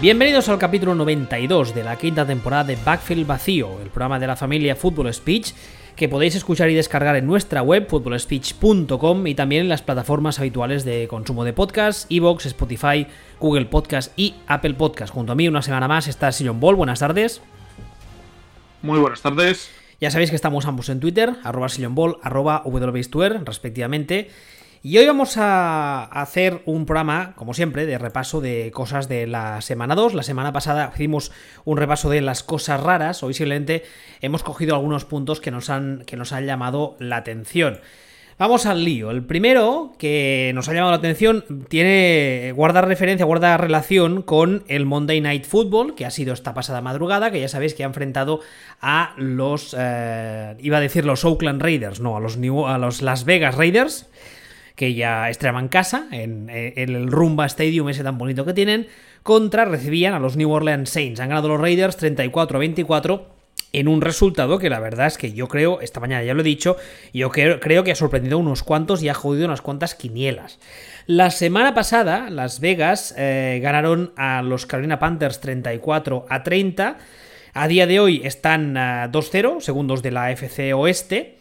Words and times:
Bienvenidos 0.00 0.48
al 0.48 0.56
capítulo 0.56 0.94
92 0.94 1.74
de 1.74 1.84
la 1.84 1.98
quinta 1.98 2.24
temporada 2.24 2.64
de 2.64 2.78
Backfield 2.82 3.26
Vacío, 3.26 3.82
el 3.82 3.90
programa 3.90 4.18
de 4.18 4.26
la 4.26 4.34
familia 4.34 4.74
Football 4.74 5.12
Speech, 5.12 5.52
que 5.94 6.08
podéis 6.08 6.36
escuchar 6.36 6.70
y 6.70 6.74
descargar 6.74 7.16
en 7.16 7.26
nuestra 7.26 7.60
web 7.60 7.86
footballspeech.com 7.86 9.26
y 9.26 9.34
también 9.34 9.64
en 9.64 9.68
las 9.68 9.82
plataformas 9.82 10.38
habituales 10.38 10.86
de 10.86 11.06
consumo 11.06 11.44
de 11.44 11.52
podcast, 11.52 12.10
Evox, 12.10 12.46
Spotify, 12.46 13.06
Google 13.38 13.66
Podcast 13.66 14.18
y 14.18 14.36
Apple 14.46 14.72
Podcast. 14.72 15.12
Junto 15.12 15.32
a 15.32 15.34
mí 15.34 15.46
una 15.48 15.60
semana 15.60 15.86
más 15.86 16.08
está 16.08 16.32
Sillon 16.32 16.60
Ball, 16.60 16.76
buenas 16.76 17.00
tardes. 17.00 17.42
Muy 18.80 19.00
buenas 19.00 19.20
tardes. 19.20 19.70
Ya 20.00 20.10
sabéis 20.10 20.30
que 20.30 20.36
estamos 20.36 20.64
ambos 20.64 20.88
en 20.88 21.00
Twitter, 21.00 21.34
arroba 21.44 21.68
Ball, 21.90 22.16
arroba 22.22 22.64
respectivamente. 23.44 24.30
Y 24.82 24.96
hoy 24.96 25.06
vamos 25.06 25.36
a 25.36 26.04
hacer 26.04 26.62
un 26.64 26.86
programa, 26.86 27.34
como 27.36 27.52
siempre, 27.52 27.84
de 27.84 27.98
repaso 27.98 28.40
de 28.40 28.70
cosas 28.72 29.08
de 29.08 29.26
la 29.26 29.60
semana 29.60 29.94
2. 29.94 30.14
La 30.14 30.22
semana 30.22 30.54
pasada 30.54 30.90
hicimos 30.94 31.32
un 31.66 31.76
repaso 31.76 32.08
de 32.08 32.22
las 32.22 32.42
cosas 32.42 32.80
raras. 32.80 33.22
Hoy 33.22 33.34
simplemente 33.34 33.82
hemos 34.22 34.42
cogido 34.42 34.74
algunos 34.74 35.04
puntos 35.04 35.42
que 35.42 35.50
nos 35.50 35.68
han, 35.68 36.04
que 36.06 36.16
nos 36.16 36.32
han 36.32 36.46
llamado 36.46 36.96
la 36.98 37.18
atención. 37.18 37.80
Vamos 38.38 38.64
al 38.64 38.82
lío. 38.82 39.10
El 39.10 39.22
primero 39.22 39.92
que 39.98 40.52
nos 40.54 40.66
ha 40.70 40.72
llamado 40.72 40.92
la 40.92 40.96
atención 40.96 41.44
tiene 41.68 42.54
guarda 42.56 42.80
referencia, 42.80 43.26
guarda 43.26 43.58
relación 43.58 44.22
con 44.22 44.64
el 44.66 44.86
Monday 44.86 45.20
Night 45.20 45.44
Football, 45.44 45.94
que 45.94 46.06
ha 46.06 46.10
sido 46.10 46.32
esta 46.32 46.54
pasada 46.54 46.80
madrugada, 46.80 47.30
que 47.30 47.38
ya 47.38 47.48
sabéis 47.48 47.74
que 47.74 47.82
ha 47.82 47.86
enfrentado 47.86 48.40
a 48.80 49.12
los, 49.18 49.76
eh, 49.78 50.56
iba 50.58 50.78
a 50.78 50.80
decir 50.80 51.04
los 51.04 51.26
Oakland 51.26 51.60
Raiders, 51.60 52.00
no, 52.00 52.16
a 52.16 52.20
los, 52.20 52.38
a 52.38 52.78
los 52.78 53.02
Las 53.02 53.26
Vegas 53.26 53.56
Raiders 53.56 54.06
que 54.80 54.94
ya 54.94 55.28
estrenaban 55.28 55.68
casa 55.68 56.06
en, 56.10 56.48
el 56.48 57.12
Rumba 57.12 57.44
Stadium 57.44 57.90
ese 57.90 58.02
tan 58.02 58.16
bonito 58.16 58.46
que 58.46 58.54
tienen, 58.54 58.86
contra 59.22 59.66
recibían 59.66 60.14
a 60.14 60.18
los 60.18 60.38
New 60.38 60.50
Orleans 60.50 60.88
Saints. 60.88 61.20
Han 61.20 61.28
ganado 61.28 61.48
los 61.48 61.60
Raiders 61.60 61.98
34 61.98 62.56
a 62.56 62.60
24 62.60 63.26
en 63.74 63.88
un 63.88 64.00
resultado 64.00 64.58
que 64.58 64.70
la 64.70 64.80
verdad 64.80 65.08
es 65.08 65.18
que 65.18 65.34
yo 65.34 65.48
creo, 65.48 65.82
esta 65.82 66.00
mañana 66.00 66.24
ya 66.24 66.32
lo 66.32 66.40
he 66.40 66.44
dicho, 66.44 66.78
yo 67.12 67.28
creo, 67.30 67.84
que 67.84 67.92
ha 67.92 67.94
sorprendido 67.94 68.38
unos 68.38 68.62
cuantos 68.62 69.02
y 69.02 69.10
ha 69.10 69.14
jodido 69.14 69.44
unas 69.44 69.60
cuantas 69.60 69.94
quinielas. 69.94 70.58
La 71.04 71.30
semana 71.30 71.74
pasada, 71.74 72.30
Las 72.30 72.60
Vegas 72.60 73.14
eh, 73.18 73.60
ganaron 73.62 74.14
a 74.16 74.40
los 74.40 74.64
Carolina 74.64 74.98
Panthers 74.98 75.40
34 75.40 76.24
a 76.26 76.42
30. 76.42 76.96
A 77.52 77.68
día 77.68 77.86
de 77.86 78.00
hoy 78.00 78.22
están 78.24 78.76
2-0, 78.76 79.58
eh, 79.58 79.60
segundos 79.60 80.02
de 80.02 80.10
la 80.10 80.30
FC 80.30 80.72
Oeste. 80.72 81.39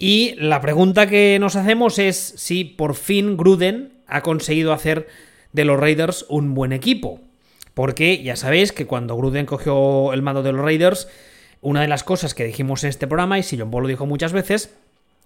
Y 0.00 0.36
la 0.36 0.60
pregunta 0.60 1.08
que 1.08 1.38
nos 1.40 1.56
hacemos 1.56 1.98
es 1.98 2.16
si 2.36 2.62
por 2.62 2.94
fin 2.94 3.36
Gruden 3.36 3.94
ha 4.06 4.22
conseguido 4.22 4.72
hacer 4.72 5.08
de 5.52 5.64
los 5.64 5.78
Raiders 5.78 6.24
un 6.28 6.54
buen 6.54 6.72
equipo. 6.72 7.20
Porque 7.74 8.22
ya 8.22 8.36
sabéis 8.36 8.70
que 8.70 8.86
cuando 8.86 9.16
Gruden 9.16 9.44
cogió 9.44 10.12
el 10.12 10.22
mando 10.22 10.44
de 10.44 10.52
los 10.52 10.64
Raiders, 10.64 11.08
una 11.60 11.82
de 11.82 11.88
las 11.88 12.04
cosas 12.04 12.32
que 12.32 12.44
dijimos 12.44 12.84
en 12.84 12.90
este 12.90 13.08
programa, 13.08 13.40
y 13.40 13.42
si 13.42 13.58
John 13.58 13.72
Paul 13.72 13.82
lo 13.82 13.88
dijo 13.88 14.06
muchas 14.06 14.32
veces, 14.32 14.72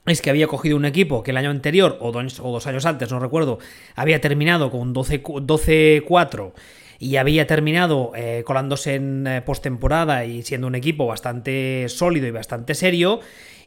es 0.07 0.23
que 0.23 0.31
había 0.31 0.47
cogido 0.47 0.79
un 0.79 0.87
equipo 0.87 1.23
que 1.23 1.33
el 1.33 1.37
año 1.37 1.51
anterior, 1.51 1.99
o 2.01 2.11
dos, 2.11 2.67
años 2.67 2.87
antes, 2.87 3.11
no 3.11 3.21
recuerdo, 3.21 3.59
había 3.95 4.23
terminado 4.23 4.71
con 4.71 4.95
12-4 4.95 6.53
y 6.99 7.17
había 7.17 7.47
terminado 7.47 8.13
eh, 8.15 8.43
colándose 8.47 8.95
en 8.95 9.27
eh, 9.27 9.43
postemporada 9.43 10.25
y 10.25 10.43
siendo 10.43 10.67
un 10.67 10.77
equipo 10.77 11.07
bastante 11.07 11.91
sólido 11.91 12.27
y 12.27 12.31
bastante 12.31 12.75
serio. 12.75 13.21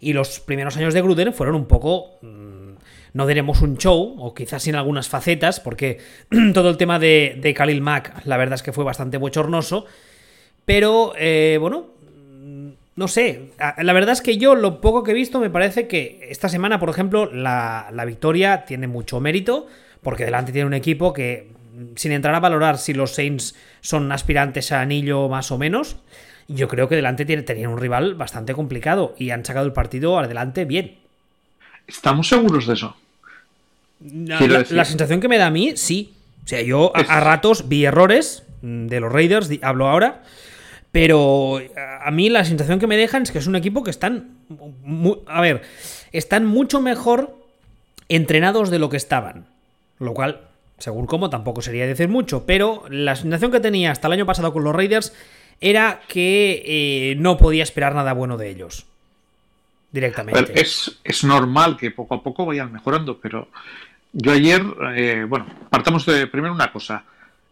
Y 0.05 0.13
los 0.13 0.39
primeros 0.39 0.77
años 0.77 0.93
de 0.93 1.01
Gruden 1.01 1.33
fueron 1.33 1.55
un 1.55 1.65
poco. 1.65 2.19
Mm, 2.21 2.75
no 3.13 3.25
diremos 3.25 3.63
un 3.63 3.75
show, 3.79 4.15
o 4.19 4.35
quizás 4.35 4.61
sin 4.61 4.75
algunas 4.75 5.09
facetas, 5.09 5.59
porque 5.59 5.97
todo 6.53 6.69
el 6.69 6.77
tema 6.77 6.99
de, 6.99 7.39
de 7.41 7.55
Khalil 7.55 7.81
Mack, 7.81 8.23
la 8.25 8.37
verdad 8.37 8.53
es 8.53 8.61
que 8.61 8.71
fue 8.71 8.83
bastante 8.83 9.17
bochornoso. 9.17 9.87
Pero, 10.63 11.13
eh, 11.17 11.57
bueno, 11.59 11.87
mm, 12.07 12.69
no 12.95 13.07
sé, 13.07 13.49
la 13.77 13.93
verdad 13.93 14.13
es 14.13 14.21
que 14.21 14.37
yo 14.37 14.53
lo 14.53 14.79
poco 14.79 15.01
que 15.01 15.09
he 15.09 15.15
visto 15.15 15.39
me 15.39 15.49
parece 15.49 15.87
que 15.87 16.27
esta 16.29 16.49
semana, 16.49 16.79
por 16.79 16.91
ejemplo, 16.91 17.25
la, 17.33 17.89
la, 17.91 18.05
victoria 18.05 18.63
tiene 18.65 18.85
mucho 18.85 19.19
mérito, 19.19 19.65
porque 20.03 20.25
delante 20.25 20.51
tiene 20.51 20.67
un 20.67 20.75
equipo 20.75 21.13
que 21.13 21.49
sin 21.95 22.11
entrar 22.11 22.35
a 22.35 22.39
valorar 22.39 22.77
si 22.77 22.93
los 22.93 23.15
Saints 23.15 23.55
son 23.81 24.11
aspirantes 24.11 24.71
a 24.71 24.81
anillo 24.81 25.27
más 25.29 25.51
o 25.51 25.57
menos, 25.57 25.97
yo 26.47 26.67
creo 26.67 26.87
que 26.87 26.95
delante 26.95 27.25
tenían 27.25 27.71
un 27.71 27.79
rival 27.79 28.15
bastante 28.15 28.53
complicado 28.53 29.15
y 29.17 29.31
han 29.31 29.45
sacado 29.45 29.65
el 29.65 29.73
partido 29.73 30.19
adelante 30.19 30.65
bien. 30.65 30.95
¿Estamos 31.87 32.27
seguros 32.27 32.67
de 32.67 32.73
eso? 32.73 32.95
La, 33.99 34.85
sensación 34.85 35.19
que 35.19 35.27
me 35.27 35.37
da 35.37 35.47
a 35.47 35.51
mí, 35.51 35.73
sí. 35.75 36.13
O 36.43 36.47
sea, 36.47 36.61
yo 36.61 36.91
a, 36.95 37.19
ratos 37.19 37.67
vi 37.67 37.85
errores 37.85 38.43
de 38.61 38.99
los 38.99 39.11
Raiders, 39.11 39.49
hablo 39.61 39.87
ahora, 39.87 40.23
pero 40.91 41.59
a 42.01 42.11
mí 42.11 42.29
la 42.29 42.45
sensación 42.45 42.79
que 42.79 42.87
me 42.87 42.97
dejan 42.97 43.23
es 43.23 43.31
que 43.31 43.39
es 43.39 43.47
un 43.47 43.55
equipo 43.55 43.83
que 43.83 43.91
están, 43.91 44.37
a 45.27 45.41
ver, 45.41 45.63
están 46.11 46.45
mucho 46.45 46.81
mejor 46.81 47.35
entrenados 48.09 48.69
de 48.69 48.79
lo 48.79 48.89
que 48.89 48.97
estaban. 48.97 49.47
Lo 49.97 50.13
cual 50.13 50.41
según 50.77 51.05
cómo 51.05 51.29
tampoco 51.29 51.61
sería 51.61 51.87
decir 51.87 52.09
mucho, 52.09 52.45
pero 52.45 52.83
la 52.89 53.15
sensación 53.15 53.51
que 53.51 53.59
tenía 53.59 53.91
hasta 53.91 54.07
el 54.07 54.13
año 54.13 54.25
pasado 54.25 54.53
con 54.53 54.63
los 54.63 54.75
Raiders 54.75 55.13
era 55.61 56.01
que 56.07 56.63
eh, 56.65 57.15
no 57.17 57.37
podía 57.37 57.63
esperar 57.63 57.95
nada 57.95 58.13
bueno 58.13 58.37
de 58.37 58.49
ellos. 58.49 58.85
Directamente. 59.91 60.59
es, 60.59 60.99
es, 61.05 61.23
normal 61.23 61.77
que 61.77 61.89
poco 61.89 62.15
a 62.15 62.21
poco 62.21 62.45
vayan 62.45 62.73
mejorando, 62.73 63.17
pero 63.17 63.47
yo 64.11 64.31
ayer, 64.31 64.61
eh, 64.95 65.25
bueno, 65.27 65.45
partamos 65.69 66.05
de 66.05 66.27
primero 66.27 66.53
una 66.53 66.71
cosa. 66.71 67.03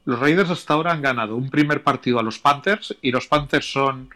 Los 0.05 0.19
Raiders 0.19 0.49
hasta 0.49 0.73
ahora 0.73 0.91
han 0.91 1.01
ganado 1.01 1.35
un 1.35 1.49
primer 1.49 1.83
partido 1.83 2.19
a 2.19 2.23
los 2.23 2.39
Panthers 2.39 2.95
y 3.01 3.11
los 3.11 3.27
Panthers 3.27 3.71
son 3.71 4.09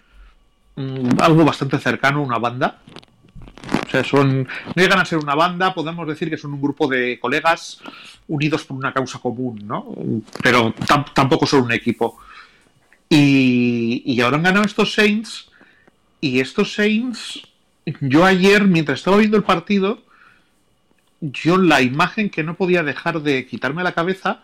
mm, 0.75 1.19
algo 1.19 1.45
bastante 1.45 1.77
cercano 1.77 2.19
a 2.19 2.23
una 2.23 2.37
banda. 2.37 2.79
O 3.85 3.89
sea, 3.89 4.03
son, 4.03 4.43
no 4.43 4.73
llegan 4.75 4.99
a 4.99 5.05
ser 5.05 5.19
una 5.19 5.35
banda, 5.35 5.73
podemos 5.73 6.07
decir 6.07 6.29
que 6.29 6.37
son 6.37 6.53
un 6.53 6.61
grupo 6.61 6.87
de 6.87 7.19
colegas 7.19 7.79
unidos 8.27 8.63
por 8.63 8.77
una 8.77 8.93
causa 8.93 9.19
común, 9.19 9.61
¿no? 9.65 9.93
Pero 10.41 10.73
tampoco 11.13 11.45
son 11.45 11.63
un 11.63 11.71
equipo. 11.71 12.17
Y, 13.09 14.19
ahora 14.21 14.37
han 14.37 14.43
ganado 14.43 14.65
estos 14.65 14.93
Saints. 14.93 15.49
Y 16.19 16.39
estos 16.39 16.73
Saints, 16.73 17.43
yo 18.01 18.25
ayer, 18.25 18.63
mientras 18.65 18.99
estaba 18.99 19.17
viendo 19.17 19.37
el 19.37 19.43
partido, 19.43 20.01
yo 21.21 21.57
la 21.57 21.81
imagen 21.81 22.29
que 22.29 22.43
no 22.43 22.55
podía 22.55 22.83
dejar 22.83 23.21
de 23.21 23.45
quitarme 23.45 23.83
la 23.83 23.93
cabeza 23.93 24.41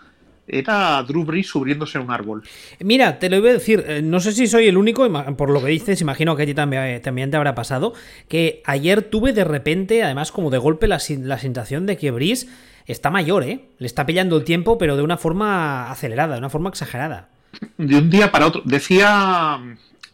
era 0.47 1.02
Drew 1.03 1.23
Brees 1.23 1.47
subiéndose 1.47 1.97
a 1.97 2.02
un 2.02 2.12
árbol. 2.12 2.44
Mira, 2.79 3.18
te 3.18 3.29
lo 3.29 3.40
voy 3.40 3.52
a 3.52 3.53
decir, 3.53 3.84
eh, 3.88 4.02
no 4.02 4.19
sé 4.19 4.34
si 4.34 4.47
soy 4.47 4.68
el 4.68 4.78
único, 4.78 5.07
por 5.35 5.50
lo 5.50 5.62
que 5.62 5.68
dices, 5.68 6.02
imagino 6.02 6.35
que 6.35 6.44
a 6.44 6.46
ti 6.46 6.53
también, 6.53 6.84
eh, 6.84 7.00
también 7.00 7.31
te 7.31 7.38
habrá 7.38 7.56
pasado, 7.56 7.94
que 8.28 8.62
ayer 8.66 9.03
tuve 9.03 9.31
de 9.31 9.46
repente, 9.46 10.03
además 10.03 10.31
como 10.31 10.50
de 10.50 10.57
golpe, 10.57 10.88
la, 10.88 11.00
la 11.22 11.40
sensación 11.40 11.85
de 11.85 11.97
que 11.97 12.12
Brees 12.12 12.50
está 12.85 13.09
mayor, 13.09 13.44
¿eh? 13.44 13.62
Le 13.78 13.88
está 13.88 14.06
pillando 14.06 14.35
el 14.35 14.44
tiempo, 14.44 14.78
pero 14.78 14.97
de 14.97 15.03
una 15.03 15.18
forma 15.18 15.90
acelerada, 15.90 16.34
de 16.34 16.40
una 16.40 16.50
forma 16.50 16.69
exagerada. 16.69 17.29
De 17.78 17.96
un 17.97 18.09
día 18.09 18.32
para 18.32 18.47
otro. 18.47 18.61
Decía, 18.66 19.59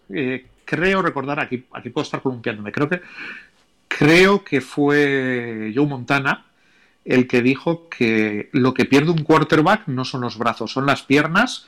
eh, 0.10 0.46
creo 0.66 1.02
recordar, 1.02 1.40
aquí, 1.40 1.66
aquí 1.72 1.90
puedo 1.90 2.04
estar 2.04 2.22
columpiándome, 2.22 2.72
creo 2.72 2.90
que, 2.90 3.02
creo 3.88 4.44
que 4.44 4.62
fue 4.62 5.72
Joe 5.76 5.86
Montana 5.86 6.46
el 7.06 7.28
que 7.28 7.42
dijo 7.42 7.90
que 7.90 8.50
lo 8.52 8.74
que 8.74 8.86
pierde 8.86 9.12
un 9.12 9.24
quarterback 9.24 9.88
no 9.88 10.06
son 10.06 10.22
los 10.22 10.38
brazos, 10.38 10.72
son 10.72 10.86
las 10.86 11.02
piernas 11.02 11.68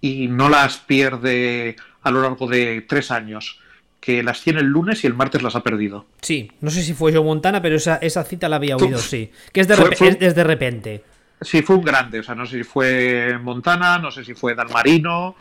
y 0.00 0.26
no 0.26 0.48
las 0.48 0.78
pierde 0.78 1.76
a 2.02 2.10
lo 2.10 2.22
largo 2.22 2.48
de 2.48 2.80
tres 2.82 3.10
años 3.10 3.60
que 4.00 4.22
las 4.22 4.40
tiene 4.40 4.60
el 4.60 4.66
lunes 4.66 5.04
y 5.04 5.06
el 5.06 5.14
martes 5.14 5.42
las 5.42 5.54
ha 5.54 5.62
perdido. 5.62 6.06
Sí, 6.22 6.50
no 6.60 6.70
sé 6.70 6.82
si 6.82 6.94
fue 6.94 7.12
Joe 7.12 7.22
Montana, 7.22 7.60
pero 7.60 7.76
esa, 7.76 7.96
esa 7.96 8.24
cita 8.24 8.48
la 8.48 8.56
había 8.56 8.76
oído, 8.76 8.98
sí. 8.98 9.30
Que 9.52 9.60
es 9.60 9.68
de, 9.68 9.76
repente. 9.76 11.04
Sí, 11.40 11.62
fue 11.62 11.76
un 11.76 11.82
grande. 11.82 12.20
O 12.20 12.22
sea, 12.22 12.34
no 12.34 12.46
sé 12.46 12.58
si 12.58 12.64
fue 12.64 13.38
Montana, 13.42 13.98
no 13.98 14.10
sé 14.10 14.24
si 14.24 14.34
fue 14.34 14.54
Dan 14.54 14.68
Marino, 14.72 15.34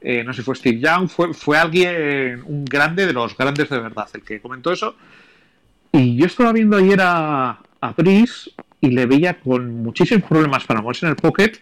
eh, 0.00 0.24
no 0.24 0.32
sé 0.32 0.42
si 0.42 0.44
fue 0.44 0.56
Steve 0.56 0.80
Young. 0.80 1.08
Fue, 1.08 1.58
alguien, 1.58 2.42
un 2.46 2.64
grande 2.64 3.06
de 3.06 3.12
los 3.12 3.36
grandes 3.36 3.68
de 3.68 3.78
verdad, 3.78 4.08
el 4.14 4.22
que 4.22 4.40
comentó 4.40 4.72
eso. 4.72 4.96
Y 5.92 6.16
yo 6.16 6.26
estaba 6.26 6.52
viendo 6.52 6.76
ayer 6.76 7.00
a, 7.00 7.58
a 7.80 7.92
Brice 7.96 8.50
y 8.80 8.90
le 8.90 9.06
veía 9.06 9.40
con 9.40 9.82
muchísimos 9.82 10.24
problemas 10.24 10.64
para 10.64 10.82
moverse 10.82 11.06
en 11.06 11.10
el 11.10 11.16
pocket 11.16 11.52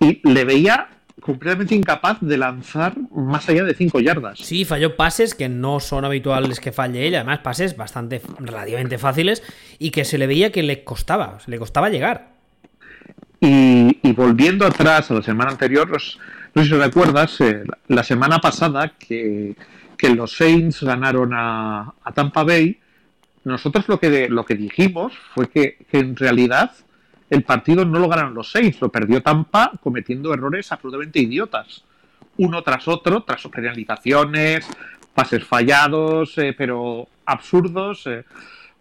y 0.00 0.20
le 0.28 0.44
veía 0.44 0.88
completamente 1.20 1.74
incapaz 1.74 2.18
de 2.20 2.36
lanzar 2.36 2.94
más 3.14 3.48
allá 3.48 3.64
de 3.64 3.74
5 3.74 4.00
yardas. 4.00 4.38
Sí, 4.38 4.64
falló 4.64 4.96
pases 4.96 5.34
que 5.34 5.48
no 5.48 5.80
son 5.80 6.04
habituales 6.04 6.60
que 6.60 6.72
falle 6.72 7.06
ella, 7.06 7.18
además 7.18 7.40
pases 7.40 7.76
bastante 7.76 8.20
relativamente 8.38 8.98
fáciles 8.98 9.42
y 9.78 9.90
que 9.90 10.04
se 10.04 10.18
le 10.18 10.26
veía 10.26 10.50
que 10.50 10.62
le 10.62 10.82
costaba, 10.82 11.38
le 11.46 11.58
costaba 11.58 11.90
llegar. 11.90 12.39
Y, 13.40 14.12
volviendo 14.12 14.66
atrás 14.66 15.10
a 15.10 15.14
la 15.14 15.22
semana 15.22 15.50
anterior, 15.50 15.88
no 15.90 15.98
sé 16.62 16.68
si 16.68 16.74
recuerdas, 16.74 17.40
eh, 17.40 17.64
la 17.88 18.02
semana 18.02 18.38
pasada 18.38 18.92
que, 18.98 19.56
los 20.14 20.36
Saints 20.36 20.82
ganaron 20.82 21.32
a, 21.34 21.92
Tampa 22.14 22.44
Bay, 22.44 22.78
nosotros 23.44 23.88
lo 23.88 23.98
que, 23.98 24.28
lo 24.28 24.44
que 24.44 24.54
dijimos 24.54 25.14
fue 25.34 25.48
que 25.48 25.78
en 25.92 26.16
realidad 26.16 26.72
el 27.30 27.44
partido 27.44 27.84
no 27.84 28.00
lo 28.00 28.08
ganaron 28.08 28.34
los 28.34 28.50
seis, 28.50 28.80
lo 28.80 28.90
perdió 28.90 29.22
Tampa 29.22 29.70
cometiendo 29.80 30.34
errores 30.34 30.70
absolutamente 30.72 31.20
idiotas. 31.20 31.84
uno 32.36 32.62
tras 32.62 32.88
otro, 32.88 33.22
tras 33.22 33.46
penalizaciones, 33.48 34.66
pases 35.14 35.44
fallados, 35.44 36.36
eh, 36.38 36.54
pero 36.56 37.06
absurdos. 37.24 38.06
Eh, 38.06 38.24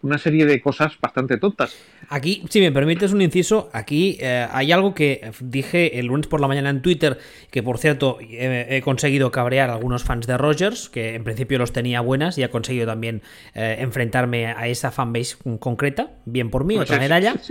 una 0.01 0.17
serie 0.17 0.45
de 0.45 0.61
cosas 0.61 0.93
bastante 1.01 1.37
tontas. 1.37 1.75
Aquí, 2.09 2.43
si 2.49 2.61
me 2.61 2.71
permites 2.71 3.11
un 3.11 3.21
inciso, 3.21 3.69
aquí 3.73 4.17
eh, 4.19 4.47
hay 4.51 4.71
algo 4.71 4.93
que 4.93 5.31
dije 5.41 5.99
el 5.99 6.07
lunes 6.07 6.27
por 6.27 6.41
la 6.41 6.47
mañana 6.47 6.69
en 6.69 6.81
Twitter, 6.81 7.19
que 7.51 7.61
por 7.61 7.77
cierto 7.77 8.17
he 8.21 8.81
conseguido 8.83 9.31
cabrear 9.31 9.69
a 9.69 9.73
algunos 9.73 10.03
fans 10.03 10.25
de 10.25 10.37
Rogers, 10.37 10.89
que 10.89 11.15
en 11.15 11.23
principio 11.23 11.59
los 11.59 11.73
tenía 11.73 12.01
buenas 12.01 12.37
y 12.37 12.43
he 12.43 12.49
conseguido 12.49 12.87
también 12.87 13.21
eh, 13.53 13.77
enfrentarme 13.79 14.47
a 14.47 14.67
esa 14.67 14.91
fanbase 14.91 15.35
concreta, 15.59 16.11
bien 16.25 16.49
por 16.49 16.63
mí, 16.63 16.75
pues 16.75 16.89
otra 16.89 16.99
medalla. 16.99 17.35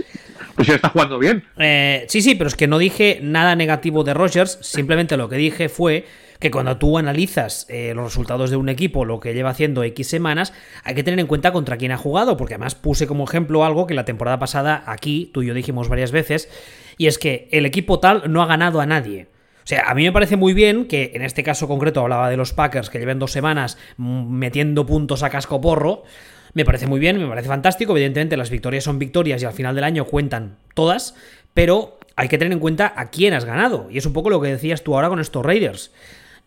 Pues 0.55 0.67
ya 0.67 0.75
está 0.75 0.89
jugando 0.89 1.19
bien. 1.19 1.45
Eh, 1.57 2.05
sí, 2.09 2.21
sí, 2.21 2.35
pero 2.35 2.49
es 2.49 2.55
que 2.55 2.67
no 2.67 2.79
dije 2.79 3.19
nada 3.21 3.55
negativo 3.55 4.03
de 4.03 4.13
Rogers, 4.13 4.59
simplemente 4.61 5.15
lo 5.15 5.29
que 5.29 5.37
dije 5.37 5.69
fue 5.69 6.05
que 6.39 6.51
cuando 6.51 6.77
tú 6.77 6.97
analizas 6.97 7.65
eh, 7.69 7.93
los 7.93 8.05
resultados 8.05 8.49
de 8.49 8.55
un 8.55 8.69
equipo, 8.69 9.03
lo 9.05 9.19
que 9.19 9.33
lleva 9.33 9.49
haciendo 9.49 9.83
X 9.83 10.07
semanas, 10.07 10.53
hay 10.83 10.95
que 10.95 11.03
tener 11.03 11.19
en 11.19 11.27
cuenta 11.27 11.51
contra 11.51 11.77
quién 11.77 11.91
ha 11.91 11.97
jugado, 11.97 12.37
porque 12.37 12.53
además 12.53 12.75
puse 12.75 13.07
como 13.07 13.25
ejemplo 13.25 13.65
algo 13.65 13.87
que 13.87 13.93
la 13.93 14.05
temporada 14.05 14.39
pasada 14.39 14.83
aquí 14.85 15.29
tú 15.33 15.41
y 15.41 15.47
yo 15.47 15.53
dijimos 15.53 15.89
varias 15.89 16.11
veces, 16.11 16.49
y 16.97 17.07
es 17.07 17.17
que 17.17 17.49
el 17.51 17.65
equipo 17.65 17.99
tal 17.99 18.31
no 18.31 18.41
ha 18.41 18.45
ganado 18.45 18.79
a 18.79 18.85
nadie. 18.85 19.27
O 19.63 19.67
sea, 19.69 19.83
a 19.87 19.93
mí 19.93 20.03
me 20.03 20.11
parece 20.11 20.35
muy 20.35 20.53
bien 20.53 20.85
que 20.85 21.11
en 21.13 21.21
este 21.21 21.43
caso 21.43 21.67
concreto 21.67 22.01
hablaba 22.01 22.29
de 22.29 22.37
los 22.37 22.53
Packers 22.53 22.89
que 22.89 22.97
lleven 22.97 23.19
dos 23.19 23.31
semanas 23.31 23.77
metiendo 23.97 24.85
puntos 24.85 25.21
a 25.21 25.29
casco 25.29 25.61
porro. 25.61 26.03
Me 26.53 26.65
parece 26.65 26.87
muy 26.87 26.99
bien, 26.99 27.19
me 27.19 27.27
parece 27.27 27.49
fantástico. 27.49 27.91
Evidentemente, 27.91 28.35
las 28.35 28.49
victorias 28.49 28.83
son 28.83 28.97
victorias 28.97 29.43
y 29.43 29.45
al 29.45 29.53
final 29.53 29.75
del 29.75 29.83
año 29.83 30.05
cuentan 30.05 30.57
todas, 30.73 31.13
pero 31.53 31.99
hay 32.15 32.27
que 32.29 32.39
tener 32.39 32.51
en 32.51 32.59
cuenta 32.59 32.91
a 32.95 33.11
quién 33.11 33.35
has 33.35 33.45
ganado. 33.45 33.87
Y 33.91 33.99
es 33.99 34.07
un 34.07 34.13
poco 34.13 34.31
lo 34.31 34.41
que 34.41 34.47
decías 34.47 34.83
tú 34.83 34.95
ahora 34.95 35.09
con 35.09 35.19
estos 35.19 35.45
Raiders. 35.45 35.91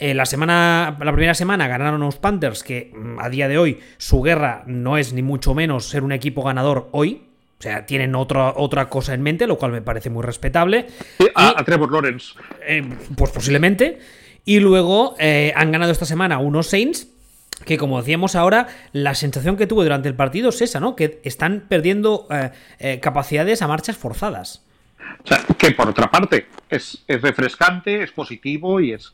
Eh, 0.02 0.14
la 0.14 0.26
semana, 0.26 0.96
la 1.00 1.12
primera 1.12 1.32
semana 1.32 1.68
ganaron 1.68 2.00
los 2.00 2.16
Panthers, 2.16 2.64
que 2.64 2.90
mm, 2.92 3.20
a 3.20 3.28
día 3.28 3.46
de 3.46 3.56
hoy 3.56 3.78
su 3.98 4.20
guerra 4.20 4.64
no 4.66 4.98
es 4.98 5.12
ni 5.12 5.22
mucho 5.22 5.54
menos 5.54 5.84
ser 5.84 6.02
un 6.02 6.10
equipo 6.10 6.42
ganador 6.42 6.88
hoy. 6.90 7.28
O 7.60 7.62
sea, 7.62 7.86
tienen 7.86 8.16
otra, 8.16 8.52
otra 8.56 8.88
cosa 8.88 9.14
en 9.14 9.22
mente, 9.22 9.46
lo 9.46 9.58
cual 9.58 9.70
me 9.70 9.80
parece 9.80 10.10
muy 10.10 10.24
respetable. 10.24 10.88
a, 11.36 11.62
Trevor 11.64 11.92
Lawrence. 11.92 12.34
Eh, 12.66 12.82
pues 13.16 13.30
posiblemente. 13.30 14.00
Y 14.44 14.58
luego 14.58 15.14
eh, 15.20 15.52
han 15.54 15.70
ganado 15.70 15.92
esta 15.92 16.04
semana 16.04 16.40
unos 16.40 16.66
Saints, 16.66 17.06
que 17.64 17.78
como 17.78 18.00
decíamos 18.00 18.34
ahora, 18.34 18.66
la 18.90 19.14
sensación 19.14 19.56
que 19.56 19.68
tuve 19.68 19.84
durante 19.84 20.08
el 20.08 20.16
partido 20.16 20.48
es 20.48 20.62
esa, 20.62 20.80
¿no? 20.80 20.96
Que 20.96 21.20
están 21.22 21.66
perdiendo 21.68 22.26
capacidades 23.00 23.62
a 23.62 23.68
marchas 23.68 23.96
forzadas. 23.96 24.64
O 25.24 25.28
sea, 25.28 25.44
que 25.56 25.70
por 25.70 25.88
otra 25.88 26.10
parte 26.10 26.48
es, 26.68 27.04
es 27.06 27.22
refrescante, 27.22 28.02
es 28.02 28.10
positivo 28.10 28.80
y 28.80 28.94
es, 28.94 29.12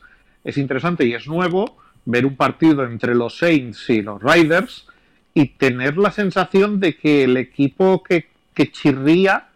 es 0.49 0.57
interesante 0.57 1.05
y 1.05 1.13
es 1.13 1.27
nuevo 1.27 1.77
ver 2.05 2.25
un 2.25 2.35
partido 2.35 2.83
entre 2.83 3.15
los 3.15 3.37
Saints 3.37 3.89
y 3.89 4.01
los 4.01 4.21
Riders 4.21 4.87
y 5.33 5.47
tener 5.47 5.97
la 5.97 6.11
sensación 6.11 6.79
de 6.79 6.97
que 6.97 7.23
el 7.23 7.37
equipo 7.37 8.03
que, 8.03 8.27
chirría 8.73 9.47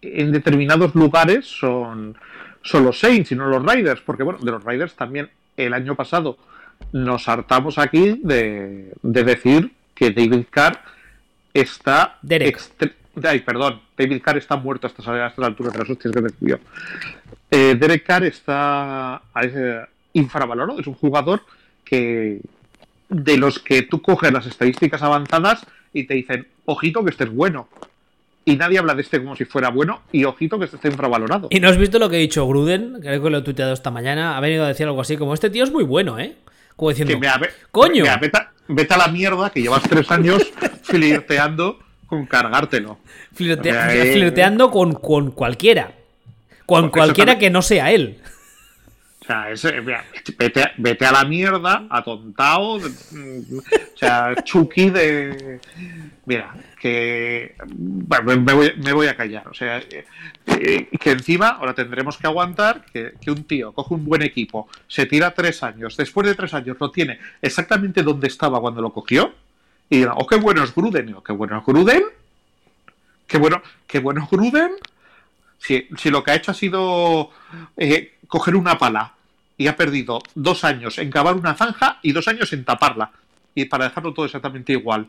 en 0.00 0.30
determinados 0.30 0.94
lugares 0.94 1.44
son, 1.44 2.16
son 2.62 2.84
los 2.84 3.00
Saints 3.00 3.32
y 3.32 3.34
no 3.34 3.48
los 3.48 3.66
Riders, 3.66 4.00
porque 4.00 4.22
bueno, 4.22 4.38
de 4.40 4.52
los 4.52 4.62
Riders 4.62 4.94
también 4.94 5.28
el 5.56 5.74
año 5.74 5.96
pasado 5.96 6.38
nos 6.92 7.28
hartamos 7.28 7.78
aquí 7.78 8.20
de, 8.22 8.92
decir 9.02 9.72
que 9.94 10.12
David 10.12 10.44
Carr 10.50 10.80
está... 11.52 12.18
Derek. 12.22 12.60
Ay, 13.24 13.40
perdón, 13.40 13.80
David 13.96 14.22
Carr 14.22 14.38
está 14.38 14.56
muerto 14.56 14.86
a 14.86 14.90
estas, 14.90 15.06
alturas 15.38 15.72
de 15.72 15.78
las 15.78 15.90
hostias 15.90 16.12
que 16.12 16.20
recibió. 16.20 16.60
Eh, 17.50 17.76
Derek 17.78 18.04
Carr 18.04 18.24
está 18.24 19.22
infravalorado, 20.12 20.80
es 20.80 20.86
un 20.86 20.94
jugador 20.94 21.42
que 21.84 22.40
de 23.08 23.36
los 23.36 23.58
que 23.58 23.82
tú 23.82 24.02
coges 24.02 24.32
las 24.32 24.46
estadísticas 24.46 25.02
avanzadas 25.02 25.64
y 25.92 26.04
te 26.04 26.14
dicen, 26.14 26.46
ojito 26.64 27.04
que 27.04 27.10
este 27.10 27.24
es 27.24 27.30
bueno. 27.30 27.68
Y 28.44 28.56
nadie 28.56 28.78
habla 28.78 28.94
de 28.94 29.02
este 29.02 29.18
como 29.18 29.34
si 29.34 29.44
fuera 29.44 29.70
bueno 29.70 30.02
y 30.12 30.24
ojito 30.24 30.58
que 30.58 30.66
este 30.66 30.76
esté 30.76 30.88
infravalorado. 30.88 31.48
¿Y 31.50 31.58
no 31.58 31.68
has 31.68 31.78
visto 31.78 31.98
lo 31.98 32.08
que 32.08 32.16
ha 32.16 32.20
dicho 32.20 32.46
Gruden? 32.46 32.98
Creo 33.00 33.22
que 33.22 33.30
lo 33.30 33.38
he 33.38 33.42
tuiteado 33.42 33.72
esta 33.72 33.90
mañana. 33.90 34.36
Ha 34.36 34.40
venido 34.40 34.64
a 34.64 34.68
decir 34.68 34.86
algo 34.86 35.00
así 35.00 35.16
como, 35.16 35.34
este 35.34 35.50
tío 35.50 35.64
es 35.64 35.72
muy 35.72 35.82
bueno, 35.82 36.18
¿eh? 36.18 36.36
Como 36.76 36.90
diciendo, 36.90 37.18
coño. 37.72 38.04
vete, 38.68 38.94
a 38.94 38.98
la 38.98 39.08
mierda 39.08 39.50
que 39.50 39.62
llevas 39.62 39.82
tres 39.82 40.08
años 40.10 40.42
flirteando 40.82 41.78
con 42.06 42.26
cargártelo. 42.26 42.98
Eh, 43.38 44.12
flirteando 44.12 44.70
con, 44.70 44.94
con 44.94 45.30
cualquiera. 45.30 45.92
Con 46.64 46.90
cualquiera 46.90 47.38
que 47.38 47.50
no 47.50 47.62
sea 47.62 47.90
él. 47.92 48.20
O 49.20 49.56
sea, 49.56 49.72
vete, 50.78 51.04
a 51.06 51.12
la 51.12 51.24
mierda, 51.24 51.86
atontado. 51.90 52.74
O 52.74 52.80
sea, 53.96 54.36
Chucky 54.44 54.90
de. 54.90 55.60
Mira, 56.26 56.54
que. 56.80 57.56
me, 58.06 58.92
voy, 58.92 59.06
a 59.08 59.16
callar. 59.16 59.48
O 59.48 59.54
sea, 59.54 59.82
eh, 60.46 60.88
que 61.00 61.10
encima 61.10 61.48
ahora 61.48 61.74
tendremos 61.74 62.18
que 62.18 62.26
aguantar 62.28 62.84
que, 62.84 63.14
un 63.28 63.42
tío 63.44 63.72
coge 63.72 63.94
un 63.94 64.04
buen 64.04 64.22
equipo, 64.22 64.68
se 64.86 65.06
tira 65.06 65.32
tres 65.32 65.62
años, 65.64 65.96
después 65.96 66.26
de 66.28 66.36
tres 66.36 66.54
años 66.54 66.76
lo 66.78 66.92
tiene 66.92 67.18
exactamente 67.42 68.04
donde 68.04 68.28
estaba 68.28 68.60
cuando 68.60 68.80
lo 68.80 68.92
cogió, 68.92 69.34
y 69.88 69.98
diga, 69.98 70.14
oh, 70.16 70.26
qué 70.26 70.36
bueno 70.36 70.62
es 70.62 70.74
Gruden. 70.74 71.16
qué 71.24 71.32
bueno 71.32 71.58
es 71.58 71.64
Gruden. 71.64 72.02
Qué 73.26 73.38
bueno, 73.38 73.62
qué 73.86 73.98
bueno 73.98 74.22
es 74.22 74.30
Gruden 74.30 74.72
si, 75.58 76.10
lo 76.10 76.22
que 76.22 76.30
ha 76.30 76.34
hecho 76.34 76.50
ha 76.50 76.54
sido 76.54 77.30
eh, 77.76 78.14
coger 78.28 78.56
una 78.56 78.78
pala 78.78 79.14
y 79.58 79.66
ha 79.66 79.76
perdido 79.76 80.20
dos 80.34 80.64
años 80.64 80.98
en 80.98 81.10
cavar 81.10 81.34
una 81.34 81.54
zanja 81.54 81.98
y 82.02 82.12
dos 82.12 82.28
años 82.28 82.52
en 82.52 82.64
taparla, 82.64 83.10
y 83.54 83.64
para 83.64 83.84
dejarlo 83.84 84.12
todo 84.12 84.26
exactamente 84.26 84.72
igual. 84.72 85.08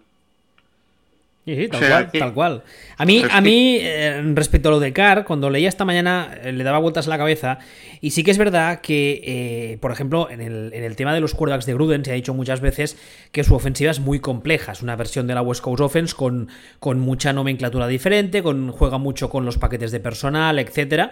Sí, 1.48 1.70
tal, 1.70 1.80
cual, 1.80 2.12
tal 2.12 2.34
cual. 2.34 2.64
A 2.98 3.06
mí, 3.06 3.24
a 3.32 3.40
mí 3.40 3.78
eh, 3.80 4.22
respecto 4.36 4.68
a 4.68 4.72
lo 4.74 4.82
de 4.82 4.92
Carr, 4.92 5.24
cuando 5.24 5.50
leía 5.50 5.70
esta 5.70 5.86
mañana 5.86 6.38
eh, 6.44 6.52
le 6.52 6.62
daba 6.66 6.78
vueltas 6.80 7.08
a 7.08 7.10
la 7.10 7.18
cabeza. 7.18 7.60
Y 8.02 8.12
sí 8.12 8.26
que 8.26 8.32
es 8.32 8.38
verdad 8.38 8.82
que, 8.82 9.22
eh, 9.24 9.78
por 9.78 9.94
ejemplo, 9.94 10.30
en 10.30 10.42
el, 10.42 10.96
tema 10.98 11.14
de 11.14 11.22
los 11.22 11.34
quarterbacks 11.34 11.66
de 11.66 11.74
Gruden 11.74 12.04
se 12.04 12.12
ha 12.12 12.16
dicho 12.16 12.34
muchas 12.34 12.60
veces 12.60 12.98
que 13.32 13.46
su 13.46 13.56
ofensiva 13.56 13.92
es 13.92 14.02
muy 14.02 14.20
compleja. 14.20 14.74
Es 14.74 14.82
una 14.82 14.98
versión 14.98 15.26
de 15.26 15.36
la 15.36 15.42
West 15.42 15.62
Coast 15.62 15.80
Offense 15.80 16.14
con, 16.14 16.50
con 16.82 17.00
mucha 17.00 17.32
nomenclatura 17.32 17.88
diferente, 17.88 18.44
con, 18.44 18.74
juega 18.74 18.98
mucho 18.98 19.30
con 19.30 19.46
los 19.46 19.58
paquetes 19.58 19.94
de 19.94 20.02
personal, 20.02 20.60
etc. 20.60 21.12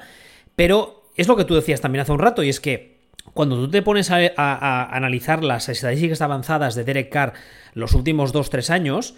Pero 0.58 1.06
es 1.15 1.30
lo 1.30 1.38
que 1.38 1.46
tú 1.46 1.56
decías 1.56 1.80
también 1.80 2.01
hace 2.01 2.12
un 2.12 2.20
rato, 2.20 2.44
y 2.44 2.50
es 2.50 2.60
que 2.60 2.98
cuando 3.34 3.56
tú 3.56 3.70
te 3.70 3.82
pones 3.82 4.12
a, 4.12 4.18
a 4.36 4.96
analizar 4.98 5.46
las 5.46 5.70
estadísticas 5.70 6.22
avanzadas 6.22 6.75
de 6.75 6.84
Derek 6.84 7.10
Carr 7.10 7.34
los 7.74 7.94
últimos 7.94 8.34
2-3 8.34 8.70
años, 8.70 9.15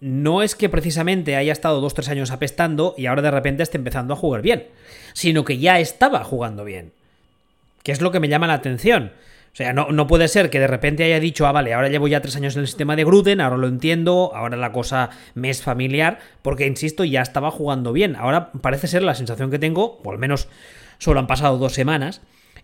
no 0.00 0.42
es 0.42 0.54
que 0.54 0.68
precisamente 0.68 1.36
haya 1.36 1.52
estado 1.52 1.80
dos 1.80 1.94
tres 1.94 2.08
años 2.08 2.30
apestando 2.30 2.94
y 2.96 3.06
ahora 3.06 3.22
de 3.22 3.30
repente 3.30 3.62
esté 3.62 3.76
empezando 3.78 4.14
a 4.14 4.16
jugar 4.16 4.42
bien, 4.42 4.66
sino 5.12 5.44
que 5.44 5.58
ya 5.58 5.78
estaba 5.78 6.24
jugando 6.24 6.64
bien. 6.64 6.92
Que 7.82 7.92
es 7.92 8.00
lo 8.00 8.10
que 8.10 8.20
me 8.20 8.28
llama 8.28 8.46
la 8.46 8.54
atención. 8.54 9.12
O 9.52 9.56
sea, 9.56 9.72
no, 9.72 9.90
no, 9.90 10.06
puede 10.06 10.28
ser 10.28 10.48
que 10.48 10.60
de 10.60 10.68
repente 10.68 11.02
haya 11.02 11.18
dicho, 11.18 11.46
ah, 11.46 11.52
vale, 11.52 11.74
ahora 11.74 11.88
llevo 11.88 12.06
ya 12.06 12.20
tres 12.20 12.36
años 12.36 12.54
en 12.54 12.60
el 12.60 12.68
sistema 12.68 12.94
de 12.94 13.04
Gruden, 13.04 13.40
ahora 13.40 13.56
lo 13.56 13.66
entiendo, 13.66 14.30
ahora 14.32 14.56
la 14.56 14.70
cosa 14.70 15.10
me 15.34 15.50
es 15.50 15.60
familiar, 15.60 16.20
porque, 16.40 16.66
insisto, 16.66 17.02
ya 17.04 17.20
estaba 17.20 17.50
jugando 17.50 17.92
bien. 17.92 18.14
Ahora 18.14 18.52
parece 18.52 18.86
ser 18.86 19.02
la 19.02 19.16
sensación 19.16 19.50
que 19.50 19.58
tengo, 19.58 20.00
o 20.04 20.10
al 20.12 20.18
menos 20.18 20.48
solo 20.98 21.18
han 21.18 21.26
pasado 21.26 21.58
dos 21.58 21.72
semanas, 21.72 22.20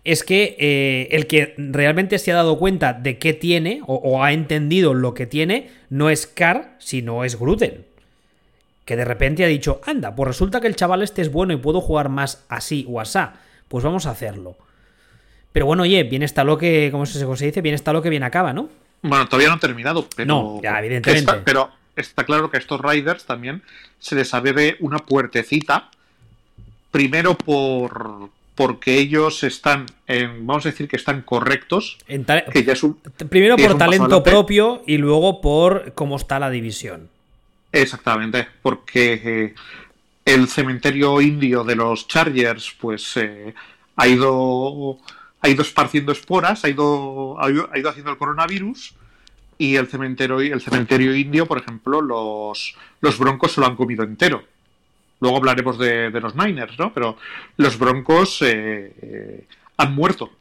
es 0.07 0.23
que 0.23 0.55
eh, 0.57 1.09
el 1.11 1.27
que 1.27 1.53
realmente 1.57 2.17
se 2.17 2.31
ha 2.31 2.35
dado 2.35 2.57
cuenta 2.57 2.93
de 2.93 3.17
qué 3.17 3.33
tiene 3.33 3.81
o, 3.85 4.23
ha 4.23 4.31
entendido 4.31 4.93
lo 4.93 5.13
que 5.13 5.27
tiene 5.27 5.69
no 5.89 6.09
es 6.09 6.27
Carr, 6.27 6.75
sino 6.79 7.25
es 7.25 7.37
Gruden. 7.37 7.85
Que 8.85 8.95
de 8.95 9.03
repente 9.03 9.43
ha 9.43 9.47
dicho, 9.47 9.81
anda, 9.85 10.15
pues 10.15 10.27
resulta 10.27 10.61
que 10.61 10.67
el 10.67 10.77
chaval 10.77 11.03
este 11.03 11.21
es 11.21 11.29
bueno 11.29 11.51
y 11.51 11.57
puedo 11.57 11.81
jugar 11.81 12.07
más 12.07 12.45
así 12.47 12.85
o 12.87 13.01
asá. 13.01 13.33
Pues 13.67 13.83
vamos 13.83 14.05
a 14.05 14.11
hacerlo. 14.11 14.55
Pero 15.51 15.65
bueno, 15.65 15.83
oye, 15.83 16.03
bien 16.03 16.23
está 16.23 16.45
lo 16.45 16.57
que, 16.57 16.87
¿cómo 16.89 17.05
se 17.05 17.45
dice? 17.45 17.61
Bien 17.61 17.75
está 17.75 17.91
lo 17.91 18.01
que 18.01 18.09
bien 18.09 18.23
acaba, 18.23 18.53
¿no? 18.53 18.69
Bueno, 19.01 19.27
todavía 19.27 19.49
no 19.49 19.55
ha 19.55 19.59
terminado, 19.59 20.07
pero. 20.15 20.27
No, 20.27 20.61
ya, 20.63 20.79
evidentemente. 20.79 21.33
pero 21.43 21.69
está 21.97 22.23
claro 22.23 22.49
que 22.49 22.55
a 22.55 22.59
estos 22.61 22.79
Riders 22.79 23.25
también 23.25 23.61
se 23.99 24.15
les 24.15 24.33
abre 24.33 24.77
una 24.79 24.99
puertecita. 24.99 25.89
Primero 26.91 27.37
por, 27.37 28.29
porque 28.57 28.97
ellos 28.97 29.43
están, 29.43 29.85
vamos 30.41 30.65
a 30.65 30.69
decir 30.69 30.89
que 30.89 30.95
están 30.95 31.21
correctos. 31.21 31.99
Primero 33.29 33.55
por 33.55 33.77
talento 33.77 34.23
propio 34.23 34.81
y 34.87 34.97
luego 34.97 35.41
por 35.41 35.93
cómo 35.93 36.15
está 36.15 36.39
la 36.39 36.49
división. 36.49 37.09
Exactamente, 37.71 38.47
porque 38.63 39.21
eh, 39.23 39.53
el 40.25 40.47
cementerio 40.47 41.21
indio 41.21 41.63
de 41.63 41.75
los 41.75 42.07
Chargers, 42.07 42.75
pues 42.81 43.15
eh, 43.17 43.53
ha 43.95 44.07
ido 44.07 44.97
ha 45.41 45.49
ido 45.49 45.61
esparciendo 45.61 46.11
esporas, 46.11 46.65
ha 46.65 46.69
ido, 46.69 47.37
ha 47.39 47.49
ido, 47.51 47.89
haciendo 47.89 48.09
el 48.09 48.17
coronavirus 48.17 48.95
y 49.59 49.75
el 49.75 49.87
cementerio, 49.87 50.39
el 50.39 50.61
cementerio 50.61 51.15
indio, 51.15 51.45
por 51.45 51.59
ejemplo, 51.59 52.01
los, 52.01 52.75
los 53.01 53.19
broncos 53.19 53.51
se 53.51 53.61
lo 53.61 53.67
han 53.67 53.75
comido 53.75 54.03
entero. 54.03 54.43
Luego 55.19 55.37
hablaremos 55.37 55.77
de, 55.77 56.11
los 56.11 56.35
Niners, 56.35 56.77
¿no? 56.77 56.93
Pero 56.93 57.17
los 57.57 57.77
Broncos 57.79 58.41
eh, 58.41 58.93
eh, 59.01 59.45
han 59.77 59.93
muerto 59.95 60.31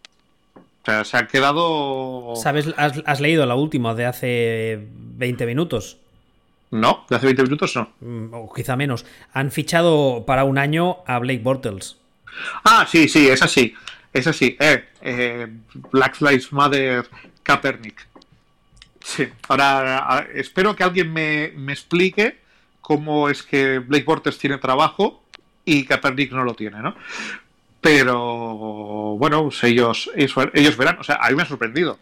sea, 0.87 1.04
se 1.04 1.16
ha 1.16 1.26
quedado. 1.26 2.35
¿Sabes? 2.37 2.73
Has, 2.76 3.02
has 3.04 3.21
leído 3.21 3.45
la 3.47 3.54
última 3.56 3.95
de 3.95 4.06
hace 4.06 4.78
20 4.90 5.47
minutos. 5.47 5.99
No, 6.71 7.04
de 7.09 7.16
hace 7.16 7.26
20 7.26 7.42
minutos 7.42 7.76
no. 7.76 7.90
Mm, 8.00 8.35
O 8.35 8.52
quizá 8.52 8.76
menos. 8.76 9.04
Han 9.33 9.50
fichado 9.50 10.25
para 10.26 10.45
un 10.45 10.59
año 10.59 10.99
a 11.06 11.18
Blake 11.18 11.40
Bortles. 11.42 11.97
Ah, 12.64 12.87
sí, 12.88 13.09
sí, 13.09 13.28
es 13.28 13.42
así. 13.42 13.75
Es 14.12 14.26
así. 14.26 14.56
Eh, 14.61 14.85
eh, 15.02 15.47
Black 15.92 16.21
Lives 16.21 16.52
Matter 16.52 17.06
Kaepernick. 17.42 18.06
Sí. 19.00 19.28
Ahora, 19.49 19.99
a- 20.18 20.26
espero 20.35 20.75
que 20.75 20.83
alguien 20.85 21.12
me, 21.12 21.52
me 21.56 21.73
explique 21.73 22.38
cómo 22.86 23.28
es 23.28 23.42
que 23.42 23.80
Blake 23.80 24.04
Bortles 24.04 24.38
tiene 24.38 24.58
trabajo 24.58 25.20
y 25.64 25.86
Kaepernick 25.86 26.30
no 26.30 26.44
lo 26.44 26.54
tiene, 26.54 26.78
¿no? 26.78 26.94
Pero 27.80 29.16
bueno, 29.18 29.42
pues 29.42 29.64
ellos, 29.64 30.08
ellos, 30.14 30.76
verán. 30.76 30.96
O 31.00 31.02
sea, 31.02 31.16
a 31.16 31.28
mí 31.30 31.34
me 31.34 31.42
ha 31.42 31.46
sorprendido. 31.46 31.98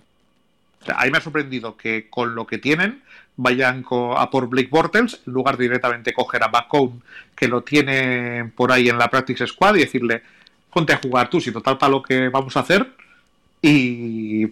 O 0.87 0.93
a 0.93 1.05
mí 1.07 1.11
me 1.11 1.17
ha 1.17 1.23
sorprendido 1.23 1.75
que 1.79 2.11
con 2.11 2.35
lo 2.35 2.47
que 2.47 2.59
tienen 2.59 3.03
vayan 3.37 3.83
a 4.15 4.29
por 4.29 4.47
Blake 4.47 4.69
Bortles 4.71 5.23
en 5.27 5.33
lugar 5.33 5.57
de 5.57 5.65
directamente 5.65 6.13
coger 6.13 6.43
a 6.43 6.49
Bacone 6.49 7.01
que 7.35 7.49
lo 7.49 7.63
tiene 7.63 8.53
por 8.55 8.71
ahí 8.71 8.91
en 8.91 8.99
la 8.99 9.09
Practice 9.09 9.47
Squad 9.47 9.77
y 9.77 9.81
decirle 9.81 10.23
ponte 10.71 10.93
a 10.93 11.01
jugar 11.03 11.31
tú 11.31 11.41
si 11.41 11.51
total 11.51 11.79
para 11.79 11.93
lo 11.93 12.03
que 12.03 12.29
vamos 12.29 12.55
a 12.59 12.61
hacer 12.61 12.93
y 13.63 14.51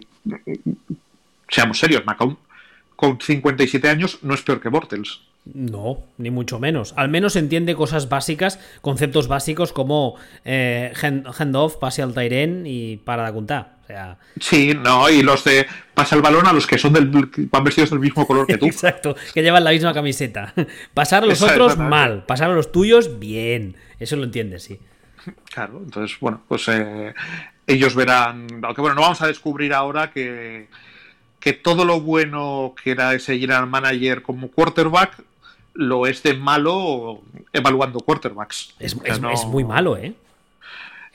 seamos 1.47 1.77
serios 1.77 2.03
Macón 2.05 2.39
con 2.95 3.21
57 3.21 3.87
años 3.87 4.17
no 4.23 4.33
es 4.33 4.41
peor 4.41 4.59
que 4.59 4.69
Bortles 4.69 5.21
No, 5.45 6.03
ni 6.17 6.29
mucho 6.31 6.57
menos. 6.57 6.93
Al 6.95 7.09
menos 7.09 7.35
entiende 7.35 7.75
cosas 7.75 8.07
básicas, 8.07 8.59
conceptos 8.81 9.27
básicos 9.27 9.73
como 9.73 10.15
eh, 10.45 10.93
hand- 11.01 11.25
handoff, 11.37 11.75
pase 11.77 12.01
al 12.01 12.13
Tyren 12.13 12.63
y 12.65 12.95
para 12.97 13.25
de 13.25 13.33
contar. 13.33 13.73
O 13.83 13.85
sea, 13.87 14.17
sí 14.39 14.73
no 14.73 15.09
y 15.09 15.21
los 15.21 15.43
de 15.43 15.67
pasa 15.93 16.15
el 16.15 16.21
balón 16.21 16.47
a 16.47 16.53
los 16.53 16.65
que 16.65 16.77
son 16.77 16.93
del 16.93 17.09
van 17.51 17.63
vestidos 17.65 17.89
del 17.89 17.99
mismo 17.99 18.25
color 18.25 18.47
que 18.47 18.57
tú 18.57 18.65
exacto, 18.67 19.17
que 19.33 19.41
llevan 19.43 19.65
la 19.65 19.71
misma 19.71 19.93
camiseta. 19.93 20.53
Pasar 20.93 21.23
a 21.23 21.25
los 21.25 21.41
otros 21.41 21.77
mal, 21.77 22.23
pasar 22.25 22.49
a 22.49 22.53
los 22.55 22.71
tuyos 22.71 23.19
bien. 23.19 23.75
Eso 23.99 24.15
lo 24.15 24.23
entiendes, 24.23 24.63
sí. 24.63 24.79
Claro, 25.53 25.81
entonces, 25.83 26.17
bueno, 26.21 26.41
pues 26.47 26.65
eh, 26.69 27.13
ellos 27.67 27.95
verán. 27.95 28.47
Aunque 28.63 28.79
bueno, 28.81 28.95
no 28.95 29.01
vamos 29.01 29.21
a 29.21 29.27
descubrir 29.27 29.73
ahora 29.73 30.09
que, 30.11 30.67
que 31.41 31.51
todo 31.51 31.83
lo 31.83 31.99
bueno 31.99 32.73
que 32.81 32.91
era 32.91 33.13
ese 33.13 33.37
general 33.37 33.67
manager 33.67 34.21
como 34.21 34.47
quarterback 34.49 35.21
lo 35.73 36.05
es 36.07 36.21
de 36.23 36.33
malo 36.35 37.21
evaluando 37.51 37.99
quarterbacks. 37.99 38.73
Es, 38.79 38.95
es- 39.03 39.19
no- 39.21 39.31
es 39.31 39.45
muy 39.45 39.63
malo, 39.63 39.97
¿eh? 39.97 40.13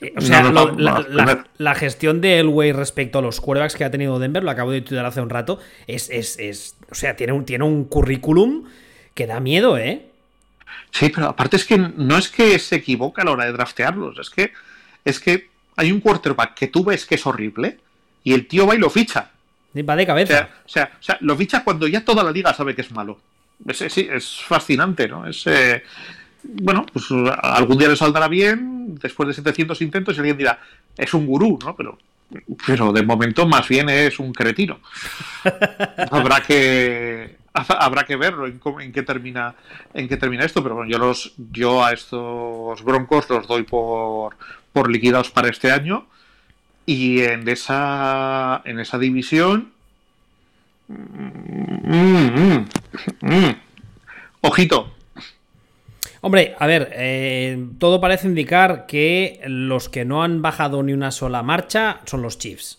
Eh, 0.01 0.15
O 0.17 0.21
sea, 0.21 0.43
no, 0.43 0.53
lo- 0.53 0.73
no, 0.73 1.45
la, 1.59 1.75
gestión 1.75 2.21
de 2.21 2.39
Elway 2.39 2.71
respecto 2.73 3.19
a 3.19 3.23
los 3.23 3.41
quarterbacks 3.41 3.75
que 3.75 3.85
ha 3.85 3.91
tenido 3.91 4.19
Denver, 4.21 4.45
lo 4.45 4.51
acabo 4.51 4.71
de 4.71 4.81
tuitear 4.81 5.05
hace 5.07 5.21
un 5.21 5.29
rato, 5.31 5.59
es, 5.89 6.09
es, 6.11 6.39
es- 6.39 6.77
o 6.91 6.95
sea, 6.95 7.17
tiene 7.17 7.33
un, 7.33 7.45
tiene 7.45 7.65
un 7.65 7.85
currículum 7.85 8.65
que 9.15 9.27
da 9.27 9.41
miedo, 9.41 9.77
¿eh? 9.77 10.07
Sí, 10.93 11.09
pero 11.13 11.27
aparte 11.29 11.57
es 11.57 11.65
que 11.65 11.77
no 11.79 12.17
es 12.17 12.29
que 12.29 12.59
se 12.61 12.77
equivoca 12.77 13.23
a 13.23 13.25
la 13.25 13.33
hora 13.33 13.45
de 13.47 13.53
draftearlos, 13.53 14.19
es 14.21 14.31
que 14.31 14.53
es 15.05 15.19
que 15.21 15.49
hay 15.77 15.91
un 15.93 16.01
quarterback 16.01 16.55
que 16.55 16.69
tú 16.69 16.85
ves 16.85 17.05
que 17.05 17.17
es 17.17 17.27
horrible 17.27 17.79
y 18.25 18.35
el 18.35 18.47
tío 18.47 18.67
va 18.67 18.75
y 18.75 18.79
lo 18.79 18.91
ficha. 18.91 19.31
Va 19.89 19.97
de 19.97 20.03
O 20.05 20.07
cabeza. 20.07 20.33
sea, 20.35 20.51
o 20.65 20.69
sea, 20.69 20.91
o 20.99 21.03
sea, 21.03 21.19
lo 21.21 21.37
ficha 21.37 21.63
cuando 21.65 21.87
ya 21.89 22.05
toda 22.05 22.23
la 22.23 22.31
liga 22.31 22.53
sabe 22.55 22.75
que 22.75 22.81
es 22.83 22.91
malo. 22.91 23.19
Es, 23.67 23.83
es- 23.83 24.41
fascinante, 24.47 25.09
¿no? 25.09 25.27
Es, 25.27 25.47
eh, 25.47 25.83
bueno, 26.43 26.87
pues 26.93 27.07
algún 27.43 27.79
día 27.79 27.89
le 27.89 27.97
saldrá 27.97 28.29
bien, 28.29 28.95
después 29.01 29.27
de 29.29 29.35
700 29.35 29.81
intentos, 29.83 30.17
y 30.17 30.21
alguien 30.21 30.39
dirá, 30.39 30.61
es 30.97 31.13
un 31.15 31.27
gurú, 31.27 31.59
¿no? 31.65 31.75
Pero, 31.77 31.99
pero 32.67 32.93
de 32.93 33.03
momento 33.03 33.47
más 33.47 33.69
bien 33.69 33.89
es 33.89 34.19
un 34.19 34.33
cretino. 34.33 34.81
habrá 36.11 36.41
que 36.43 37.37
habrá 37.53 38.05
que 38.05 38.17
verlo 38.17 38.47
en, 38.47 38.59
cómo- 38.59 38.81
en 38.81 38.93
qué 38.93 39.03
termina 39.03 39.55
en 39.95 40.09
qué 40.09 40.17
termina 40.17 40.45
esto, 40.45 40.63
pero 40.63 40.77
bueno, 40.77 40.91
yo 40.91 40.99
los 40.99 41.35
yo 41.51 41.85
a 41.85 41.93
estos 41.93 42.83
broncos 42.85 43.29
los 43.31 43.47
doy 43.49 43.65
por 43.65 44.37
por 44.73 44.91
liquidados 44.91 45.31
para 45.31 45.49
este 45.49 45.73
año 45.73 46.07
y 46.87 47.21
en 47.23 47.49
esa 47.49 48.63
en 48.65 48.79
esa 48.81 48.99
división 48.99 49.73
mm, 50.89 52.59
mm, 52.61 52.69
mm, 53.21 53.57
ojito 54.43 54.99
Hombre, 56.21 56.57
a 56.59 56.67
ver, 56.67 56.91
eh, 56.95 57.65
todo 57.79 58.01
parece 58.01 58.27
indicar 58.27 58.87
que 58.87 59.41
los 59.47 59.89
que 59.89 60.05
no 60.05 60.25
han 60.25 60.43
bajado 60.43 60.83
ni 60.83 60.93
una 60.93 61.13
sola 61.13 61.43
marcha 61.43 62.01
son 62.07 62.23
los 62.23 62.39
Chiefs. 62.39 62.79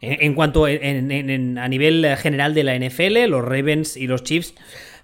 En, 0.00 0.34
cuanto 0.34 0.66
a 0.66 1.68
nivel 1.68 2.16
general 2.18 2.52
de 2.52 2.64
la 2.64 2.74
NFL, 2.74 3.26
los 3.28 3.42
Ravens 3.42 3.96
y 3.96 4.06
los 4.06 4.22
Chiefs 4.22 4.54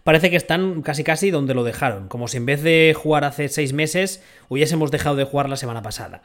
parece 0.04 0.28
que 0.28 0.36
están 0.36 0.82
casi 0.82 1.04
casi 1.04 1.30
donde 1.30 1.54
lo 1.54 1.64
dejaron, 1.64 2.08
como 2.08 2.28
si 2.28 2.36
en 2.36 2.44
vez 2.44 2.62
de 2.62 2.94
jugar 2.94 3.24
hace 3.24 3.48
seis 3.48 3.72
meses 3.72 4.22
hubiésemos 4.48 4.90
dejado 4.90 5.16
de 5.16 5.24
jugar 5.24 5.48
la 5.48 5.56
semana 5.56 5.80
pasada. 5.80 6.20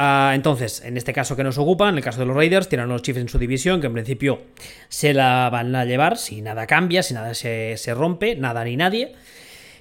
Ah, 0.00 0.30
entonces, 0.36 0.80
en 0.84 0.96
este 0.96 1.12
caso 1.12 1.34
que 1.34 1.42
nos 1.42 1.58
ocupa, 1.58 1.88
en 1.88 1.96
el 1.96 2.04
caso 2.04 2.20
de 2.20 2.26
los 2.26 2.36
Raiders, 2.36 2.68
tienen 2.68 2.88
a 2.88 2.92
los 2.92 3.02
Chiefs 3.02 3.18
en 3.18 3.28
su 3.28 3.36
división, 3.36 3.80
que 3.80 3.88
en 3.88 3.94
principio 3.94 4.42
se 4.88 5.12
la 5.12 5.50
van 5.50 5.74
a 5.74 5.84
llevar 5.84 6.18
si 6.18 6.40
nada 6.40 6.68
cambia, 6.68 7.02
si 7.02 7.14
nada 7.14 7.34
se, 7.34 7.76
se 7.76 7.94
rompe, 7.94 8.36
nada 8.36 8.62
ni 8.62 8.76
nadie. 8.76 9.16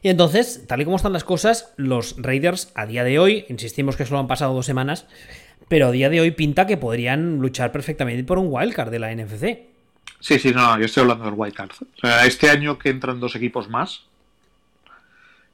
Y 0.01 0.09
entonces, 0.09 0.65
tal 0.67 0.81
y 0.81 0.85
como 0.85 0.97
están 0.97 1.13
las 1.13 1.23
cosas, 1.23 1.71
los 1.77 2.15
Raiders 2.17 2.71
a 2.73 2.87
día 2.87 3.03
de 3.03 3.19
hoy, 3.19 3.45
insistimos 3.47 3.95
que 3.95 4.07
solo 4.07 4.19
han 4.19 4.25
pasado 4.27 4.55
dos 4.55 4.65
semanas, 4.65 5.05
pero 5.67 5.85
a 5.85 5.91
día 5.91 6.09
de 6.09 6.19
hoy 6.19 6.31
pinta 6.31 6.65
que 6.65 6.77
podrían 6.77 7.37
luchar 7.37 7.71
perfectamente 7.71 8.23
por 8.23 8.39
un 8.39 8.47
wildcard 8.49 8.89
de 8.89 8.97
la 8.97 9.13
NFC. 9.13 9.59
sí 10.19 10.39
sí 10.39 10.51
no 10.51 10.79
yo 10.79 10.85
estoy 10.85 11.01
hablando 11.01 11.25
del 11.25 11.35
wild 11.35 11.53
card 11.53 11.69
o 11.79 11.99
sea, 12.01 12.25
este 12.25 12.49
año 12.49 12.79
que 12.79 12.89
entran 12.89 13.19
dos 13.19 13.35
equipos 13.35 13.69
más 13.69 14.05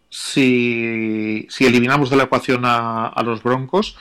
si, 0.09 1.47
si 1.49 1.65
eliminamos 1.65 2.09
de 2.09 2.15
la 2.15 2.23
ecuación 2.23 2.61
a 2.63 3.21
los 3.25 3.43
Broncos 3.43 3.97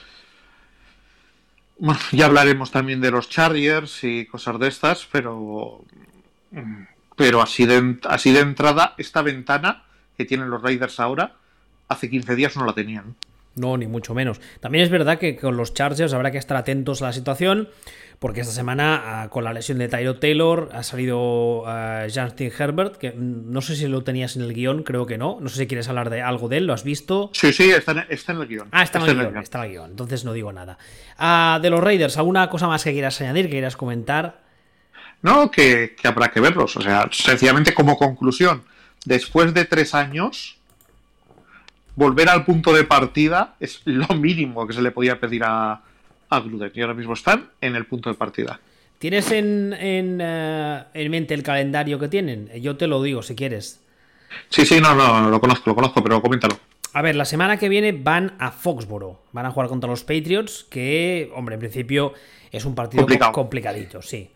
bueno, 1.83 1.99
ya 2.13 2.27
hablaremos 2.27 2.71
también 2.71 3.01
de 3.01 3.11
los 3.11 3.29
Chargers 3.29 4.05
y 4.05 4.25
cosas 4.27 4.59
de 4.61 4.69
estas 4.69 5.09
pero 5.11 5.85
pero 7.17 7.43
así 7.43 7.67
de, 7.67 7.99
así 8.05 8.33
de 8.33 8.41
entrada 8.41 8.95
esta 8.99 9.21
ventana 9.23 9.85
que 10.17 10.25
tienen 10.25 10.49
los 10.49 10.63
Raiders 10.63 11.01
ahora 11.01 11.35
hace 11.89 12.09
15 12.09 12.37
días 12.37 12.57
no 12.57 12.65
la 12.65 12.73
tenían 12.73 13.17
No, 13.57 13.77
ni 13.77 13.87
mucho 13.87 14.15
menos. 14.15 14.41
También 14.61 14.85
es 14.85 14.91
verdad 14.91 15.19
que 15.19 15.37
con 15.37 15.57
los 15.57 15.75
Chargers 15.75 16.13
habrá 16.15 16.31
que 16.31 16.39
estar 16.39 16.57
atentos 16.57 17.03
a 17.03 17.07
la 17.07 17.13
situación, 17.13 17.69
porque 18.23 18.43
esta 18.43 18.53
semana, 18.53 19.03
ah, 19.05 19.29
con 19.31 19.43
la 19.43 19.53
lesión 19.53 19.79
de 19.79 19.89
Tyro 19.89 20.15
Taylor, 20.21 20.69
ha 20.73 20.85
salido 20.85 21.65
ah, 21.67 22.07
Justin 22.07 22.53
Herbert, 22.57 22.97
que 22.97 23.13
no 23.17 23.61
sé 23.61 23.75
si 23.75 23.89
lo 23.89 24.05
tenías 24.05 24.37
en 24.37 24.43
el 24.43 24.55
guion, 24.55 24.85
creo 24.85 25.07
que 25.07 25.19
no. 25.19 25.39
No 25.41 25.49
sé 25.49 25.59
si 25.59 25.67
quieres 25.67 25.89
hablar 25.89 26.09
de 26.09 26.23
algo 26.23 26.49
de 26.49 26.59
él, 26.59 26.67
¿lo 26.69 26.73
has 26.73 26.85
visto? 26.85 27.31
sí, 27.33 27.53
sí, 27.53 27.71
está 27.71 27.91
en, 27.91 28.05
está 28.09 28.31
en 28.31 28.43
el 28.43 28.47
guion 28.47 28.69
Ah, 28.71 28.85
está 28.85 29.01
en 29.01 29.07
el 29.07 29.17
guion, 29.17 29.39
está 29.39 29.59
en 29.59 29.65
el 29.65 29.71
guion, 29.73 29.91
entonces 29.91 30.25
no 30.25 30.33
digo 30.35 30.53
nada. 30.53 30.79
Ah, 31.19 31.59
de 31.61 31.69
los 31.69 31.83
Raiders, 31.83 32.17
¿alguna 32.17 32.49
cosa 32.49 32.69
más 32.69 32.85
que 32.85 32.93
quieras 32.93 33.21
añadir, 33.21 33.47
que 33.47 33.53
quieras 33.55 33.77
comentar? 33.77 34.41
No, 35.23 35.51
que, 35.51 35.97
que 36.01 36.07
habrá 36.07 36.29
que 36.31 36.39
verlos. 36.39 36.77
O 36.77 36.81
sea, 36.81 37.09
sencillamente 37.11 37.75
como 37.75 37.99
conclusión, 37.99 38.63
después 39.05 39.53
de 39.53 39.65
tres 39.65 39.97
años, 39.97 40.59
volver 41.97 42.29
al 42.29 42.45
punto 42.45 42.73
de 42.73 42.85
partida 42.85 43.57
es 43.59 43.83
lo 43.85 44.07
mínimo 44.15 44.65
que 44.69 44.75
se 44.75 44.81
le 44.81 44.93
podía 44.93 45.19
pedir 45.19 45.43
a, 45.45 45.83
a 46.37 46.41
Gruden. 46.41 46.73
Y 46.75 46.81
ahora 46.81 46.95
mismo 46.95 47.13
están 47.15 47.51
en 47.61 47.77
el 47.77 47.87
punto 47.87 48.09
de 48.11 48.17
partida. 48.17 48.61
¿Tienes 48.99 49.31
en, 49.33 49.73
en, 49.73 50.19
eh, 50.23 50.85
en 50.95 51.11
mente 51.11 51.35
el 51.35 51.43
calendario 51.43 51.99
que 51.99 52.09
tienen? 52.09 52.49
Yo 52.61 52.77
te 52.77 52.87
lo 52.87 53.03
digo 53.03 53.23
si 53.23 53.35
quieres. 53.35 53.81
Sí, 54.49 54.65
sí, 54.65 54.81
no, 54.81 54.95
no, 54.95 55.29
lo 55.29 55.41
conozco, 55.41 55.71
lo 55.71 55.75
conozco, 55.75 56.03
pero 56.03 56.23
coméntalo. 56.23 56.57
A 56.95 57.03
ver, 57.03 57.17
la 57.17 57.25
semana 57.25 57.57
que 57.57 57.69
viene 57.69 57.93
van 57.93 58.35
a 58.39 58.51
Foxboro. 58.51 59.23
Van 59.33 59.47
a 59.47 59.51
jugar 59.51 59.69
contra 59.69 59.91
los 59.91 60.03
Patriots, 60.05 60.65
que, 60.71 61.31
hombre, 61.35 61.55
en 61.55 61.61
principio 61.61 62.13
es 62.51 62.65
un 62.65 62.75
partido 62.75 63.03
Complicado. 63.03 63.33
complicadito, 63.33 64.03
sí. 64.03 64.31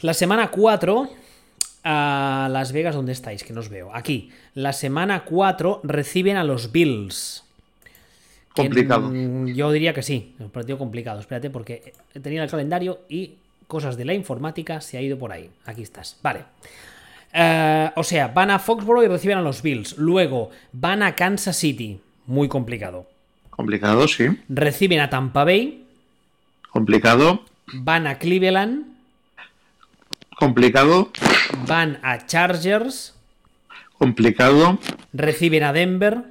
La 0.00 0.12
semana 0.14 0.50
4 0.50 1.08
a 1.84 2.48
Las 2.50 2.72
Vegas, 2.72 2.94
¿dónde 2.94 3.12
estáis? 3.12 3.42
Que 3.44 3.52
no 3.52 3.60
os 3.60 3.68
veo. 3.70 3.90
Aquí. 3.94 4.30
La 4.54 4.72
semana 4.72 5.24
4 5.24 5.80
reciben 5.84 6.36
a 6.36 6.44
los 6.44 6.70
Bills. 6.70 7.44
Complicado. 8.56 9.10
mm, 9.10 9.46
yo 9.48 9.70
diría 9.70 9.92
que 9.94 10.02
sí, 10.02 10.34
un 10.38 10.50
partido 10.50 10.78
complicado. 10.78 11.20
Espérate, 11.20 11.50
porque 11.50 11.92
tenía 12.22 12.42
el 12.42 12.50
calendario 12.50 13.00
y 13.08 13.34
cosas 13.66 13.96
de 13.96 14.04
la 14.04 14.14
informática 14.14 14.80
se 14.80 14.96
ha 14.98 15.02
ido 15.02 15.18
por 15.18 15.32
ahí. 15.32 15.50
Aquí 15.64 15.82
estás. 15.82 16.16
Vale. 16.22 16.44
Eh, 17.32 17.90
o 17.96 18.02
sea, 18.04 18.28
van 18.28 18.50
a 18.50 18.58
Foxboro 18.58 19.02
y 19.02 19.08
reciben 19.08 19.38
a 19.38 19.42
los 19.42 19.60
Bills. 19.62 19.98
Luego 19.98 20.50
van 20.72 21.02
a 21.02 21.14
Kansas 21.14 21.56
City. 21.56 22.00
Muy 22.26 22.48
complicado. 22.48 23.06
Complicado, 23.50 24.06
sí. 24.08 24.26
Reciben 24.48 25.00
a 25.00 25.10
Tampa 25.10 25.44
Bay. 25.44 25.84
Complicado, 26.70 27.42
Van 27.72 28.06
a 28.06 28.18
Cleveland. 28.18 28.84
complicado, 30.38 31.10
Van 31.66 31.98
a 32.02 32.26
Chargers. 32.26 33.14
complicado, 33.98 34.78
Reciben 35.12 35.62
a 35.64 35.72
Denver. 35.72 36.24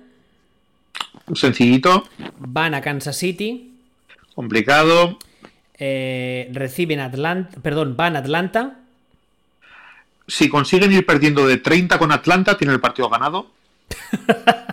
Sencillito, 1.34 2.08
Van 2.38 2.74
a 2.74 2.82
Kansas 2.82 3.18
City. 3.18 3.74
complicado, 4.34 5.18
eh, 5.78 6.50
reciben 6.54 7.00
Atlanta, 7.00 7.60
perdón, 7.62 7.96
van 7.98 8.16
a 8.16 8.20
Atlanta. 8.20 8.80
Si 10.28 10.50
consiguen 10.50 10.92
ir 10.92 11.06
perdiendo 11.06 11.48
de 11.48 11.58
30 11.58 12.00
con 12.00 12.12
Atlanta, 12.12 12.58
tienen 12.58 12.76
el 12.76 12.82
partido 12.82 13.10
ganado. 13.10 13.48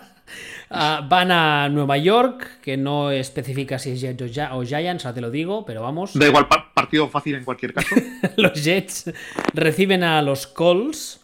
Ah, 0.75 1.05
van 1.07 1.31
a 1.31 1.69
Nueva 1.69 1.97
York, 1.97 2.59
que 2.59 2.77
no 2.77 3.11
especifica 3.11 3.77
si 3.77 3.91
es 3.91 4.01
Jets 4.01 4.39
o, 4.51 4.63
Giants, 4.63 5.05
ahora 5.05 5.13
te 5.13 5.21
lo 5.21 5.29
digo, 5.29 5.63
pero 5.67 5.83
vamos. 5.83 6.17
Da 6.17 6.25
igual, 6.25 6.47
partido 6.47 7.07
fácil 7.09 7.35
en 7.35 7.43
cualquier 7.43 7.75
caso. 7.75 7.93
los 8.37 8.53
Jets 8.63 9.13
reciben 9.53 10.03
a 10.03 10.23
los 10.23 10.47
Colts. 10.47 11.21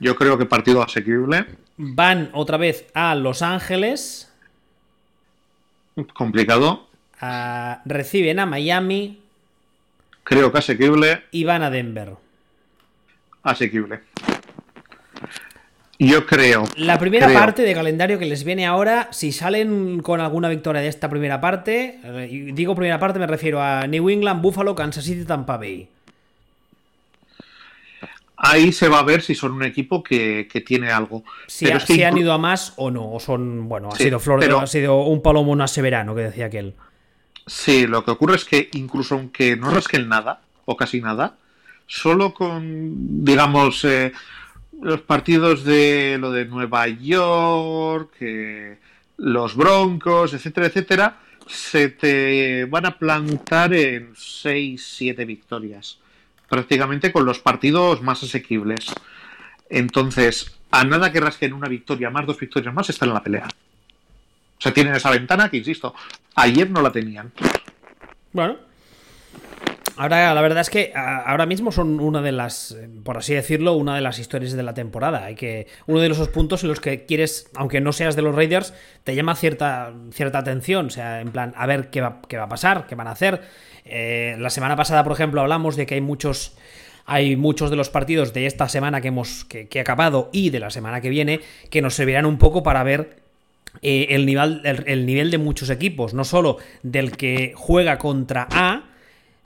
Yo 0.00 0.14
creo 0.16 0.36
que 0.36 0.44
partido 0.44 0.82
asequible. 0.82 1.46
Van 1.76 2.30
otra 2.32 2.56
vez 2.56 2.86
a 2.94 3.14
Los 3.14 3.42
Ángeles. 3.42 4.32
Complicado. 6.14 6.86
Reciben 7.84 8.38
a 8.38 8.46
Miami. 8.46 9.20
Creo 10.24 10.50
que 10.50 10.58
asequible. 10.58 11.22
Y 11.30 11.44
van 11.44 11.62
a 11.62 11.70
Denver. 11.70 12.14
Asequible. 13.42 14.00
Yo 15.98 16.26
creo. 16.26 16.64
La 16.76 16.98
primera 16.98 17.32
parte 17.32 17.62
de 17.62 17.72
calendario 17.74 18.18
que 18.18 18.26
les 18.26 18.44
viene 18.44 18.66
ahora, 18.66 19.08
si 19.12 19.32
salen 19.32 20.00
con 20.00 20.20
alguna 20.20 20.48
victoria 20.48 20.82
de 20.82 20.88
esta 20.88 21.08
primera 21.08 21.40
parte, 21.40 22.00
eh, 22.02 22.50
digo 22.52 22.74
primera 22.74 22.98
parte, 22.98 23.18
me 23.18 23.26
refiero 23.26 23.62
a 23.62 23.86
New 23.86 24.10
England, 24.10 24.42
Buffalo, 24.42 24.74
Kansas 24.74 25.04
City, 25.04 25.24
Tampa 25.24 25.56
Bay. 25.56 25.88
Ahí 28.36 28.70
se 28.72 28.88
va 28.88 28.98
a 28.98 29.02
ver 29.02 29.22
si 29.22 29.34
son 29.34 29.52
un 29.52 29.62
equipo 29.62 30.02
que, 30.02 30.46
tiene 30.66 30.90
algo. 30.90 31.24
Si, 31.46 31.70
han 32.02 32.18
ido 32.18 32.32
a 32.32 32.38
más 32.38 32.74
o 32.76 32.90
no, 32.90 33.12
o 33.12 33.18
son, 33.18 33.68
bueno, 33.68 33.88
ha 33.90 33.96
sido 33.96 34.20
Flor, 34.20 34.44
ha 34.44 34.66
sido 34.66 35.02
un 35.02 35.22
palomo 35.22 35.56
más 35.56 35.72
severano, 35.72 36.14
que 36.14 36.22
decía 36.22 36.46
aquel. 36.46 36.74
Sí, 37.46 37.86
lo 37.86 38.04
que 38.04 38.10
ocurre 38.10 38.36
es 38.36 38.44
que 38.44 38.68
incluso 38.74 39.14
aunque 39.14 39.56
no 39.56 39.70
rasquen 39.70 40.08
nada, 40.08 40.40
o 40.66 40.76
casi 40.76 41.00
nada, 41.00 41.36
solo 41.86 42.34
con, 42.34 43.24
digamos, 43.24 43.84
eh, 43.84 44.12
los 44.82 45.00
partidos 45.00 45.64
de 45.64 46.18
lo 46.20 46.30
de 46.30 46.44
Nueva 46.44 46.88
York, 46.88 48.16
los 49.16 49.56
Broncos, 49.56 50.34
etcétera, 50.34 50.66
etcétera, 50.66 51.16
se 51.46 51.88
te 51.88 52.64
van 52.66 52.86
a 52.86 52.98
plantar 52.98 53.72
en 53.72 54.12
6, 54.14 54.84
7 54.84 55.24
victorias. 55.24 55.98
Prácticamente 56.48 57.12
con 57.12 57.24
los 57.24 57.38
partidos 57.38 58.02
más 58.02 58.22
asequibles. 58.22 58.92
Entonces, 59.68 60.56
a 60.70 60.84
nada 60.84 61.12
que 61.12 61.20
rasquen 61.20 61.52
una 61.52 61.68
victoria 61.68 62.10
más, 62.10 62.26
dos 62.26 62.38
victorias 62.38 62.74
más, 62.74 62.88
están 62.90 63.08
en 63.08 63.14
la 63.14 63.22
pelea. 63.22 63.48
O 64.58 64.60
sea, 64.60 64.72
tienen 64.72 64.94
esa 64.94 65.10
ventana 65.10 65.48
que, 65.48 65.58
insisto, 65.58 65.94
ayer 66.34 66.70
no 66.70 66.82
la 66.82 66.92
tenían. 66.92 67.32
Bueno, 68.32 68.56
Ahora, 69.98 70.34
la 70.34 70.42
verdad 70.42 70.60
es 70.60 70.68
que 70.68 70.92
ahora 70.94 71.46
mismo 71.46 71.72
son 71.72 72.00
una 72.00 72.20
de 72.20 72.30
las, 72.30 72.76
por 73.02 73.16
así 73.16 73.32
decirlo, 73.32 73.72
una 73.72 73.94
de 73.94 74.02
las 74.02 74.18
historias 74.18 74.52
de 74.52 74.62
la 74.62 74.74
temporada. 74.74 75.24
Hay 75.24 75.36
que, 75.36 75.68
uno 75.86 76.00
de 76.00 76.08
esos 76.08 76.28
puntos 76.28 76.62
en 76.62 76.68
los 76.68 76.80
que 76.80 77.06
quieres, 77.06 77.48
aunque 77.54 77.80
no 77.80 77.94
seas 77.94 78.14
de 78.14 78.20
los 78.20 78.34
Raiders, 78.34 78.74
te 79.04 79.14
llama 79.14 79.34
cierta, 79.36 79.94
cierta 80.12 80.38
atención. 80.38 80.86
O 80.86 80.90
sea, 80.90 81.22
en 81.22 81.32
plan, 81.32 81.54
a 81.56 81.64
ver 81.64 81.88
qué 81.88 82.02
va, 82.02 82.20
qué 82.28 82.36
va 82.36 82.44
a 82.44 82.48
pasar, 82.48 82.86
qué 82.86 82.94
van 82.94 83.06
a 83.08 83.12
hacer. 83.12 83.40
Eh, 83.86 84.36
la 84.38 84.50
semana 84.50 84.76
pasada, 84.76 85.04
por 85.04 85.12
ejemplo, 85.12 85.40
hablamos 85.40 85.76
de 85.76 85.86
que 85.86 85.94
hay 85.94 86.00
muchos. 86.00 86.56
Hay 87.08 87.36
muchos 87.36 87.70
de 87.70 87.76
los 87.76 87.88
partidos 87.88 88.32
de 88.32 88.46
esta 88.46 88.68
semana 88.68 89.00
que 89.00 89.08
hemos 89.08 89.44
que, 89.44 89.68
ha 89.78 89.80
acabado 89.80 90.28
y 90.32 90.50
de 90.50 90.58
la 90.58 90.70
semana 90.70 91.00
que 91.00 91.08
viene 91.08 91.38
que 91.70 91.80
nos 91.80 91.94
servirán 91.94 92.26
un 92.26 92.36
poco 92.36 92.64
para 92.64 92.82
ver 92.82 93.22
eh, 93.80 94.08
el, 94.10 94.26
nivel, 94.26 94.60
el 94.64 95.06
nivel 95.06 95.30
de 95.30 95.38
muchos 95.38 95.70
equipos, 95.70 96.14
no 96.14 96.24
solo 96.24 96.56
del 96.82 97.16
que 97.16 97.52
juega 97.54 97.96
contra 97.96 98.48
A, 98.50 98.86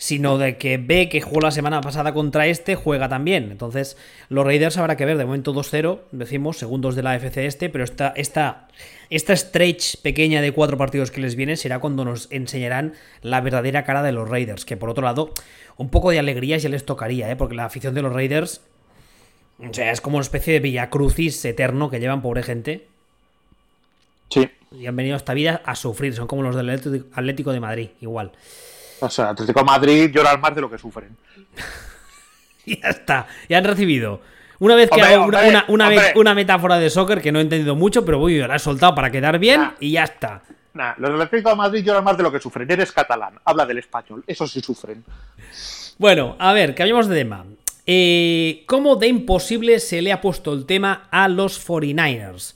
sino 0.01 0.39
de 0.39 0.57
que 0.57 0.79
ve 0.79 1.11
que 1.11 1.21
jugó 1.21 1.43
la 1.43 1.51
semana 1.51 1.83
pasada 1.83 2.15
contra 2.15 2.47
este, 2.47 2.75
juega 2.75 3.11
también. 3.11 3.51
Entonces, 3.51 3.99
los 4.31 4.47
Raiders 4.47 4.79
habrá 4.79 4.97
que 4.97 5.05
ver, 5.05 5.19
de 5.19 5.27
momento 5.27 5.53
2-0, 5.53 6.01
decimos, 6.13 6.57
segundos 6.57 6.97
de 6.97 7.03
la 7.03 7.15
FC 7.17 7.45
este, 7.45 7.69
pero 7.69 7.85
esta, 7.85 8.15
esta, 8.17 8.69
esta 9.11 9.37
stretch 9.37 9.97
pequeña 10.03 10.41
de 10.41 10.53
cuatro 10.53 10.79
partidos 10.79 11.11
que 11.11 11.21
les 11.21 11.35
viene 11.35 11.57
será 11.57 11.81
cuando 11.81 12.05
nos 12.05 12.29
enseñarán 12.31 12.95
la 13.23 13.41
verdadera 13.41 13.85
cara 13.85 14.03
de 14.03 14.13
los 14.13 14.29
Raiders, 14.29 14.65
que 14.65 14.77
por 14.77 14.89
otro 14.89 15.05
lado, 15.05 15.33
un 15.77 15.91
poco 15.91 16.11
de 16.11 16.21
alegría 16.21 16.57
ya 16.59 16.69
les 16.69 16.87
tocaría, 16.87 17.31
¿eh? 17.31 17.37
porque 17.37 17.57
la 17.57 17.65
afición 17.65 17.93
de 17.95 18.03
los 18.03 18.13
Raiders, 18.13 18.63
o 19.59 19.75
sea, 19.75 19.91
es 19.91 20.01
como 20.01 20.17
una 20.17 20.23
especie 20.23 20.55
de 20.55 20.61
villacrucis 20.61 21.45
eterno 21.45 21.91
que 21.91 21.99
llevan 22.01 22.23
pobre 22.23 22.43
gente. 22.45 22.87
Sí. 24.31 24.49
Y 24.71 24.87
han 24.87 24.95
venido 24.95 25.17
a 25.17 25.19
esta 25.19 25.35
vida 25.35 25.61
a 25.65 25.75
sufrir, 25.75 26.15
son 26.15 26.29
como 26.29 26.43
los 26.43 26.55
del 26.55 26.71
Atlético 26.71 27.53
de 27.53 27.61
Madrid, 27.61 27.91
igual. 28.01 28.31
O 29.01 29.11
sea, 29.11 29.31
Atlético 29.31 29.61
de 29.61 29.67
Madrid 29.67 30.11
llora 30.15 30.37
más 30.37 30.55
de 30.55 30.61
lo 30.61 30.71
que 30.71 30.79
sufren. 30.79 31.17
ya 32.65 32.89
está, 32.89 33.27
ya 33.49 33.59
han 33.59 33.65
recibido. 33.65 34.21
Una 34.61 34.75
vez 34.75 34.91
que 34.91 35.01
hago 35.01 35.27
una, 35.69 36.35
metáfora 36.35 36.79
de 36.79 36.91
soccer 36.91 37.21
que 37.21 37.33
no 37.33 37.39
he 37.39 37.43
entendido 37.43 37.75
mucho, 37.75 38.05
pero 38.05 38.19
voy, 38.19 38.39
la 38.39 38.57
he 38.57 38.59
soltado 38.59 38.95
para 38.95 39.11
quedar 39.11 39.39
bien 39.39 39.73
y 39.81 39.93
ya 39.93 40.05
está. 40.05 40.43
Nah, 40.75 40.95
los 40.99 41.11
del 41.11 41.23
Atlético 41.23 41.51
de 41.51 41.57
Madrid 41.57 41.85
lloran 41.85 42.05
más 42.05 42.17
de 42.17 42.23
lo 42.23 42.31
que 42.31 42.39
sufren. 42.39 42.71
Eres 42.71 42.93
catalán, 42.93 43.35
habla 43.45 43.67
del 43.67 43.79
español, 43.79 44.23
eso 44.27 44.47
sí 44.47 44.61
sufren. 44.61 45.03
Bueno, 45.99 46.37
a 46.39 46.53
ver, 46.53 46.75
que 46.75 46.83
hablemos 46.83 47.09
de 47.09 47.17
tema. 47.17 47.45
Eh, 47.87 48.65
¿Cómo 48.67 48.97
de 48.97 49.09
imposible 49.09 49.81
se 49.81 50.03
le 50.03 50.13
ha 50.13 50.21
puesto 50.21 50.53
el 50.53 50.67
tema 50.67 51.09
a 51.11 51.27
los 51.29 51.67
49ers? 51.67 52.55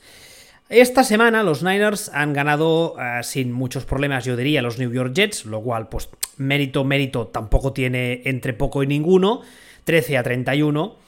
Esta 0.68 1.04
semana 1.04 1.42
los 1.42 1.62
Niners 1.62 2.10
han 2.12 2.32
ganado 2.32 2.96
eh, 3.00 3.22
sin 3.22 3.52
muchos 3.52 3.84
problemas, 3.84 4.24
yo 4.24 4.36
diría, 4.36 4.62
los 4.62 4.78
New 4.78 4.92
York 4.92 5.12
Jets, 5.14 5.44
lo 5.46 5.60
cual, 5.60 5.88
pues, 5.88 6.08
mérito, 6.36 6.84
mérito 6.84 7.26
tampoco 7.28 7.72
tiene 7.72 8.22
entre 8.24 8.52
poco 8.52 8.82
y 8.82 8.86
ninguno, 8.86 9.42
13 9.84 10.18
a 10.18 10.22
31. 10.22 11.03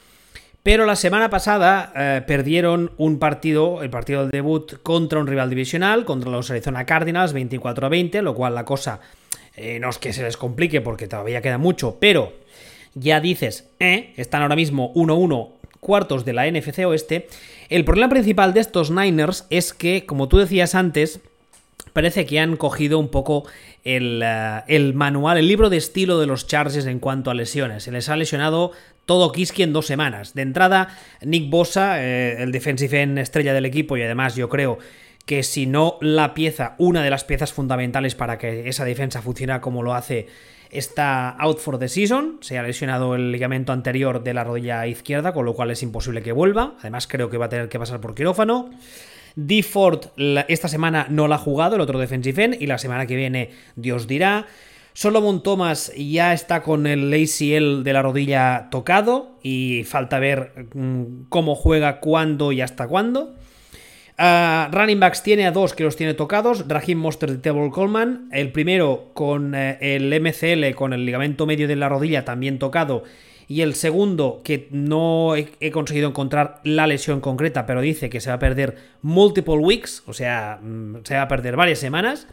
Pero 0.67 0.85
la 0.85 0.97
semana 0.97 1.29
pasada 1.29 1.93
eh, 1.95 2.21
perdieron 2.27 2.91
un 2.97 3.19
partido, 3.19 3.83
el 3.83 3.89
partido 3.89 4.23
del 4.23 4.31
debut, 4.31 4.73
contra 4.83 5.17
un 5.17 5.25
rival 5.25 5.49
divisional, 5.49 6.03
contra 6.03 6.29
los 6.29 6.51
Arizona 6.51 6.85
Cardinals, 6.85 7.31
24 7.31 7.85
a 7.85 7.89
20, 7.89 8.21
lo 8.21 8.35
cual 8.35 8.53
la 8.53 8.65
cosa 8.65 8.99
eh, 9.55 9.79
no 9.79 9.89
es 9.89 9.97
que 9.97 10.11
se 10.11 10.23
les 10.23 10.35
complique 10.35 10.81
porque 10.81 11.07
todavía 11.07 11.41
queda 11.41 11.57
mucho, 11.57 11.95
pero 12.01 12.33
ya 12.95 13.21
dices, 13.21 13.69
eh, 13.79 14.11
están 14.17 14.41
ahora 14.41 14.57
mismo 14.57 14.93
1-1 14.93 15.51
cuartos 15.79 16.25
de 16.25 16.33
la 16.33 16.51
NFC 16.51 16.79
Oeste. 16.79 17.29
El 17.69 17.85
problema 17.85 18.09
principal 18.09 18.53
de 18.53 18.59
estos 18.59 18.91
Niners 18.91 19.45
es 19.49 19.71
que, 19.71 20.05
como 20.05 20.27
tú 20.27 20.37
decías 20.37 20.75
antes, 20.75 21.21
parece 21.93 22.25
que 22.25 22.39
han 22.39 22.57
cogido 22.57 22.99
un 22.99 23.09
poco 23.09 23.45
el, 23.83 24.21
eh, 24.23 24.91
manual, 24.93 25.37
el 25.37 25.47
libro 25.47 25.69
de 25.69 25.77
estilo 25.77 26.19
de 26.19 26.27
los 26.27 26.47
Chargers 26.47 26.85
en 26.85 26.99
cuanto 26.99 27.31
a 27.31 27.33
lesiones. 27.33 27.83
Se 27.83 27.91
les 27.91 28.09
ha 28.09 28.15
lesionado 28.15 28.71
todo 29.05 29.31
Kiski 29.31 29.63
en 29.63 29.73
dos 29.73 29.87
semanas. 29.87 30.33
De 30.33 30.41
entrada, 30.41 30.89
Nick 31.21 31.49
Bosa, 31.49 32.03
eh, 32.03 32.43
el 32.43 32.51
defensive 32.51 33.01
end 33.01 33.17
estrella 33.19 33.53
del 33.53 33.65
equipo, 33.65 33.97
y 33.97 34.03
además 34.03 34.35
yo 34.35 34.49
creo 34.49 34.77
que 35.25 35.43
si 35.43 35.65
no 35.65 35.97
la 36.01 36.33
pieza, 36.33 36.75
una 36.77 37.03
de 37.03 37.09
las 37.09 37.23
piezas 37.23 37.51
fundamentales 37.51 38.15
para 38.15 38.37
que 38.37 38.69
esa 38.69 38.85
defensa 38.85 39.21
funcione 39.21 39.59
como 39.59 39.83
lo 39.83 39.93
hace 39.93 40.27
está 40.69 41.29
out 41.29 41.59
for 41.59 41.79
the 41.79 41.87
season, 41.87 42.37
se 42.41 42.57
ha 42.57 42.63
lesionado 42.63 43.15
el 43.15 43.31
ligamento 43.31 43.71
anterior 43.71 44.23
de 44.23 44.33
la 44.33 44.43
rodilla 44.43 44.85
izquierda, 44.87 45.33
con 45.33 45.45
lo 45.45 45.53
cual 45.53 45.71
es 45.71 45.81
imposible 45.83 46.21
que 46.21 46.31
vuelva. 46.31 46.75
Además, 46.79 47.07
creo 47.07 47.29
que 47.29 47.37
va 47.37 47.45
a 47.45 47.49
tener 47.49 47.69
que 47.69 47.79
pasar 47.79 47.99
por 48.01 48.15
quirófano. 48.15 48.69
D. 49.37 49.63
Ford 49.63 50.07
esta 50.47 50.67
semana 50.67 51.05
no 51.09 51.27
la 51.27 51.35
ha 51.35 51.37
jugado, 51.39 51.75
el 51.75 51.81
otro 51.81 51.99
defensive 51.99 52.43
end, 52.43 52.61
y 52.61 52.65
la 52.65 52.77
semana 52.77 53.05
que 53.05 53.15
viene 53.15 53.51
Dios 53.75 54.07
dirá. 54.07 54.47
Solomon 54.93 55.43
Thomas 55.43 55.93
ya 55.95 56.33
está 56.33 56.63
con 56.63 56.87
el 56.87 57.13
ACL 57.13 57.83
de 57.83 57.93
la 57.93 58.01
rodilla 58.01 58.67
tocado 58.71 59.37
y 59.43 59.83
falta 59.83 60.17
ver 60.17 60.69
mm, 60.73 61.25
cómo 61.29 61.53
juega, 61.53 61.99
cuándo 61.99 62.51
y 62.51 62.61
hasta 62.61 62.87
cuándo. 62.87 63.35
Uh, 64.17 64.71
running 64.71 64.99
backs 64.99 65.21
tiene 65.21 65.45
a 65.45 65.51
dos 65.51 65.75
que 65.75 65.83
los 65.83 65.95
tiene 65.95 66.15
tocados, 66.15 66.67
Raheem 66.67 66.97
Monster 66.97 67.29
y 67.29 67.37
Table 67.37 67.69
Coleman. 67.69 68.27
El 68.31 68.51
primero 68.51 69.11
con 69.13 69.53
eh, 69.53 69.77
el 69.79 70.09
MCL, 70.19 70.73
con 70.73 70.93
el 70.93 71.05
ligamento 71.05 71.45
medio 71.45 71.67
de 71.67 71.75
la 71.75 71.89
rodilla 71.89 72.25
también 72.25 72.57
tocado. 72.57 73.03
Y 73.47 73.61
el 73.61 73.75
segundo, 73.75 74.41
que 74.43 74.67
no 74.71 75.35
he, 75.35 75.71
conseguido 75.71 76.09
encontrar 76.09 76.59
la 76.63 76.85
lesión 76.85 77.21
concreta, 77.21 77.65
pero 77.65 77.79
dice 77.79 78.09
que 78.09 78.19
se 78.19 78.29
va 78.29 78.35
a 78.35 78.39
perder 78.39 78.75
multiple 79.01 79.55
weeks, 79.55 80.03
o 80.05 80.13
sea, 80.13 80.59
mm, 80.61 80.97
se 81.03 81.15
va 81.15 81.21
a 81.21 81.27
perder 81.27 81.55
varias 81.55 81.79
semanas. 81.79 82.27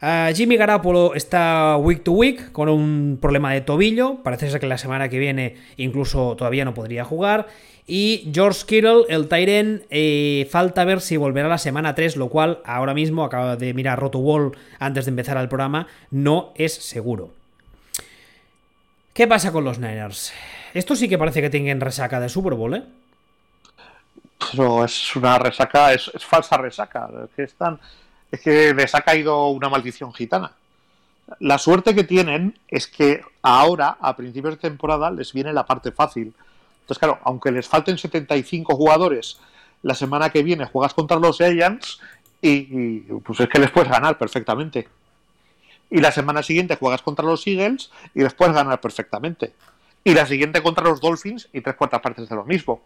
Uh, 0.00 0.32
Jimmy 0.32 0.56
Garapolo 0.56 1.14
está 1.14 1.76
week 1.76 2.04
to 2.04 2.12
week 2.12 2.52
con 2.52 2.68
un 2.68 3.18
problema 3.20 3.52
de 3.52 3.60
tobillo. 3.60 4.22
Parece 4.22 4.48
ser 4.48 4.60
que 4.60 4.66
la 4.66 4.78
semana 4.78 5.08
que 5.08 5.18
viene 5.18 5.56
incluso 5.76 6.36
todavía 6.36 6.64
no 6.64 6.72
podría 6.72 7.04
jugar. 7.04 7.48
Y 7.86 8.30
George 8.32 8.64
Kittle, 8.66 9.04
el 9.08 9.28
Tyren, 9.28 9.82
eh, 9.90 10.46
falta 10.50 10.84
ver 10.84 11.00
si 11.00 11.16
volverá 11.16 11.48
la 11.48 11.58
semana 11.58 11.94
3, 11.94 12.16
lo 12.16 12.28
cual 12.28 12.60
ahora 12.64 12.94
mismo, 12.94 13.24
acaba 13.24 13.56
de 13.56 13.74
mirar 13.74 13.98
Roto 13.98 14.18
Wall 14.18 14.52
antes 14.78 15.06
de 15.06 15.10
empezar 15.10 15.36
el 15.38 15.48
programa, 15.48 15.88
no 16.10 16.52
es 16.54 16.74
seguro. 16.74 17.37
¿Qué 19.18 19.26
pasa 19.26 19.50
con 19.50 19.64
los 19.64 19.80
Niners? 19.80 20.32
Esto 20.72 20.94
sí 20.94 21.08
que 21.08 21.18
parece 21.18 21.40
que 21.40 21.50
tienen 21.50 21.80
resaca 21.80 22.20
de 22.20 22.28
Super 22.28 22.54
Bowl, 22.54 22.76
¿eh? 22.76 22.84
Pero 24.52 24.84
es 24.84 25.16
una 25.16 25.36
resaca, 25.40 25.92
es, 25.92 26.08
falsa 26.20 26.56
resaca. 26.56 27.08
Es 27.24 27.30
que, 27.34 27.42
están, 27.42 27.80
es 28.30 28.40
que 28.40 28.72
les 28.72 28.94
ha 28.94 29.00
caído 29.00 29.48
una 29.48 29.68
maldición 29.68 30.14
gitana. 30.14 30.52
La 31.40 31.58
suerte 31.58 31.96
que 31.96 32.04
tienen 32.04 32.60
es 32.68 32.86
que 32.86 33.22
ahora, 33.42 33.96
a 34.00 34.14
principios 34.14 34.54
de 34.54 34.60
temporada, 34.60 35.10
les 35.10 35.32
viene 35.32 35.52
la 35.52 35.66
parte 35.66 35.90
fácil. 35.90 36.32
Entonces, 36.82 37.00
claro, 37.00 37.18
aunque 37.24 37.50
les 37.50 37.66
falten 37.66 37.98
75 37.98 38.76
jugadores, 38.76 39.40
la 39.82 39.96
semana 39.96 40.30
que 40.30 40.44
viene 40.44 40.66
juegas 40.66 40.94
contra 40.94 41.18
los 41.18 41.38
Giants 41.38 42.00
y, 42.40 43.00
pues 43.00 43.40
es 43.40 43.48
que 43.48 43.58
les 43.58 43.72
puedes 43.72 43.90
ganar 43.90 44.16
perfectamente. 44.16 44.86
Y 45.90 46.00
la 46.00 46.12
semana 46.12 46.42
siguiente 46.42 46.76
juegas 46.76 47.02
contra 47.02 47.24
los 47.24 47.46
Eagles 47.46 47.90
y 48.14 48.22
les 48.22 48.34
puedes 48.34 48.54
ganar 48.54 48.80
perfectamente. 48.80 49.52
Y 50.04 50.14
la 50.14 50.26
siguiente 50.26 50.62
contra 50.62 50.84
los 50.84 51.00
Dolphins 51.00 51.48
y 51.52 51.60
tres 51.60 51.76
cuartas 51.76 52.00
partes 52.00 52.28
de 52.28 52.34
lo 52.34 52.44
mismo. 52.44 52.82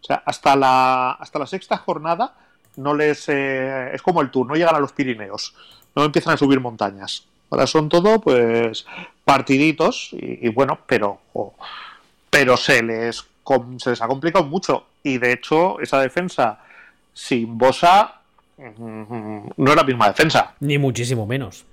O 0.00 0.04
sea, 0.04 0.22
hasta 0.24 0.56
la, 0.56 1.12
hasta 1.12 1.38
la 1.38 1.46
sexta 1.46 1.76
jornada 1.76 2.34
no 2.76 2.94
les 2.94 3.28
eh, 3.28 3.94
es 3.94 4.02
como 4.02 4.20
el 4.20 4.30
tour, 4.30 4.46
no 4.46 4.54
llegan 4.54 4.74
a 4.74 4.80
los 4.80 4.92
Pirineos, 4.92 5.54
no 5.94 6.04
empiezan 6.04 6.34
a 6.34 6.36
subir 6.36 6.60
montañas. 6.60 7.26
Ahora 7.50 7.66
son 7.66 7.88
todo, 7.88 8.20
pues, 8.20 8.86
partiditos 9.24 10.10
y, 10.12 10.48
bueno, 10.48 10.80
pero, 10.86 11.20
pero 12.28 12.56
se 12.56 12.82
les, 12.82 13.24
se 13.78 13.90
les 13.90 14.02
ha 14.02 14.08
complicado 14.08 14.44
mucho. 14.44 14.86
Y 15.02 15.18
de 15.18 15.32
hecho, 15.32 15.80
esa 15.80 16.00
defensa 16.00 16.58
sin 17.14 17.56
Bosa 17.56 18.20
mm, 18.58 19.48
no 19.56 19.70
es 19.70 19.76
la 19.76 19.84
misma 19.84 20.08
defensa. 20.08 20.54
Ni 20.58 20.76
muchísimo 20.76 21.24
menos. 21.24 21.64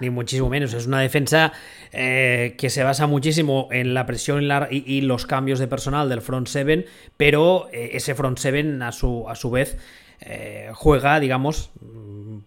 Ni 0.00 0.10
muchísimo 0.10 0.48
menos. 0.48 0.74
Es 0.74 0.86
una 0.86 1.00
defensa 1.00 1.52
eh, 1.92 2.54
que 2.58 2.70
se 2.70 2.82
basa 2.82 3.06
muchísimo 3.06 3.68
en 3.70 3.94
la 3.94 4.06
presión 4.06 4.48
y, 4.70 5.00
los 5.02 5.26
cambios 5.26 5.58
de 5.58 5.68
personal 5.68 6.08
del 6.08 6.22
front 6.22 6.48
seven, 6.48 6.86
pero 7.16 7.68
eh, 7.72 7.90
ese 7.94 8.14
front 8.14 8.38
seven 8.38 8.82
a 8.82 8.92
su, 8.92 9.28
a 9.28 9.36
su 9.36 9.50
vez 9.50 9.78
eh, 10.24 10.70
juega, 10.72 11.18
digamos, 11.18 11.72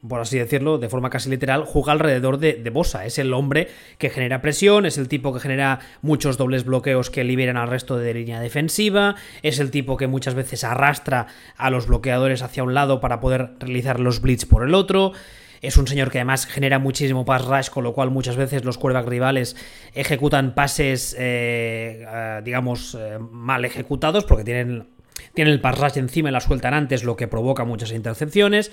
por 0.08 0.22
así 0.22 0.38
decirlo, 0.38 0.78
de 0.78 0.88
forma 0.88 1.10
casi 1.10 1.30
literal, 1.30 1.66
juega 1.66 1.92
alrededor 1.92 2.38
de, 2.38 2.70
Bosa. 2.70 3.06
Es 3.06 3.20
el 3.20 3.34
hombre 3.34 3.70
que 3.98 4.10
genera 4.10 4.42
presión, 4.42 4.86
es 4.86 4.98
el 4.98 5.08
tipo 5.08 5.34
que 5.34 5.40
genera 5.40 5.80
muchos 6.02 6.38
dobles 6.38 6.64
bloqueos 6.64 7.10
que 7.10 7.24
liberan 7.24 7.58
al 7.58 7.70
resto 7.70 7.98
de 7.98 8.14
línea 8.14 8.40
defensiva, 8.40 9.16
es 9.42 9.60
el 9.60 9.72
tipo 9.72 9.98
que 9.98 10.08
muchas 10.08 10.36
veces 10.36 10.64
arrastra 10.64 11.28
a 11.58 11.70
los 11.70 11.88
bloqueadores 11.88 12.42
hacia 12.42 12.64
un 12.64 12.74
lado 12.74 13.00
para 13.00 13.20
poder 13.20 13.52
realizar 13.60 14.00
los 14.00 14.22
blitz 14.22 14.46
por 14.46 14.64
el 14.64 14.74
otro. 14.74 15.14
Es 15.62 15.78
un 15.78 15.88
señor 15.88 16.12
que 16.12 16.20
además 16.20 16.46
genera 16.46 16.80
muchísimo 16.80 17.26
pass 17.26 17.46
rush, 17.46 17.70
con 17.70 17.84
lo 17.84 17.94
cual 17.94 18.12
muchas 18.12 18.36
veces 18.36 18.64
los 18.66 18.78
quarterback 18.78 19.08
rivales 19.08 19.56
ejecutan 19.94 20.56
pases, 20.56 21.16
eh, 21.18 22.06
eh, 22.08 22.42
digamos, 22.44 22.98
mal 23.32 23.66
ejecutados 23.66 24.26
porque 24.26 24.44
tienen 24.44 24.96
tienen 25.34 25.54
el 25.54 25.62
pass 25.62 25.98
encima 25.98 26.30
y 26.30 26.32
la 26.32 26.40
sueltan 26.40 26.74
antes, 26.74 27.04
lo 27.04 27.16
que 27.16 27.28
provoca 27.28 27.64
muchas 27.66 27.92
intercepciones. 27.92 28.72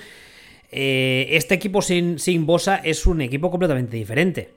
Eh, 0.71 1.29
este 1.33 1.55
equipo 1.55 1.83
sin, 1.83 2.19
sin 2.19 2.47
Bosa 2.47 2.77
es 2.77 3.07
un 3.07 3.21
equipo 3.21 3.51
completamente 3.51 3.97
diferente. 3.97 4.51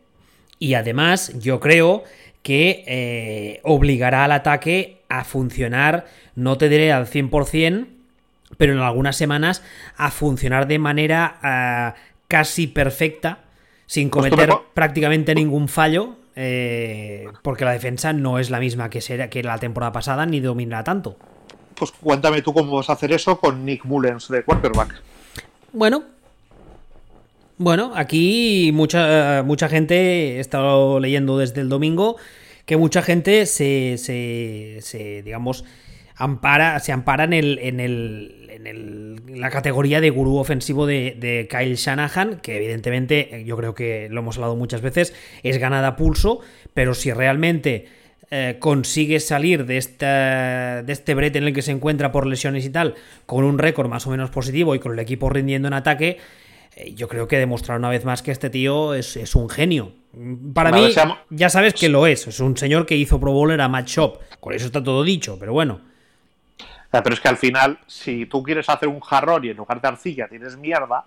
Y 0.60 0.76
además, 0.76 1.34
yo 1.40 1.60
creo 1.60 2.04
que 2.42 2.84
eh, 2.88 3.60
obligará 3.64 4.24
al 4.24 4.32
ataque 4.32 5.02
a 5.10 5.24
funcionar, 5.24 6.06
no 6.36 6.58
te 6.58 6.70
diré 6.70 6.94
al 6.94 7.08
100%, 7.08 7.88
pero 8.58 8.74
en 8.74 8.80
algunas 8.80 9.18
semanas 9.18 9.64
a 9.98 10.12
funcionar 10.12 10.68
de 10.68 10.80
manera 10.80 11.40
ah, 11.42 11.96
casi 12.28 12.68
perfecta, 12.68 13.40
sin 13.86 14.10
pues 14.10 14.30
cometer 14.30 14.54
prácticamente 14.74 15.36
ningún 15.36 15.68
fallo, 15.68 16.16
eh, 16.36 17.28
porque 17.42 17.66
la 17.66 17.72
defensa 17.72 18.14
no 18.14 18.40
es 18.40 18.50
la 18.50 18.60
misma 18.60 18.90
que, 18.90 19.00
que 19.30 19.44
la 19.44 19.58
temporada 19.58 19.92
pasada 19.92 20.26
ni 20.26 20.40
domina 20.40 20.84
tanto 20.84 21.18
pues 21.76 21.92
cuéntame 21.92 22.42
tú 22.42 22.54
cómo 22.54 22.76
vas 22.76 22.90
a 22.90 22.94
hacer 22.94 23.12
eso 23.12 23.40
con 23.40 23.66
Nick 23.66 23.86
Mullens 23.86 24.30
de 24.30 24.44
quarterback. 24.44 25.02
Bueno, 25.74 26.04
bueno, 27.58 27.92
aquí 27.96 28.72
mucha, 28.74 29.44
mucha 29.44 29.70
gente, 29.70 30.38
he 30.38 30.40
estado 30.40 31.00
leyendo 31.00 31.38
desde 31.38 31.62
el 31.62 31.70
domingo, 31.70 32.18
que 32.66 32.78
mucha 32.78 33.02
gente 33.02 33.46
se, 33.46 33.98
se, 33.98 35.22
digamos, 35.24 35.66
ampara, 36.16 36.80
se 36.80 36.92
ampara 36.92 37.26
en, 37.26 37.34
el, 37.34 37.60
en, 37.60 37.80
el, 37.80 38.50
en, 38.50 39.40
la 39.40 39.50
categoría 39.50 40.02
de 40.02 40.10
gurú 40.10 40.38
ofensivo 40.38 40.86
de, 40.86 41.16
de, 41.20 41.48
Kyle 41.50 41.76
Shanahan, 41.76 42.40
que 42.42 42.58
evidentemente, 42.58 43.44
yo 43.46 43.58
creo 43.58 43.76
que 43.76 44.08
lo 44.10 44.22
hemos 44.22 44.38
hablado 44.38 44.56
muchas 44.56 44.82
veces, 44.82 45.14
es 45.44 45.58
ganada 45.58 45.90
a 45.90 45.96
pulso, 45.96 46.40
pero 46.74 46.94
si 46.94 47.12
realmente 47.12 47.86
eh, 48.32 48.58
consigue 48.60 49.20
salir 49.20 49.66
de, 49.66 49.78
esta, 49.78 50.82
de 50.82 50.94
este 50.94 51.14
brete 51.14 51.38
en 51.38 51.44
el 51.44 51.54
que 51.54 51.62
se 51.62 51.72
encuentra 51.72 52.12
por 52.12 52.26
lesiones 52.26 52.66
y 52.66 52.70
tal, 52.70 52.96
con 53.26 53.44
un 53.44 53.60
récord 53.60 53.88
más 53.88 54.08
o 54.08 54.10
menos 54.10 54.32
positivo 54.32 54.74
y 54.74 54.80
con 54.80 54.94
el 54.94 55.00
equipo 55.00 55.30
rindiendo 55.30 55.68
en 55.68 55.76
ataque, 55.76 56.18
eh, 56.76 56.94
yo 56.96 57.08
creo 57.08 57.28
que 57.28 57.38
demostrar 57.38 57.78
una 57.78 57.90
vez 57.90 58.04
más 58.04 58.24
que 58.24 58.32
este 58.32 58.50
tío 58.50 58.96
es, 58.96 59.36
un 59.36 59.48
genio. 59.48 59.94
Para 60.54 60.72
mí, 60.72 60.92
ya 61.30 61.50
sabes 61.50 61.74
que 61.74 61.90
lo 61.90 62.08
es. 62.08 62.26
Es 62.28 62.40
un 62.40 62.58
señor 62.58 62.86
que 62.86 62.96
hizo 62.96 63.20
Pro 63.20 63.32
Bowler 63.32 63.62
a 63.62 63.68
Match 63.68 63.96
Shop. 63.96 64.20
Con 64.40 64.54
eso 64.54 64.66
está 64.66 64.84
todo 64.84 65.04
dicho, 65.04 65.38
pero 65.38 65.54
bueno. 65.54 65.95
Pero 66.92 67.14
es 67.14 67.20
que 67.20 67.28
al 67.28 67.38
final, 67.38 67.80
si 67.88 68.26
tú 68.26 68.42
quieres 68.42 68.70
hacer 68.70 68.88
un 68.88 69.02
jarrón 69.02 69.44
y 69.46 69.50
en 69.50 69.58
lugar 69.58 69.82
de 69.82 69.88
arcilla 69.88 70.28
tienes 70.28 70.58
mierda, 70.58 71.06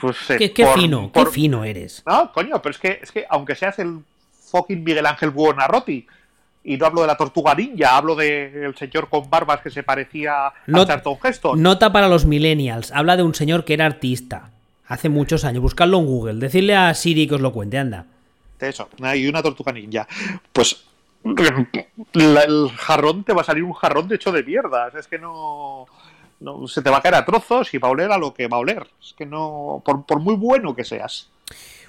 pues. 0.00 0.30
Eh, 0.30 0.52
qué, 0.52 0.66
fino, 0.66 1.10
qué 1.12 1.26
fino 1.26 1.64
eres. 1.64 2.02
No, 2.06 2.32
coño, 2.32 2.60
pero 2.60 2.72
es 2.72 2.78
que, 2.78 3.00
es 3.02 3.12
que 3.12 3.26
aunque 3.28 3.54
seas 3.54 3.78
el 3.78 4.00
fucking 4.50 4.82
Miguel 4.82 5.06
Ángel 5.06 5.30
Buonarroti, 5.30 6.06
y 6.64 6.76
no 6.76 6.86
hablo 6.86 7.00
de 7.02 7.06
la 7.06 7.16
tortuga 7.16 7.54
ninja, 7.54 7.96
hablo 7.96 8.14
del 8.14 8.76
señor 8.76 9.08
con 9.08 9.30
barbas 9.30 9.60
que 9.60 9.70
se 9.70 9.82
parecía 9.82 10.48
a 10.48 10.52
Charlton 10.66 11.18
Heston. 11.22 11.62
Nota 11.62 11.92
para 11.92 12.08
los 12.08 12.26
millennials, 12.26 12.92
habla 12.92 13.16
de 13.16 13.22
un 13.22 13.34
señor 13.34 13.64
que 13.64 13.74
era 13.74 13.86
artista. 13.86 14.50
Hace 14.86 15.08
muchos 15.08 15.44
años, 15.44 15.62
buscadlo 15.62 15.98
en 15.98 16.06
Google, 16.06 16.34
decirle 16.34 16.74
a 16.74 16.92
Siri 16.94 17.26
que 17.26 17.36
os 17.36 17.40
lo 17.40 17.52
cuente, 17.52 17.78
anda. 17.78 18.06
Eso, 18.58 18.88
hay 19.02 19.26
una 19.28 19.42
tortuga 19.42 19.72
ninja. 19.72 20.08
Pues 20.52 20.87
el 22.14 22.70
jarrón 22.76 23.24
te 23.24 23.32
va 23.32 23.42
a 23.42 23.44
salir 23.44 23.64
un 23.64 23.72
jarrón 23.72 24.08
de 24.08 24.16
hecho 24.16 24.32
de 24.32 24.42
mierdas. 24.42 24.94
Es 24.94 25.06
que 25.06 25.18
no, 25.18 25.86
se 26.66 26.82
te 26.82 26.90
va 26.90 26.98
a 26.98 27.02
caer 27.02 27.16
a 27.16 27.24
trozos 27.24 27.72
y 27.74 27.78
va 27.78 27.88
a 27.88 27.92
oler 27.92 28.10
a 28.12 28.18
lo 28.18 28.34
que 28.34 28.48
va 28.48 28.56
a 28.56 28.60
oler. 28.60 28.86
Es 29.02 29.14
que 29.14 29.26
no, 29.26 29.82
por, 29.84 30.04
por 30.04 30.20
muy 30.20 30.34
bueno 30.34 30.74
que 30.74 30.84
seas. 30.84 31.28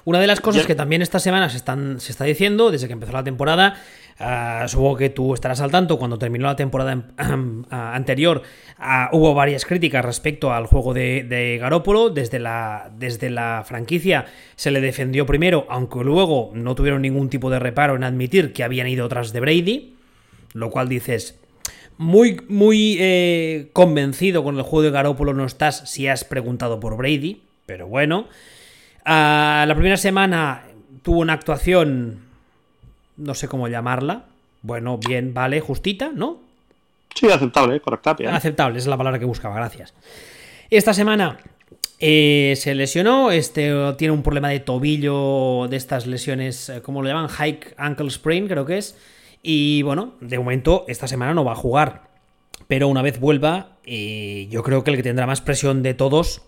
Una 0.06 0.20
de 0.20 0.28
las 0.28 0.40
cosas 0.40 0.66
que 0.66 0.76
también 0.76 1.02
esta 1.02 1.20
semana 1.20 1.50
se, 1.50 1.58
están, 1.58 2.00
se 2.00 2.12
está 2.12 2.24
diciendo, 2.24 2.72
desde 2.72 2.88
que 2.88 2.94
empezó 2.94 3.12
la 3.12 3.24
temporada, 3.24 3.80
uh, 4.20 4.68
supongo 4.68 4.98
que 4.98 5.10
tú 5.10 5.34
estarás 5.34 5.62
al 5.62 5.72
tanto, 5.72 5.98
cuando 5.98 6.18
terminó 6.18 6.46
la 6.48 6.56
temporada 6.56 7.08
anterior, 7.70 8.42
ah, 8.78 9.10
hubo 9.12 9.34
varias 9.34 9.66
críticas 9.66 10.04
respecto 10.04 10.54
al 10.54 10.66
juego 10.66 10.94
de, 10.94 11.24
de 11.24 11.58
Garópolo. 11.58 12.10
Desde 12.10 12.40
la, 12.40 12.92
desde 12.98 13.30
la 13.30 13.64
franquicia 13.66 14.26
se 14.56 14.72
le 14.72 14.82
defendió 14.82 15.26
primero, 15.26 15.66
aunque 15.70 16.04
luego 16.04 16.52
no 16.54 16.76
tuvieron 16.76 17.02
ningún 17.02 17.30
tipo 17.30 17.50
de 17.50 17.60
reparo 17.60 17.96
en 17.96 18.04
admitir 18.04 18.54
que 18.54 18.64
habían 18.64 18.88
ido 18.88 19.08
tras 19.10 19.34
de 19.34 19.40
Brady, 19.40 19.96
lo 20.54 20.70
cual 20.70 20.90
dices, 20.90 21.40
muy, 22.00 22.40
muy 22.48 22.96
eh, 22.98 23.70
convencido 23.74 24.42
con 24.42 24.56
el 24.56 24.62
juego 24.62 24.84
de 24.84 24.92
Garópolo 24.92 25.34
no 25.34 25.46
estás 25.46 25.90
si 25.90 26.08
has 26.08 26.24
preguntado 26.24 26.80
por 26.80 26.96
Brady, 26.96 27.42
pero 27.66 27.88
bueno. 27.88 28.28
Ah, 29.04 29.66
la 29.68 29.76
primera 29.76 29.98
semana 29.98 30.64
tuvo 31.02 31.20
una 31.20 31.34
actuación, 31.34 32.20
no 33.20 33.36
sé 33.36 33.48
cómo 33.48 33.68
llamarla. 33.68 34.26
Bueno, 34.62 34.98
bien, 34.98 35.34
vale, 35.34 35.62
justita, 35.62 36.12
¿no? 36.14 36.40
Sí, 37.14 37.30
aceptable, 37.30 37.80
correcta. 37.80 38.16
Aceptable, 38.32 38.78
es 38.78 38.88
la 38.88 38.98
palabra 38.98 39.20
que 39.20 39.26
buscaba, 39.26 39.56
gracias. 39.56 39.94
Esta 40.70 40.94
semana 40.94 41.40
eh, 42.00 42.54
se 42.56 42.76
lesionó, 42.76 43.32
este 43.32 43.74
tiene 43.98 44.14
un 44.14 44.24
problema 44.24 44.50
de 44.50 44.60
tobillo, 44.60 45.68
de 45.70 45.78
estas 45.78 46.08
lesiones, 46.08 46.70
eh, 46.70 46.82
¿cómo 46.82 47.02
lo 47.02 47.10
llaman? 47.10 47.28
High 47.28 47.60
ankle 47.78 48.10
sprain, 48.10 48.48
creo 48.48 48.66
que 48.66 48.78
es. 48.78 48.98
Y 49.42 49.82
bueno, 49.82 50.14
de 50.22 50.38
momento 50.38 50.86
esta 50.88 51.08
semana 51.08 51.34
no 51.34 51.44
va 51.44 51.54
a 51.54 51.56
jugar. 51.56 52.10
Pero 52.68 52.88
una 52.88 53.02
vez 53.02 53.20
vuelva, 53.20 53.78
eh, 53.86 54.48
yo 54.52 54.64
creo 54.64 54.84
que 54.84 54.92
el 54.92 54.98
que 54.98 55.04
tendrá 55.04 55.26
más 55.26 55.42
presión 55.42 55.82
de 55.84 55.94
todos 55.94 56.44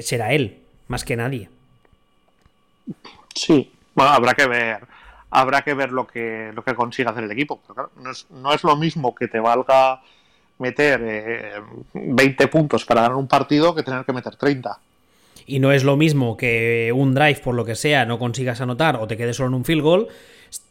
será 0.00 0.32
él, 0.32 0.60
más 0.86 1.04
que 1.04 1.16
nadie. 1.16 1.50
Sí, 3.34 3.70
bueno, 3.94 4.12
habrá 4.12 4.32
que 4.32 4.46
ver, 4.46 4.78
habrá 5.30 5.62
que 5.62 5.74
ver 5.74 5.92
lo 5.92 6.06
que, 6.06 6.50
lo 6.54 6.62
que 6.62 6.74
consiga 6.74 7.10
hacer 7.10 7.24
el 7.24 7.30
equipo. 7.30 7.60
no, 8.30 8.52
es, 8.52 8.64
lo 8.64 8.76
mismo 8.76 9.14
que 9.14 9.28
te 9.28 9.40
valga 9.40 10.00
meter 10.58 11.62
20 11.92 12.44
eh, 12.44 12.48
puntos 12.48 12.84
para 12.84 13.02
ganar 13.02 13.16
un 13.16 13.28
partido 13.28 13.74
que 13.74 13.82
tener 13.82 14.04
que 14.04 14.12
meter 14.12 14.36
30. 14.36 14.78
Y 15.46 15.60
no 15.60 15.70
es 15.72 15.84
lo 15.84 15.96
mismo 15.96 16.36
que 16.36 16.92
un 16.94 17.14
drive, 17.14 17.40
por 17.42 17.54
lo 17.54 17.64
que 17.64 17.74
sea, 17.74 18.04
no 18.04 18.18
consigas 18.18 18.60
anotar 18.60 18.96
o 18.96 19.06
te 19.06 19.16
quedes 19.16 19.36
solo 19.36 19.48
en 19.48 19.54
un 19.54 19.64
field 19.64 19.82
goal, 19.82 20.08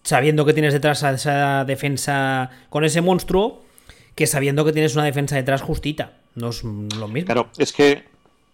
sabiendo 0.03 0.45
que 0.45 0.53
tienes 0.53 0.73
detrás 0.73 1.03
a 1.03 1.11
esa 1.11 1.63
defensa 1.65 2.49
con 2.69 2.83
ese 2.83 3.01
monstruo, 3.01 3.63
que 4.15 4.27
sabiendo 4.27 4.65
que 4.65 4.73
tienes 4.73 4.95
una 4.95 5.05
defensa 5.05 5.35
detrás 5.35 5.61
justita. 5.61 6.13
No 6.35 6.49
es 6.49 6.63
lo 6.63 7.07
mismo. 7.07 7.27
Claro, 7.27 7.49
es 7.57 7.71
que 7.71 8.03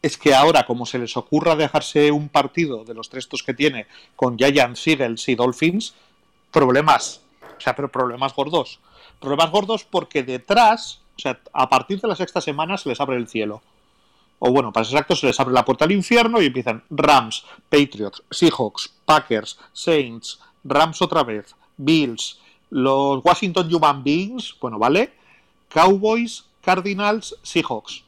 es 0.01 0.17
que 0.17 0.33
ahora, 0.33 0.65
como 0.65 0.85
se 0.85 0.97
les 0.97 1.15
ocurra 1.15 1.55
dejarse 1.55 2.11
un 2.11 2.29
partido 2.29 2.83
de 2.83 2.93
los 2.93 3.09
tres 3.09 3.27
que 3.27 3.53
tiene 3.53 3.87
con 4.15 4.37
Giants, 4.37 4.87
Eagles 4.87 5.27
y 5.29 5.35
Dolphins, 5.35 5.93
problemas. 6.51 7.21
O 7.57 7.61
sea, 7.61 7.75
pero 7.75 7.91
problemas 7.91 8.33
gordos. 8.33 8.79
Problemas 9.19 9.51
gordos 9.51 9.83
porque 9.83 10.23
detrás, 10.23 11.01
o 11.17 11.19
sea, 11.19 11.39
a 11.53 11.69
partir 11.69 12.01
de 12.01 12.07
la 12.07 12.15
sexta 12.15 12.41
semana 12.41 12.77
se 12.77 12.89
les 12.89 12.99
abre 12.99 13.17
el 13.17 13.27
cielo. 13.27 13.61
o 14.39 14.49
bueno, 14.51 14.73
para 14.73 14.83
ser 14.83 14.95
exactos, 14.95 15.19
se 15.19 15.27
les 15.27 15.39
abre 15.39 15.53
la 15.53 15.63
puerta 15.63 15.85
al 15.85 15.91
infierno 15.91 16.41
y 16.41 16.47
empiezan 16.47 16.83
Rams, 16.89 17.45
Patriots, 17.69 18.23
Seahawks, 18.31 18.91
Packers, 19.05 19.59
Saints, 19.71 20.39
Rams 20.63 20.99
otra 21.03 21.23
vez, 21.23 21.55
Bills, 21.77 22.39
los 22.71 23.23
Washington 23.23 23.71
Human 23.71 24.03
Beings, 24.03 24.55
bueno, 24.59 24.79
¿vale? 24.79 25.13
Cowboys, 25.69 26.45
Cardinals, 26.61 27.35
Seahawks. 27.43 28.03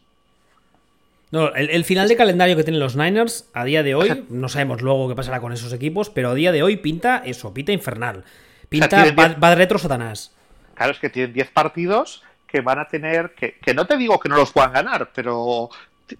No, 1.34 1.52
el, 1.56 1.84
final 1.84 2.08
de 2.08 2.16
calendario 2.16 2.56
que 2.56 2.64
tienen 2.64 2.80
los 2.80 2.96
Niners 2.96 3.50
a 3.56 3.64
día 3.64 3.82
de 3.82 3.96
hoy, 3.96 4.24
no 4.30 4.50
sabemos 4.50 4.84
luego 4.84 5.10
qué 5.10 5.16
pasará 5.16 5.42
con 5.42 5.52
esos 5.52 5.74
equipos, 5.74 6.12
pero 6.12 6.30
a 6.30 6.36
día 6.36 6.52
de 6.52 6.62
hoy 6.62 6.78
pinta 6.78 7.24
eso, 7.26 7.52
pinta 7.52 7.72
infernal. 7.72 8.24
Pinta 8.70 9.12
va, 9.16 9.50
de 9.50 9.56
retro 9.56 9.80
Satanás. 9.80 10.32
Claro, 10.76 10.92
es 10.92 11.00
que 11.00 11.10
tienen 11.10 11.34
10 11.34 11.50
partidos 11.50 12.22
que 12.46 12.62
van 12.62 12.78
a 12.78 12.88
tener, 12.88 13.34
que, 13.34 13.56
que 13.56 13.74
no 13.74 13.88
te 13.88 13.98
digo 13.98 14.20
que 14.20 14.30
no 14.30 14.36
los 14.36 14.52
puedan 14.52 14.74
ganar, 14.74 15.10
pero 15.12 15.72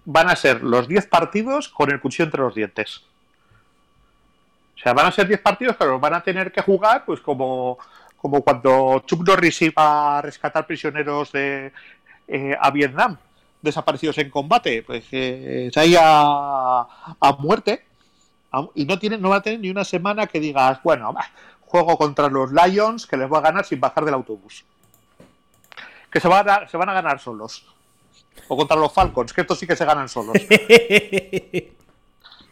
van 0.04 0.30
a 0.30 0.34
ser 0.34 0.64
los 0.64 0.88
10 0.88 1.06
partidos 1.06 1.68
con 1.68 1.92
el 1.92 2.00
cuchillo 2.00 2.24
entre 2.24 2.40
los 2.40 2.56
dientes. 2.56 3.02
O 4.74 4.78
sea, 4.82 4.94
van 4.94 5.06
a 5.06 5.12
ser 5.12 5.28
10 5.28 5.40
partidos 5.40 5.76
que 5.76 5.84
los 5.84 6.00
van 6.00 6.14
a 6.14 6.24
tener 6.24 6.50
que 6.50 6.60
jugar, 6.60 7.04
pues 7.04 7.20
como, 7.20 7.78
como 8.16 8.42
cuando 8.42 9.04
Chuck 9.06 9.24
Norris 9.24 9.62
iba 9.62 10.18
a 10.18 10.22
rescatar 10.22 10.66
prisioneros 10.66 11.30
de, 11.30 11.70
eh, 12.26 12.56
a 12.60 12.72
Vietnam, 12.72 13.16
desaparecidos 13.64 14.18
en 14.18 14.30
combate, 14.30 14.82
pues 14.82 15.04
eh, 15.10 15.70
ahí 15.74 15.96
a, 15.98 16.86
muerte. 17.38 17.84
y 18.74 18.84
no, 18.84 18.98
tienen, 18.98 19.20
no 19.20 19.30
va 19.30 19.36
a 19.36 19.42
tener 19.42 19.60
ni 19.60 19.70
una 19.70 19.84
semana 19.84 20.26
que 20.26 20.38
digas, 20.38 20.80
bueno, 20.84 21.14
juego 21.60 21.98
contra 21.98 22.28
los 22.28 22.52
Lions, 22.52 23.06
que 23.06 23.16
les 23.16 23.28
voy 23.28 23.38
a 23.38 23.42
ganar 23.42 23.64
sin 23.64 23.80
bajar 23.80 24.04
del 24.04 24.14
autobús. 24.14 24.64
Que 26.10 26.20
se 26.20 26.28
van 26.28 26.48
a, 26.48 26.68
se 26.68 26.76
van 26.76 26.88
a 26.88 26.92
ganar 26.92 27.18
solos. 27.18 27.66
O 28.46 28.56
contra 28.56 28.76
los 28.76 28.92
Falcons, 28.92 29.32
que 29.32 29.40
estos 29.40 29.58
sí 29.58 29.66
que 29.66 29.74
se 29.74 29.84
ganan 29.84 30.08
solos. 30.08 30.36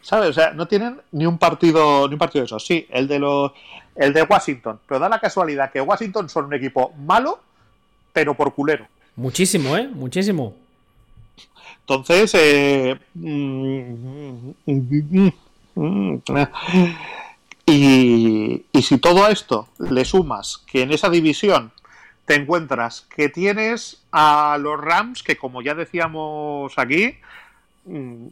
¿Sabes? 0.01 0.29
O 0.31 0.33
sea, 0.33 0.51
no 0.51 0.67
tienen 0.67 0.99
ni 1.13 1.25
un 1.25 1.37
partido, 1.37 2.07
ni 2.09 2.13
un 2.15 2.19
partido 2.19 2.41
de 2.41 2.47
esos. 2.47 2.65
Sí, 2.65 2.85
el 2.89 3.07
de 3.07 3.19
los, 3.19 3.53
el 3.95 4.11
de 4.11 4.23
Washington. 4.23 4.81
Pero 4.85 4.99
da 4.99 5.07
la 5.07 5.19
casualidad 5.19 5.71
que 5.71 5.79
Washington 5.79 6.27
son 6.27 6.45
un 6.45 6.53
equipo 6.55 6.91
malo, 6.97 7.39
pero 8.11 8.33
por 8.33 8.53
culero. 8.53 8.85
Muchísimo, 9.15 9.77
¿eh? 9.77 9.87
Muchísimo. 9.87 10.55
Entonces, 11.87 12.33
eh, 12.35 12.97
y, 17.65 18.65
y 18.71 18.81
si 18.81 18.97
todo 18.97 19.25
a 19.25 19.31
esto 19.31 19.67
le 19.79 20.05
sumas 20.05 20.63
que 20.65 20.81
en 20.81 20.91
esa 20.91 21.09
división 21.09 21.71
te 22.25 22.35
encuentras 22.35 23.01
que 23.13 23.29
tienes 23.29 24.01
a 24.11 24.57
los 24.59 24.79
Rams, 24.79 25.23
que 25.23 25.37
como 25.37 25.61
ya 25.61 25.75
decíamos 25.75 26.73
aquí, 26.77 27.17
mm, 27.85 28.27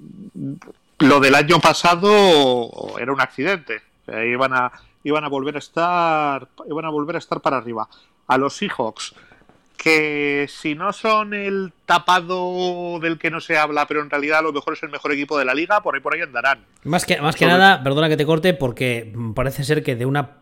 lo 1.00 1.20
del 1.20 1.36
año 1.36 1.60
pasado 1.60 2.98
era 3.00 3.12
un 3.12 3.22
accidente. 3.22 3.82
iban 4.08 4.54
a, 4.54 4.72
iban 5.04 5.24
a 5.24 5.30
volver 5.30 5.56
a 5.56 5.60
estar. 5.60 6.48
Iban 6.70 6.86
a 6.86 6.90
volver 6.90 7.16
a 7.16 7.20
estar 7.20 7.42
para 7.42 7.58
arriba. 7.58 7.88
A 8.28 8.38
los 8.38 8.56
Seahawks, 8.56 9.14
que 9.82 10.48
si 10.48 10.76
no 10.76 10.94
son 10.94 11.34
el 11.34 11.74
tapado 11.86 13.00
del 13.00 13.18
que 13.18 13.32
no 13.32 13.40
se 13.42 13.58
habla, 13.58 13.88
pero 13.88 14.02
en 14.02 14.10
realidad 14.10 14.40
a 14.40 14.42
lo 14.44 14.54
mejor 14.54 14.74
es 14.74 14.84
el 14.84 14.90
mejor 14.90 15.12
equipo 15.12 15.40
de 15.40 15.46
la 15.46 15.56
liga, 15.56 15.82
por 15.82 15.96
ahí 15.96 16.02
por 16.02 16.14
ahí 16.14 16.22
andarán. 16.22 16.60
Más 16.84 17.06
que, 17.06 17.20
más 17.20 17.36
que 17.36 17.48
nada, 17.48 17.82
perdona 17.84 18.08
que 18.08 18.18
te 18.18 18.26
corte, 18.26 18.54
porque 18.54 19.12
parece 19.34 19.64
ser 19.64 19.82
que 19.84 19.96
de 19.96 20.06
una 20.06 20.38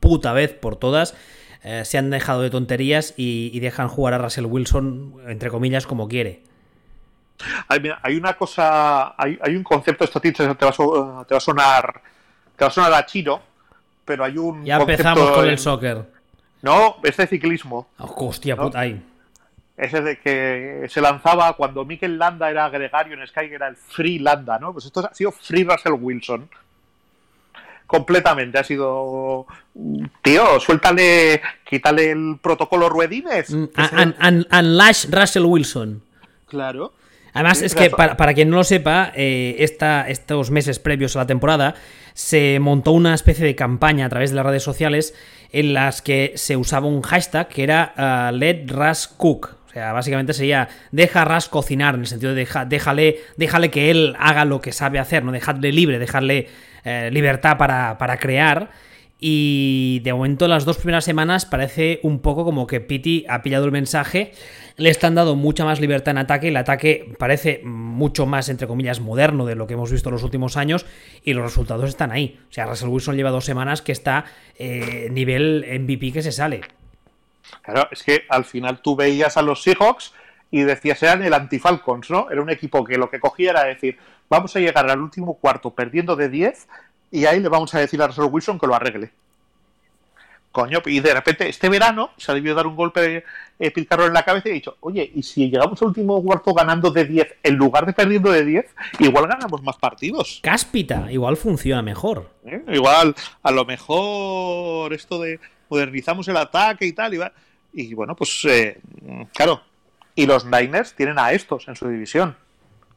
puta 0.00 0.32
vez 0.32 0.52
por 0.52 0.76
todas 0.76 1.14
eh, 1.62 1.84
se 1.86 1.96
han 1.96 2.10
dejado 2.10 2.42
de 2.42 2.50
tonterías 2.50 3.14
y, 3.16 3.58
dejan 3.60 3.88
jugar 3.88 4.12
a 4.12 4.18
Russell 4.18 4.44
Wilson, 4.44 5.14
entre 5.26 5.48
comillas, 5.48 5.86
como 5.86 6.06
quiere. 6.08 6.42
Hay, 7.68 8.16
una 8.16 8.34
cosa, 8.34 9.14
hay, 9.16 9.56
un 9.56 9.64
concepto, 9.64 10.04
esto 10.04 10.20
te 10.20 10.30
va, 10.30 10.50
a, 10.50 11.24
te 11.24 11.34
va 11.34 11.38
a 11.38 11.40
sonar 11.40 12.02
te 12.56 12.64
va 12.64 12.68
a 12.68 12.70
sonar 12.70 12.92
a 12.92 13.06
chino, 13.06 13.40
pero 14.04 14.24
hay 14.24 14.36
un. 14.38 14.64
Ya 14.64 14.76
empezamos 14.76 15.30
con 15.30 15.48
el 15.48 15.58
soccer. 15.58 16.04
No, 16.62 16.96
es 17.02 17.16
de 17.16 17.26
ciclismo. 17.26 17.88
Oh, 17.98 18.28
hostia, 18.28 18.56
puta, 18.56 18.80
ahí. 18.80 19.02
Ese 19.76 20.00
de 20.00 20.18
que 20.18 20.86
se 20.88 21.00
lanzaba 21.00 21.54
cuando 21.54 21.84
Mikel 21.84 22.18
Landa 22.18 22.50
era 22.50 22.68
gregario 22.68 23.14
en 23.18 23.26
Sky, 23.26 23.46
era 23.52 23.68
el 23.68 23.76
Free 23.76 24.18
Landa, 24.18 24.58
¿no? 24.58 24.72
Pues 24.72 24.86
esto 24.86 25.00
ha 25.00 25.14
sido 25.14 25.32
Free 25.32 25.64
Russell 25.64 25.94
Wilson 25.98 26.48
completamente. 27.92 28.58
Ha 28.58 28.64
sido. 28.64 29.46
Tío, 30.22 30.58
suéltale, 30.58 31.42
quítale 31.68 32.10
el 32.10 32.38
protocolo 32.40 32.88
Ruedines. 32.88 33.50
Mm, 33.50 33.68
and, 34.18 34.46
Lash 34.50 35.06
Russell 35.10 35.44
Wilson. 35.44 36.02
Claro. 36.46 36.94
Además, 37.34 37.62
es 37.62 37.74
que 37.74 37.88
para, 37.90 38.34
quien 38.34 38.50
no 38.50 38.56
lo 38.56 38.64
sepa, 38.64 39.12
eh, 39.14 39.56
estos 39.58 40.50
meses 40.50 40.78
previos 40.78 41.16
a 41.16 41.20
la 41.20 41.26
temporada 41.26 41.74
se 42.12 42.58
montó 42.60 42.92
una 42.92 43.14
especie 43.14 43.46
de 43.46 43.54
campaña 43.54 44.04
a 44.04 44.08
través 44.10 44.30
de 44.30 44.36
las 44.36 44.44
redes 44.44 44.62
sociales 44.62 45.14
en 45.52 45.74
las 45.74 46.02
que 46.02 46.32
se 46.36 46.56
usaba 46.56 46.86
un 46.86 47.02
hashtag 47.02 47.48
que 47.48 47.62
era 47.62 47.94
uh, 47.96 48.34
Let 48.34 48.64
Russ 48.68 49.06
Cook. 49.06 49.56
O 49.66 49.70
sea, 49.72 49.92
básicamente 49.92 50.34
sería 50.34 50.68
deja 50.90 51.24
Russ 51.24 51.48
cocinar, 51.48 51.94
en 51.94 52.00
el 52.00 52.06
sentido 52.06 52.34
de 52.34 52.46
déjale, 52.66 53.20
déjale 53.36 53.70
que 53.70 53.90
él 53.90 54.14
haga 54.18 54.44
lo 54.44 54.60
que 54.60 54.72
sabe 54.72 54.98
hacer, 54.98 55.24
no 55.24 55.32
dejarle 55.32 55.72
libre, 55.72 55.98
dejarle 55.98 56.48
eh, 56.84 57.10
libertad 57.12 57.56
para, 57.56 58.16
crear. 58.18 58.70
Y 59.24 60.00
de 60.00 60.12
momento, 60.12 60.48
las 60.48 60.64
dos 60.64 60.78
primeras 60.78 61.04
semanas 61.04 61.46
parece 61.46 62.00
un 62.02 62.18
poco 62.18 62.44
como 62.44 62.66
que 62.66 62.80
Pity 62.80 63.24
ha 63.28 63.40
pillado 63.40 63.64
el 63.64 63.70
mensaje. 63.70 64.32
Le 64.76 64.90
están 64.90 65.14
dando 65.14 65.36
mucha 65.36 65.64
más 65.64 65.78
libertad 65.78 66.10
en 66.10 66.18
ataque. 66.18 66.48
El 66.48 66.56
ataque 66.56 67.14
parece 67.20 67.60
mucho 67.62 68.26
más, 68.26 68.48
entre 68.48 68.66
comillas, 68.66 68.98
moderno 68.98 69.46
de 69.46 69.54
lo 69.54 69.68
que 69.68 69.74
hemos 69.74 69.92
visto 69.92 70.08
en 70.08 70.14
los 70.14 70.24
últimos 70.24 70.56
años. 70.56 70.86
Y 71.22 71.34
los 71.34 71.44
resultados 71.44 71.88
están 71.88 72.10
ahí. 72.10 72.40
O 72.50 72.52
sea, 72.52 72.66
Russell 72.66 72.88
Wilson 72.88 73.14
lleva 73.14 73.30
dos 73.30 73.44
semanas 73.44 73.80
que 73.80 73.92
está 73.92 74.24
eh, 74.58 75.06
nivel 75.12 75.66
MVP 75.68 76.14
que 76.14 76.22
se 76.22 76.32
sale. 76.32 76.62
Claro, 77.62 77.86
es 77.92 78.02
que 78.02 78.24
al 78.28 78.44
final 78.44 78.82
tú 78.82 78.96
veías 78.96 79.36
a 79.36 79.42
los 79.42 79.62
Seahawks 79.62 80.14
y 80.50 80.62
decías 80.62 81.00
eran 81.00 81.22
el 81.22 81.32
anti-Falcons, 81.32 82.10
¿no? 82.10 82.28
Era 82.28 82.42
un 82.42 82.50
equipo 82.50 82.82
que 82.82 82.98
lo 82.98 83.08
que 83.08 83.20
cogía 83.20 83.50
era 83.50 83.64
decir, 83.66 83.98
vamos 84.28 84.56
a 84.56 84.58
llegar 84.58 84.90
al 84.90 85.00
último 85.00 85.34
cuarto 85.34 85.70
perdiendo 85.70 86.16
de 86.16 86.28
10 86.28 86.66
y 87.12 87.26
ahí 87.26 87.38
le 87.38 87.48
vamos 87.48 87.72
a 87.74 87.78
decir 87.78 88.02
a 88.02 88.08
Russell 88.08 88.24
Wilson 88.24 88.58
que 88.58 88.66
lo 88.66 88.74
arregle. 88.74 89.12
Coño, 90.50 90.80
y 90.84 91.00
de 91.00 91.14
repente 91.14 91.48
este 91.48 91.68
verano 91.68 92.10
se 92.16 92.30
ha 92.30 92.34
debido 92.34 92.54
dar 92.54 92.66
un 92.66 92.76
golpe 92.76 93.24
picarro 93.74 94.06
en 94.06 94.12
la 94.12 94.22
cabeza 94.22 94.48
y 94.48 94.50
ha 94.50 94.54
dicho, 94.54 94.76
oye, 94.80 95.10
y 95.14 95.22
si 95.22 95.48
llegamos 95.48 95.80
al 95.80 95.88
último 95.88 96.22
cuarto 96.22 96.52
ganando 96.52 96.90
de 96.90 97.06
10 97.06 97.36
en 97.42 97.54
lugar 97.54 97.86
de 97.86 97.94
perdiendo 97.94 98.30
de 98.30 98.44
10, 98.44 98.66
igual 98.98 99.28
ganamos 99.28 99.62
más 99.62 99.76
partidos. 99.76 100.40
Cáspita, 100.42 101.10
igual 101.10 101.38
funciona 101.38 101.80
mejor. 101.80 102.28
¿Eh? 102.44 102.62
Igual, 102.68 103.14
a 103.42 103.50
lo 103.50 103.64
mejor 103.64 104.92
esto 104.92 105.20
de 105.20 105.40
modernizamos 105.70 106.28
el 106.28 106.36
ataque 106.36 106.84
y 106.84 106.92
tal, 106.92 107.14
y, 107.14 107.20
y 107.72 107.94
bueno, 107.94 108.14
pues 108.14 108.44
eh, 108.44 108.78
claro, 109.32 109.62
y 110.14 110.26
los 110.26 110.44
Niners 110.44 110.94
tienen 110.94 111.18
a 111.18 111.32
estos 111.32 111.66
en 111.68 111.76
su 111.76 111.88
división. 111.88 112.36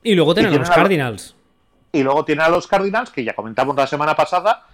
Y 0.03 0.13
luego 0.15 0.33
tienen, 0.33 0.53
a 0.53 0.57
los 0.57 0.69
Cardinals. 0.69 1.35
Y 1.95 2.03
luego 2.03 2.25
tienen 2.25 2.45
a 2.45 2.49
los 2.49 2.67
Cardinals, 2.67 3.09
que 3.09 3.23
ya 3.23 3.33
comentamos 3.33 3.75
la 3.75 3.87
semana 3.87 4.15
pasada, 4.15 4.65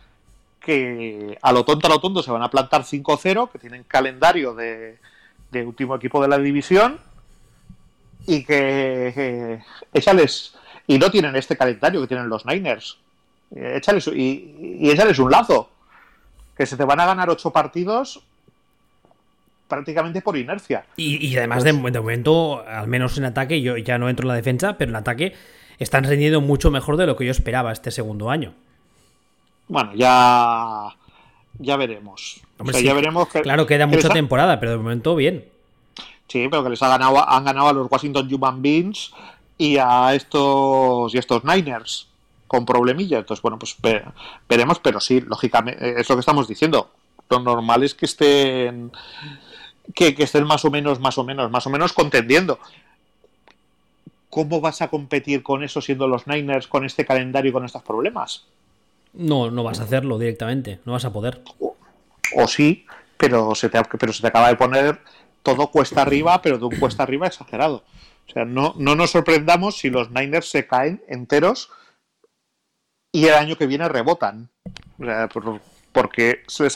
que 0.59 1.37
a 1.41 1.51
lo 1.51 1.63
tonto 1.63 1.87
a 1.87 1.89
lo 1.91 1.99
tonto 1.99 2.23
se 2.23 2.31
van 2.31 2.41
a 2.41 2.49
plantar 2.49 2.81
5-0, 2.81 3.51
que 3.51 3.59
tienen 3.59 3.83
calendario 3.83 4.53
de, 4.55 4.97
último 5.65 5.95
equipo 5.95 6.21
de 6.21 6.27
la 6.27 6.37
división 6.39 6.99
y 8.25 8.43
que 8.43 9.61
échales 9.93 10.55
y 10.87 10.97
no 10.97 11.11
tienen 11.11 11.35
este 11.35 11.55
calendario 11.55 12.01
que 12.01 12.07
tienen 12.07 12.27
los 12.27 12.45
Niners. 12.45 12.97
Eh, 13.55 13.73
échales, 13.77 14.07
y, 14.07 14.77
y 14.79 14.89
échales 14.89 15.19
un 15.19 15.31
lazo. 15.31 15.69
Que 16.57 16.65
se 16.65 16.75
te 16.75 16.83
van 16.83 16.99
a 16.99 17.05
ganar 17.05 17.29
ocho 17.29 17.51
partidos 17.51 18.23
prácticamente 19.71 20.21
por 20.21 20.35
inercia. 20.37 20.83
Y, 20.97 21.35
además, 21.37 21.63
de, 21.63 21.71
momento, 21.71 22.63
al 22.67 22.87
menos 22.87 23.17
en 23.17 23.23
ataque, 23.23 23.61
yo 23.61 23.77
ya 23.77 23.97
no 23.97 24.09
entro 24.09 24.25
en 24.25 24.27
la 24.27 24.35
defensa, 24.35 24.77
pero 24.77 24.89
en 24.89 24.97
ataque 24.97 25.33
están 25.83 26.03
rendiendo 26.03 26.41
mucho 26.41 26.71
mejor 26.71 26.97
de 26.97 27.07
lo 27.07 27.15
que 27.15 27.25
yo 27.25 27.31
esperaba 27.31 27.71
este 27.71 27.91
segundo 27.91 28.29
año. 28.29 28.53
Bueno, 29.67 29.91
ya. 29.95 30.95
Ya 31.59 31.75
veremos. 31.75 32.41
ya 32.83 32.93
veremos 32.93 33.27
claro, 33.27 33.67
queda 33.67 33.85
mucha 33.85 34.09
temporada, 34.09 34.59
pero 34.59 34.71
de 34.71 34.77
momento 34.77 35.15
bien. 35.15 35.45
Sí, 36.27 36.47
pero 36.49 36.63
que 36.63 36.69
les 36.69 36.81
ha 36.81 36.87
ganado, 36.87 37.27
han 37.27 37.43
ganado 37.43 37.67
a 37.67 37.73
los 37.73 37.91
Washington 37.91 38.33
Human 38.33 38.61
Beings 38.61 39.11
y 39.57 39.77
a 39.77 40.15
estos 40.15 41.13
y 41.13 41.17
estos 41.17 41.43
Niners 41.43 42.07
con 42.47 42.65
problemillas. 42.65 43.19
Entonces, 43.19 43.41
bueno, 43.41 43.59
pues 43.59 43.75
veremos, 44.47 44.79
pero 44.79 44.99
sí, 44.99 45.21
lógicamente, 45.21 45.99
es 45.99 46.09
lo 46.09 46.15
que 46.15 46.21
estamos 46.21 46.47
diciendo. 46.47 46.89
Lo 47.29 47.39
normal 47.39 47.83
es 47.83 47.93
que 47.93 48.05
estén 48.05 48.91
que, 49.93 50.15
estén 50.17 50.45
más 50.45 50.63
o 50.65 50.71
menos, 50.71 50.99
más 50.99 51.17
o 51.17 51.23
menos, 51.23 51.51
más 51.51 51.65
o 51.67 51.69
menos 51.69 51.93
contendiendo. 51.93 52.59
¿Cómo 54.31 54.61
vas 54.61 54.81
a 54.81 54.87
competir 54.87 55.43
con 55.43 55.61
eso 55.61 55.81
siendo 55.81 56.07
los 56.07 56.25
Niners 56.25 56.65
con 56.65 56.85
este 56.85 57.05
calendario 57.05 57.49
y 57.49 57.51
con 57.51 57.65
estos 57.65 57.83
problemas? 57.83 58.47
No, 59.11 59.51
no 59.51 59.61
vas 59.61 59.81
a 59.81 59.83
hacerlo 59.83 60.17
directamente, 60.17 60.79
no 60.85 60.93
vas 60.93 61.03
a 61.03 61.11
poder. 61.11 61.41
O, 62.35 62.47
sí, 62.47 62.85
pero 63.17 63.53
se, 63.55 63.69
te, 63.69 63.83
pero 63.99 64.13
se 64.13 64.21
te 64.21 64.27
acaba 64.27 64.47
de 64.47 64.55
poner 64.55 65.01
todo 65.43 65.67
cuesta 65.67 66.01
arriba, 66.01 66.41
pero 66.41 66.57
de 66.57 66.63
un 66.63 66.79
cuesta 66.79 67.03
arriba 67.03 67.27
exagerado. 67.27 67.83
O 68.29 68.31
sea, 68.31 68.45
no, 68.45 68.73
no 68.77 68.95
nos 68.95 69.11
sorprendamos 69.11 69.77
si 69.77 69.89
los 69.89 70.11
Niners 70.11 70.49
se 70.49 70.65
caen 70.65 71.03
enteros 71.09 71.69
y 73.11 73.25
el 73.25 73.33
año 73.33 73.57
que 73.57 73.67
viene 73.67 73.89
rebotan. 73.89 74.49
O 74.97 75.03
sea, 75.03 75.27
porque 75.91 76.43
se 76.47 76.63
les, 76.63 76.75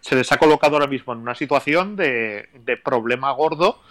se 0.00 0.16
les 0.16 0.32
ha 0.32 0.38
colocado 0.38 0.76
ahora 0.76 0.86
mismo 0.86 1.12
en 1.12 1.18
una 1.18 1.34
situación 1.34 1.94
de, 1.94 2.48
de 2.64 2.78
problema 2.78 3.30
gordo 3.32 3.82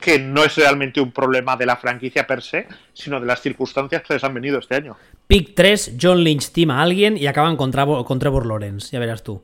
que 0.00 0.18
no 0.18 0.44
es 0.44 0.56
realmente 0.56 1.00
un 1.00 1.12
problema 1.12 1.56
de 1.56 1.66
la 1.66 1.76
franquicia 1.76 2.26
per 2.26 2.42
se, 2.42 2.66
sino 2.92 3.20
de 3.20 3.26
las 3.26 3.40
circunstancias 3.40 4.02
que 4.02 4.14
les 4.14 4.24
han 4.24 4.34
venido 4.34 4.58
este 4.58 4.74
año. 4.74 4.96
Pick 5.26 5.54
3, 5.54 5.96
John 6.00 6.22
Lynch 6.22 6.50
tima 6.50 6.78
a 6.78 6.82
alguien 6.82 7.16
y 7.16 7.26
acaban 7.26 7.56
con, 7.56 7.72
con 7.72 8.18
Trevor 8.18 8.46
Lawrence, 8.46 8.90
ya 8.92 8.98
verás 8.98 9.22
tú. 9.22 9.42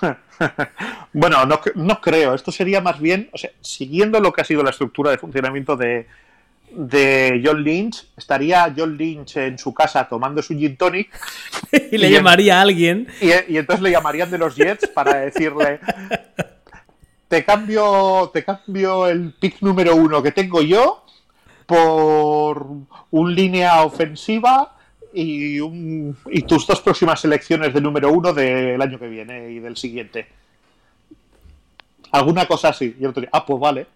bueno, 1.12 1.44
no, 1.46 1.60
no, 1.74 2.00
creo. 2.00 2.34
Esto 2.34 2.50
sería 2.50 2.80
más 2.80 3.00
bien, 3.00 3.28
o 3.32 3.38
sea, 3.38 3.50
siguiendo 3.60 4.20
lo 4.20 4.32
que 4.32 4.40
ha 4.40 4.44
sido 4.44 4.62
la 4.62 4.70
estructura 4.70 5.10
de 5.10 5.18
funcionamiento 5.18 5.76
de, 5.76 6.06
de 6.70 7.42
John 7.44 7.62
Lynch, 7.62 8.06
estaría 8.16 8.72
John 8.76 8.96
Lynch 8.96 9.36
en 9.36 9.58
su 9.58 9.72
casa 9.72 10.08
tomando 10.08 10.42
su 10.42 10.56
gin 10.56 10.76
tonic. 10.76 11.10
y 11.92 11.98
le 11.98 12.10
llamaría 12.10 12.58
a 12.58 12.62
alguien. 12.62 13.08
Y, 13.20 13.28
y, 13.52 13.58
entonces 13.58 13.82
le 13.82 13.90
llamarían 13.90 14.30
de 14.30 14.38
los 14.38 14.56
Jets 14.56 14.88
para 14.88 15.20
decirle: 15.20 15.80
Te 17.34 17.44
cambio, 17.44 18.30
te 18.32 18.44
cambio 18.44 19.08
el 19.08 19.32
pick 19.32 19.60
número 19.60 19.96
uno 19.96 20.22
que 20.22 20.30
tengo 20.30 20.62
yo 20.62 21.04
por 21.66 22.64
un 23.10 23.34
línea 23.34 23.82
ofensiva 23.82 24.76
y, 25.12 25.58
un, 25.58 26.16
y 26.30 26.42
tus 26.42 26.64
dos 26.64 26.80
próximas 26.80 27.20
selecciones 27.20 27.74
de 27.74 27.80
número 27.80 28.12
uno 28.12 28.32
del 28.32 28.80
año 28.80 29.00
que 29.00 29.08
viene 29.08 29.50
y 29.50 29.58
del 29.58 29.76
siguiente. 29.76 30.28
Alguna 32.12 32.46
cosa 32.46 32.68
así. 32.68 32.94
Y 33.00 33.04
el 33.04 33.28
ah, 33.32 33.44
pues 33.44 33.58
vale. 33.58 33.88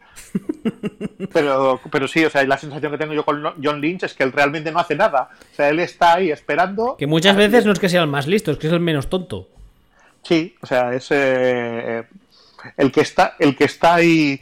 pero, 1.33 1.81
pero 1.93 2.09
sí, 2.09 2.25
o 2.25 2.31
sea, 2.31 2.43
la 2.43 2.59
sensación 2.59 2.91
que 2.91 2.99
tengo 2.99 3.15
yo 3.15 3.25
con 3.25 3.41
John 3.63 3.81
Lynch 3.81 4.03
es 4.03 4.15
que 4.15 4.25
él 4.25 4.33
realmente 4.33 4.73
no 4.73 4.81
hace 4.81 4.97
nada. 4.97 5.29
O 5.53 5.55
sea, 5.55 5.69
él 5.69 5.79
está 5.79 6.15
ahí 6.15 6.33
esperando. 6.33 6.97
Que 6.97 7.07
muchas 7.07 7.37
veces 7.37 7.65
no 7.65 7.71
es 7.71 7.79
que 7.79 7.89
sea 7.89 8.03
el 8.03 8.09
más 8.09 8.27
listo, 8.27 8.51
es 8.51 8.59
que 8.59 8.67
es 8.67 8.73
el 8.73 8.81
menos 8.81 9.09
tonto. 9.09 9.47
Sí, 10.25 10.57
o 10.61 10.67
sea, 10.67 10.93
es 10.93 11.07
eh, 11.11 12.05
el 12.77 12.93
que 12.93 13.01
está, 13.01 13.37
el 13.39 13.57
que 13.57 13.65
está 13.65 13.95
ahí 13.97 14.41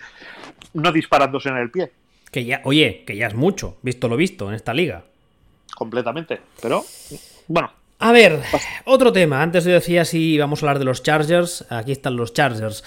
no 0.75 0.93
disparándose 0.93 1.49
en 1.49 1.57
el 1.57 1.71
pie. 1.71 1.93
Que 2.31 2.45
ya, 2.45 2.61
oye, 2.65 3.05
que 3.07 3.17
ya 3.17 3.27
es 3.29 3.35
mucho, 3.35 3.79
visto 3.83 4.09
lo 4.09 4.17
visto 4.17 4.49
en 4.49 4.55
esta 4.55 4.75
liga. 4.75 5.05
Completamente. 5.75 6.41
Pero, 6.61 6.85
bueno. 7.49 7.71
A 7.99 8.13
ver, 8.13 8.43
otro 8.85 9.11
tema. 9.11 9.43
Antes 9.43 9.65
yo 9.65 9.73
decía 9.73 10.05
si 10.05 10.37
vamos 10.39 10.63
a 10.63 10.67
hablar 10.67 10.79
de 10.79 10.85
los 10.85 11.03
Chargers. 11.03 11.65
Aquí 11.71 11.93
están 11.93 12.17
los 12.17 12.35
Chargers. 12.35 12.85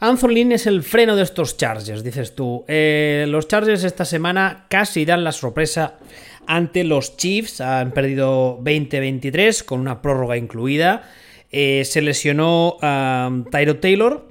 Anthony 0.00 0.50
es 0.52 0.66
el 0.66 0.82
freno 0.82 1.14
de 1.14 1.22
estos 1.22 1.56
Chargers, 1.56 2.02
dices 2.02 2.34
tú. 2.34 2.64
Eh, 2.66 3.26
los 3.28 3.46
Chargers 3.48 3.84
esta 3.84 4.04
semana 4.04 4.64
casi 4.68 5.04
dan 5.04 5.22
la 5.22 5.30
sorpresa 5.30 5.98
ante 6.46 6.84
los 6.84 7.16
Chiefs. 7.16 7.60
Han 7.60 7.92
perdido 7.92 8.58
20-23 8.60 9.64
con 9.64 9.78
una 9.80 10.02
prórroga 10.02 10.36
incluida. 10.36 11.08
Eh, 11.52 11.84
se 11.84 12.00
lesionó 12.00 12.76
a 12.80 13.30
Tyro 13.50 13.76
Taylor. 13.76 14.29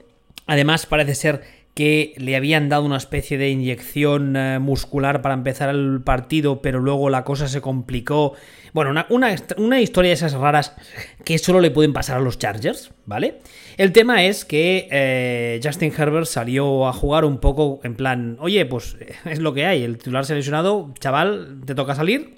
Además, 0.49 0.87
parece 0.87 1.13
ser 1.13 1.43
que 1.75 2.15
le 2.17 2.35
habían 2.35 2.69
dado 2.69 2.83
una 2.83 2.97
especie 2.97 3.37
de 3.37 3.51
inyección 3.51 4.35
eh, 4.35 4.57
muscular 4.57 5.21
para 5.21 5.35
empezar 5.35 5.69
el 5.69 6.01
partido, 6.03 6.59
pero 6.59 6.79
luego 6.79 7.11
la 7.11 7.23
cosa 7.23 7.47
se 7.47 7.61
complicó. 7.61 8.33
Bueno, 8.73 9.05
una, 9.09 9.79
historia 9.79 10.09
de 10.09 10.13
esas 10.15 10.33
raras 10.33 10.75
que 11.23 11.37
solo 11.37 11.59
le 11.59 11.69
pueden 11.69 11.93
pasar 11.93 12.17
a 12.17 12.19
los 12.19 12.39
Chargers, 12.39 12.91
¿vale? 13.05 13.41
El 13.77 13.91
tema 13.91 14.23
es 14.23 14.43
que 14.43 14.87
eh, 14.89 15.59
Justin 15.63 15.93
Herbert 15.95 16.25
salió 16.25 16.87
a 16.87 16.93
jugar 16.93 17.25
un 17.25 17.37
poco 17.37 17.79
en 17.83 17.93
plan, 17.93 18.37
oye, 18.39 18.65
pues 18.65 18.97
es 19.25 19.37
lo 19.37 19.53
que 19.53 19.67
hay, 19.67 19.83
el 19.83 19.99
titular 19.99 20.25
se 20.25 20.33
ha 20.33 20.35
lesionado, 20.35 20.95
chaval, 20.99 21.61
te 21.63 21.75
toca 21.75 21.93
salir, 21.93 22.33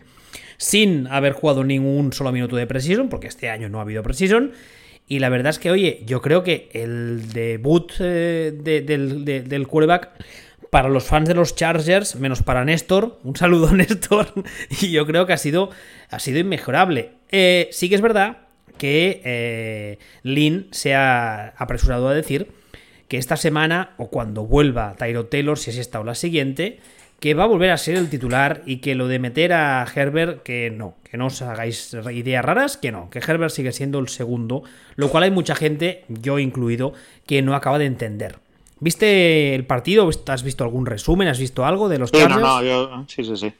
sin 0.57 1.07
haber 1.07 1.31
jugado 1.31 1.63
ningún 1.63 2.11
solo 2.11 2.33
minuto 2.33 2.57
de 2.57 2.67
precision, 2.67 3.07
porque 3.07 3.27
este 3.27 3.49
año 3.49 3.69
no 3.69 3.79
ha 3.79 3.83
habido 3.83 4.03
precision. 4.03 4.51
Y 5.11 5.19
la 5.19 5.27
verdad 5.27 5.49
es 5.49 5.59
que, 5.59 5.69
oye, 5.71 6.03
yo 6.05 6.21
creo 6.21 6.41
que 6.41 6.69
el 6.71 7.33
debut 7.33 7.91
eh, 7.99 8.53
del, 8.55 9.25
del 9.25 9.67
quarterback 9.67 10.07
para 10.69 10.87
los 10.87 11.03
fans 11.03 11.27
de 11.27 11.35
los 11.35 11.53
Chargers, 11.53 12.15
menos 12.15 12.43
para 12.43 12.63
Néstor, 12.63 13.19
un 13.25 13.35
saludo 13.35 13.69
Néstor, 13.75 14.31
y 14.69 14.89
yo 14.89 15.05
creo 15.05 15.25
que 15.25 15.33
ha 15.33 15.37
sido, 15.37 15.69
ha 16.09 16.19
sido 16.19 16.39
inmejorable. 16.39 17.09
Eh, 17.29 17.67
sí 17.73 17.89
que 17.89 17.95
es 17.95 18.01
verdad 18.01 18.37
que 18.77 19.21
eh, 19.25 19.99
Lynn 20.23 20.69
se 20.71 20.95
ha 20.95 21.55
apresurado 21.57 22.07
a 22.07 22.13
decir 22.13 22.47
que 23.09 23.17
esta 23.17 23.35
semana, 23.35 23.95
o 23.97 24.09
cuando 24.09 24.45
vuelva 24.45 24.95
Tyro 24.97 25.25
Taylor, 25.25 25.59
si 25.59 25.71
es 25.71 25.77
esta 25.77 25.99
o 25.99 26.05
la 26.05 26.15
siguiente, 26.15 26.79
que 27.21 27.35
va 27.35 27.43
a 27.43 27.47
volver 27.47 27.69
a 27.69 27.77
ser 27.77 27.97
el 27.97 28.09
titular 28.09 28.63
y 28.65 28.77
que 28.77 28.95
lo 28.95 29.07
de 29.07 29.19
meter 29.19 29.53
a 29.53 29.85
Herbert, 29.85 30.41
que 30.41 30.71
no, 30.71 30.95
que 31.03 31.17
no 31.17 31.27
os 31.27 31.39
hagáis 31.43 31.95
ideas 32.11 32.43
raras, 32.43 32.77
que 32.77 32.91
no, 32.91 33.11
que 33.11 33.19
Herbert 33.19 33.53
sigue 33.53 33.71
siendo 33.71 33.99
el 33.99 34.07
segundo, 34.07 34.63
lo 34.95 35.09
cual 35.09 35.25
hay 35.25 35.31
mucha 35.31 35.53
gente, 35.53 36.03
yo 36.09 36.39
incluido, 36.39 36.93
que 37.27 37.43
no 37.43 37.53
acaba 37.53 37.77
de 37.77 37.85
entender. 37.85 38.39
¿Viste 38.79 39.53
el 39.53 39.67
partido? 39.67 40.09
¿Has 40.25 40.41
visto 40.41 40.63
algún 40.63 40.87
resumen? 40.87 41.27
¿Has 41.27 41.37
visto 41.37 41.63
algo 41.63 41.89
de 41.89 41.99
los 41.99 42.11
Chargers? 42.11 42.41
no, 42.41 42.59
no, 42.59 42.63
yo, 42.63 43.05
sí, 43.07 43.23
sí, 43.23 43.37
sí. 43.37 43.53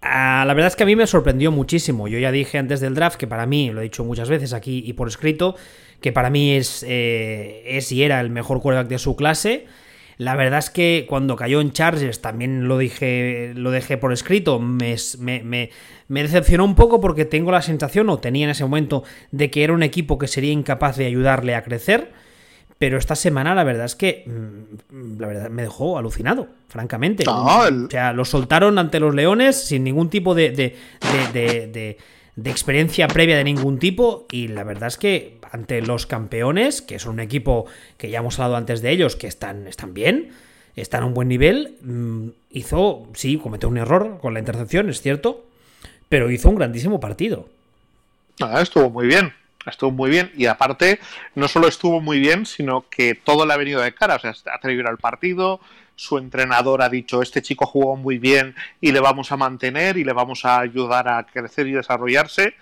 Ah, 0.00 0.44
la 0.46 0.54
verdad 0.54 0.68
es 0.68 0.76
que 0.76 0.84
a 0.84 0.86
mí 0.86 0.96
me 0.96 1.06
sorprendió 1.06 1.52
muchísimo. 1.52 2.08
Yo 2.08 2.18
ya 2.18 2.32
dije 2.32 2.56
antes 2.56 2.80
del 2.80 2.94
draft 2.94 3.18
que 3.18 3.26
para 3.26 3.44
mí, 3.44 3.70
lo 3.72 3.80
he 3.80 3.84
dicho 3.84 4.04
muchas 4.04 4.30
veces 4.30 4.54
aquí 4.54 4.82
y 4.86 4.94
por 4.94 5.08
escrito, 5.08 5.54
que 6.00 6.12
para 6.12 6.30
mí 6.30 6.52
es, 6.52 6.82
eh, 6.88 7.62
es 7.66 7.92
y 7.92 8.02
era 8.02 8.22
el 8.22 8.30
mejor 8.30 8.62
quarterback 8.62 8.88
de 8.88 8.98
su 8.98 9.16
clase. 9.16 9.66
La 10.18 10.34
verdad 10.34 10.58
es 10.58 10.68
que 10.68 11.06
cuando 11.08 11.36
cayó 11.36 11.60
en 11.60 11.70
Chargers, 11.70 12.20
también 12.20 12.66
lo 12.66 12.76
dije, 12.76 13.52
lo 13.54 13.70
dejé 13.70 13.96
por 13.96 14.12
escrito, 14.12 14.58
me, 14.58 14.96
me, 15.18 15.70
decepcionó 16.08 16.64
un 16.64 16.74
poco 16.74 17.00
porque 17.00 17.24
tengo 17.24 17.52
la 17.52 17.62
sensación, 17.62 18.10
o 18.10 18.18
tenía 18.18 18.44
en 18.44 18.50
ese 18.50 18.64
momento, 18.64 19.04
de 19.30 19.48
que 19.50 19.62
era 19.62 19.72
un 19.72 19.84
equipo 19.84 20.18
que 20.18 20.26
sería 20.26 20.52
incapaz 20.52 20.96
de 20.96 21.06
ayudarle 21.06 21.54
a 21.54 21.62
crecer. 21.62 22.12
Pero 22.78 22.96
esta 22.96 23.16
semana 23.16 23.54
la 23.54 23.64
verdad 23.64 23.86
es 23.86 23.96
que 23.96 24.24
mm, 24.26 25.20
la 25.20 25.26
verdad 25.26 25.50
me 25.50 25.62
dejó 25.62 25.98
alucinado, 25.98 26.48
francamente. 26.68 27.24
O 27.28 27.88
sea, 27.88 28.12
lo 28.12 28.24
soltaron 28.24 28.78
ante 28.78 29.00
los 29.00 29.14
Leones 29.14 29.56
sin 29.64 29.84
ningún 29.84 30.10
tipo 30.10 30.34
de, 30.34 30.50
de, 30.50 30.76
de 31.32 31.66
de 31.68 31.98
experiencia 32.46 33.08
previa 33.08 33.36
de 33.36 33.44
ningún 33.44 33.78
tipo 33.78 34.26
y 34.30 34.48
la 34.48 34.64
verdad 34.64 34.88
es 34.88 34.96
que 34.96 35.38
ante 35.50 35.82
los 35.82 36.06
campeones, 36.06 36.82
que 36.82 36.98
son 36.98 37.14
un 37.14 37.20
equipo 37.20 37.66
que 37.96 38.10
ya 38.10 38.18
hemos 38.18 38.38
hablado 38.38 38.56
antes 38.56 38.82
de 38.82 38.90
ellos, 38.90 39.16
que 39.16 39.26
están, 39.26 39.66
están 39.66 39.94
bien, 39.94 40.30
están 40.76 41.02
a 41.02 41.06
un 41.06 41.14
buen 41.14 41.28
nivel, 41.28 41.76
mm, 41.82 42.28
hizo, 42.50 43.08
sí, 43.14 43.38
cometió 43.38 43.68
un 43.68 43.78
error 43.78 44.18
con 44.20 44.34
la 44.34 44.40
intercepción, 44.40 44.88
es 44.88 45.00
cierto, 45.00 45.46
pero 46.08 46.30
hizo 46.30 46.48
un 46.48 46.56
grandísimo 46.56 47.00
partido. 47.00 47.48
Estuvo 48.60 48.88
muy 48.88 49.06
bien, 49.06 49.32
estuvo 49.66 49.90
muy 49.90 50.10
bien 50.10 50.30
y 50.36 50.46
aparte 50.46 51.00
no 51.34 51.48
solo 51.48 51.66
estuvo 51.66 52.00
muy 52.00 52.20
bien, 52.20 52.46
sino 52.46 52.88
que 52.88 53.14
todo 53.14 53.46
le 53.46 53.52
ha 53.52 53.56
venido 53.56 53.80
de 53.80 53.92
cara, 53.94 54.16
o 54.16 54.18
sea, 54.20 54.30
ha 54.30 54.54
atrevido 54.54 54.88
al 54.88 54.98
partido, 54.98 55.60
su 55.98 56.16
entrenador 56.16 56.80
ha 56.80 56.88
dicho, 56.88 57.20
este 57.22 57.42
chico 57.42 57.66
jugó 57.66 57.96
muy 57.96 58.18
bien 58.18 58.54
y 58.80 58.92
le 58.92 59.00
vamos 59.00 59.32
a 59.32 59.36
mantener 59.36 59.96
y 59.96 60.04
le 60.04 60.12
vamos 60.12 60.44
a 60.44 60.60
ayudar 60.60 61.08
a 61.08 61.24
crecer 61.24 61.66
y 61.66 61.72
desarrollarse, 61.72 62.54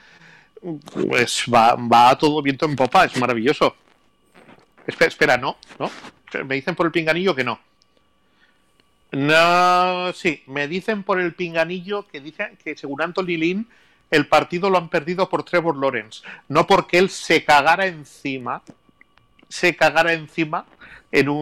pues 1.06 1.44
va, 1.52 1.74
va 1.74 2.16
todo 2.16 2.40
viento 2.40 2.64
en 2.64 2.74
popa, 2.74 3.04
es 3.04 3.14
maravilloso. 3.18 3.76
Espera, 4.86 5.08
espera, 5.08 5.36
no, 5.36 5.58
¿no? 5.78 5.90
Me 6.46 6.54
dicen 6.54 6.74
por 6.74 6.86
el 6.86 6.92
pinganillo 6.92 7.34
que 7.34 7.44
no. 7.44 7.60
No, 9.12 10.14
sí, 10.14 10.42
me 10.46 10.66
dicen 10.66 11.02
por 11.02 11.20
el 11.20 11.34
pinganillo 11.34 12.08
que 12.08 12.20
dicen 12.20 12.56
que 12.64 12.74
según 12.74 13.02
Anthony 13.02 13.36
Lynn 13.36 13.68
el 14.10 14.28
partido 14.28 14.70
lo 14.70 14.78
han 14.78 14.88
perdido 14.88 15.28
por 15.28 15.44
Trevor 15.44 15.76
Lawrence, 15.76 16.22
no 16.48 16.66
porque 16.66 16.96
él 16.96 17.10
se 17.10 17.44
cagara 17.44 17.86
encima, 17.86 18.62
se 19.46 19.76
cagara 19.76 20.14
encima 20.14 20.64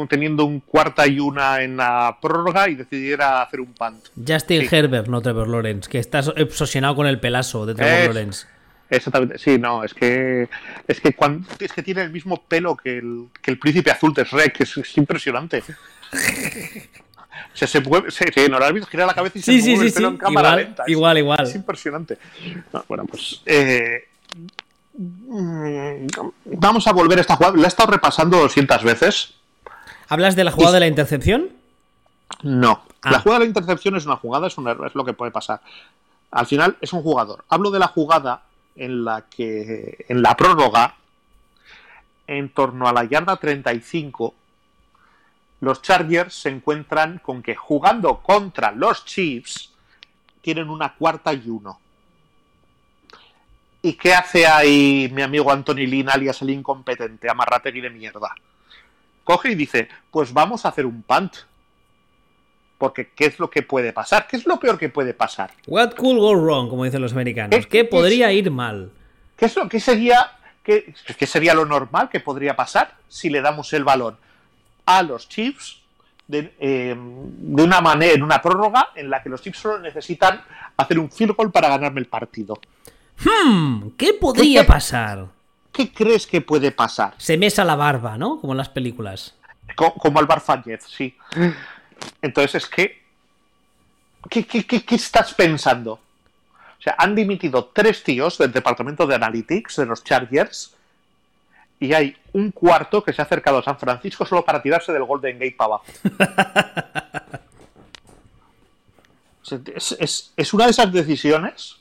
teniendo 0.09 0.45
un 0.45 0.61
cuarta 0.61 1.07
y 1.07 1.19
una 1.19 1.62
en 1.62 1.77
la 1.77 2.17
prórroga 2.21 2.69
y 2.69 2.75
decidiera 2.75 3.43
hacer 3.43 3.61
un 3.61 3.73
punt. 3.73 4.07
Justin 4.27 4.69
Herbert, 4.71 5.09
no 5.09 5.21
Trevor 5.21 5.49
Lawrence, 5.49 5.91
que 5.91 5.99
estás 5.99 6.29
obsesionado 6.29 6.97
con 6.97 7.07
el 7.07 7.19
pelazo 7.19 7.67
de 7.67 7.75
Trevor 7.75 8.15
Lawrence. 8.15 8.47
Exactamente, 8.91 9.39
sí, 9.39 9.59
no, 9.59 9.83
es 9.83 9.95
que 9.95 10.49
es 10.87 11.01
que 11.01 11.15
cuando, 11.15 11.49
es 11.59 11.73
que 11.73 11.83
tiene 11.83 12.03
el 12.03 12.11
mismo 12.11 12.43
pelo 12.43 12.77
que 12.77 12.99
el, 12.99 13.27
que 13.43 13.51
el 13.51 13.59
príncipe 13.59 13.91
azul 13.91 14.12
de 14.12 14.25
Shrek, 14.25 14.61
es, 14.61 14.77
es 14.77 14.97
impresionante. 14.99 15.62
O 17.53 17.57
sea, 17.57 17.69
se 17.69 17.81
mueve, 17.81 18.11
se, 18.11 18.49
no 18.49 18.59
lo 18.59 18.65
has 18.65 18.73
visto 18.73 18.89
girar 18.89 19.07
la 19.07 19.15
cabeza 19.15 19.39
y 19.39 19.43
se 19.43 19.53
mueve 19.53 19.87
el 19.87 19.93
pelo 19.93 20.09
en 20.09 20.17
cámara 20.17 20.49
igual, 20.49 20.65
lenta. 20.65 20.85
Igual, 20.87 21.19
igual. 21.19 21.43
Es 21.43 21.55
impresionante. 21.55 22.19
bueno, 22.89 23.05
pues 23.07 23.43
eh, 23.47 24.09
mm, 24.97 26.07
vamos 26.45 26.87
a 26.87 26.93
volver 26.93 27.19
a 27.19 27.21
esta 27.21 27.37
jugada. 27.37 27.57
La 27.57 27.65
he 27.65 27.69
estado 27.69 27.93
repasando 27.93 28.39
200 28.39 28.85
veces. 28.85 29.35
¿Hablas 30.09 30.36
de 30.36 30.44
la 30.44 30.50
jugada 30.50 30.74
de 30.74 30.80
la 30.80 30.86
intercepción? 30.86 31.50
No. 32.42 32.82
Ah. 33.02 33.12
La 33.12 33.20
jugada 33.20 33.40
de 33.40 33.44
la 33.46 33.48
intercepción 33.48 33.96
es 33.96 34.07
una 34.07 34.16
jugada, 34.16 34.46
es, 34.46 34.57
es 34.57 34.94
lo 34.94 35.05
que 35.05 35.12
puede 35.12 35.30
pasar. 35.30 35.61
Al 36.30 36.46
final 36.46 36.76
es 36.80 36.92
un 36.92 37.02
jugador. 37.02 37.44
Hablo 37.48 37.70
de 37.70 37.78
la 37.78 37.88
jugada 37.88 38.42
en 38.76 39.05
la 39.05 39.22
que 39.28 40.05
en 40.09 40.22
la 40.22 40.36
prórroga, 40.36 40.96
en 42.26 42.48
torno 42.48 42.88
a 42.88 42.92
la 42.92 43.05
yarda 43.05 43.36
35, 43.36 44.34
los 45.61 45.82
Chargers 45.82 46.34
se 46.34 46.48
encuentran 46.50 47.18
con 47.18 47.42
que 47.42 47.55
jugando 47.55 48.20
contra 48.20 48.72
los 48.72 49.05
Chiefs 49.05 49.72
tienen 50.42 50.68
una 50.68 50.94
cuarta 50.94 51.32
y 51.32 51.48
uno. 51.48 51.80
¿Y 53.80 53.94
qué 53.94 54.14
hace 54.14 54.46
ahí 54.46 55.11
mi 55.12 55.22
amigo 55.22 55.50
Anthony 55.50 55.86
Lin, 55.86 56.09
alias 56.09 56.42
el 56.42 56.50
incompetente, 56.50 57.30
amarrategui 57.30 57.80
de 57.80 57.90
mierda? 57.90 58.34
Coge 59.25 59.53
y 59.53 59.55
dice, 59.55 59.89
pues 60.11 60.33
vamos 60.33 60.64
a 60.64 60.68
hacer 60.68 60.87
un 60.87 61.03
punt. 61.03 61.35
Porque 62.79 63.11
¿qué 63.14 63.27
es 63.27 63.39
lo 63.39 63.49
que 63.49 63.62
puede 63.62 63.93
pasar? 63.93 64.27
¿Qué 64.27 64.37
es 64.37 64.47
lo 64.47 64.61
peor 64.61 64.79
que 64.79 64.89
puede 64.89 65.14
pasar? 65.14 65.51
What 65.66 65.95
could 65.95 66.18
go 66.18 66.35
wrong, 66.35 66.68
como 66.68 66.85
dicen 66.85 67.01
los 67.01 67.12
americanos? 67.12 67.66
¿Qué, 67.66 67.85
podría 67.85 68.31
ir 68.33 68.51
mal? 68.51 68.91
¿Qué 69.37 69.47
es 69.47 69.57
lo 69.57 69.68
que 69.68 69.81
sería, 69.81 70.33
qué, 70.62 70.95
sería 71.27 71.55
lo 71.55 71.64
normal 71.64 72.09
que 72.09 72.20
podría 72.20 72.55
pasar 72.55 72.97
si 73.09 73.31
le 73.31 73.41
damos 73.41 73.72
el 73.72 73.85
balón 73.85 74.16
a 74.87 75.03
los 75.03 75.29
Chiefs 75.29 75.81
de, 76.29 76.55
eh, 76.59 76.95
de, 76.97 77.62
una 77.62 77.81
manera, 77.81 78.12
en 78.12 78.22
una 78.22 78.43
prórroga 78.43 78.91
en 78.95 79.09
la 79.09 79.22
que 79.22 79.29
los 79.29 79.41
Chiefs 79.41 79.59
solo 79.59 79.79
necesitan 79.79 80.43
hacer 80.77 80.99
un 80.99 81.11
field 81.11 81.35
goal 81.37 81.51
para 81.51 81.68
ganarme 81.68 82.01
el 82.01 82.07
partido? 82.07 82.61
Hmm, 83.18 83.91
¿qué 83.97 84.14
podría 84.14 84.66
pasar? 84.66 85.29
¿Qué 85.75 85.93
crees 85.93 86.27
que 86.29 86.41
puede 86.41 86.70
pasar? 86.70 87.14
Se 87.18 87.37
mesa 87.37 87.64
la 87.64 87.75
barba, 87.75 88.16
¿no? 88.16 88.41
Como 88.41 88.53
en 88.53 88.59
las 88.59 88.68
películas. 88.68 89.35
Como, 89.75 89.95
como 89.95 90.20
Alvar 90.20 90.41
Fáñez, 90.41 90.85
sí. 90.85 91.16
Entonces 92.22 92.62
es 92.62 92.70
que. 92.70 93.03
¿qué, 94.31 94.47
qué, 94.47 94.64
qué, 94.64 94.95
estás 94.95 95.35
pensando? 95.35 95.95
O 95.95 96.83
sea, 96.83 96.95
han 96.97 97.14
dimitido 97.14 97.66
tres 97.66 98.05
tíos 98.05 98.39
del 98.39 98.53
departamento 98.53 99.05
de 99.07 99.16
Analytics 99.16 99.77
de 99.77 99.87
los 99.87 100.05
Chargers 100.05 100.77
y 101.81 101.93
hay 101.93 102.16
un 102.33 102.53
cuarto 102.53 103.03
que 103.03 103.12
se 103.12 103.20
ha 103.20 103.25
acercado 103.25 103.59
a 103.59 103.62
San 103.64 103.79
Francisco 103.79 104.25
solo 104.25 104.45
para 104.45 104.62
tirarse 104.62 104.93
del 104.93 105.05
Golden 105.05 105.39
Gate 105.39 105.57
para 105.57 105.66
abajo. 105.66 105.85
es, 109.75 109.97
es, 109.99 110.33
es, 110.37 110.55
una 110.55 110.66
de 110.66 110.70
esas 110.70 110.93
decisiones 110.93 111.79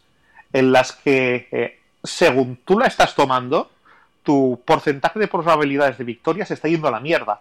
en 0.52 0.72
las 0.72 0.94
que, 0.94 1.48
eh, 1.52 1.80
según 2.04 2.58
tú 2.66 2.80
la 2.80 2.88
estás 2.88 3.14
tomando, 3.14 3.73
tu 4.24 4.62
porcentaje 4.66 5.20
de 5.20 5.28
probabilidades 5.28 5.98
de 5.98 6.04
victoria 6.04 6.46
se 6.46 6.56
está 6.56 6.68
yendo 6.68 6.88
a 6.88 6.92
la 6.92 7.00
mierda. 7.00 7.40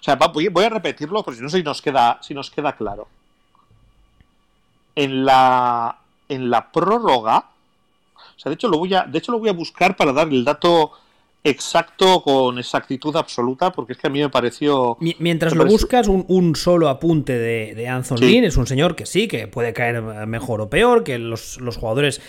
O 0.00 0.02
sea, 0.02 0.16
voy, 0.16 0.64
a 0.64 0.68
repetirlo 0.68 1.22
porque 1.22 1.40
no 1.40 1.48
sé 1.48 1.58
si 1.58 1.62
nos 1.62 1.82
queda, 1.82 2.18
si 2.22 2.34
nos 2.34 2.50
queda 2.50 2.74
claro. 2.74 3.08
En 4.94 5.24
la, 5.24 5.98
en 6.28 6.50
la 6.50 6.70
prórroga, 6.70 7.38
o 8.16 8.38
sea, 8.38 8.50
de 8.50 8.54
hecho, 8.54 8.68
lo 8.68 8.78
voy 8.78 8.94
a, 8.94 9.04
de 9.04 9.18
hecho 9.18 9.32
lo 9.32 9.38
voy 9.38 9.48
a 9.48 9.52
buscar 9.52 9.96
para 9.96 10.12
dar 10.12 10.28
el 10.28 10.44
dato 10.44 10.92
exacto 11.42 12.22
con 12.22 12.58
exactitud 12.58 13.14
absoluta, 13.16 13.72
porque 13.72 13.92
es 13.92 13.98
que 13.98 14.08
a 14.08 14.10
mí 14.10 14.20
me 14.20 14.28
pareció... 14.28 14.96
Mientras 15.00 15.54
lo 15.54 15.64
buscas, 15.64 16.08
un, 16.08 16.56
solo 16.56 16.88
apunte 16.88 17.38
de, 17.38 17.74
de 17.74 17.88
Anthony 17.88 18.16
Lynn, 18.16 18.44
es 18.44 18.56
un 18.56 18.66
señor 18.66 18.96
que 18.96 19.06
sí, 19.06 19.28
que 19.28 19.46
puede 19.46 19.72
caer 19.72 20.02
mejor 20.26 20.60
o 20.60 20.68
peor, 20.68 21.04
que 21.04 21.18
los, 21.18 21.60
los 21.60 21.76
jugadores 21.76 22.20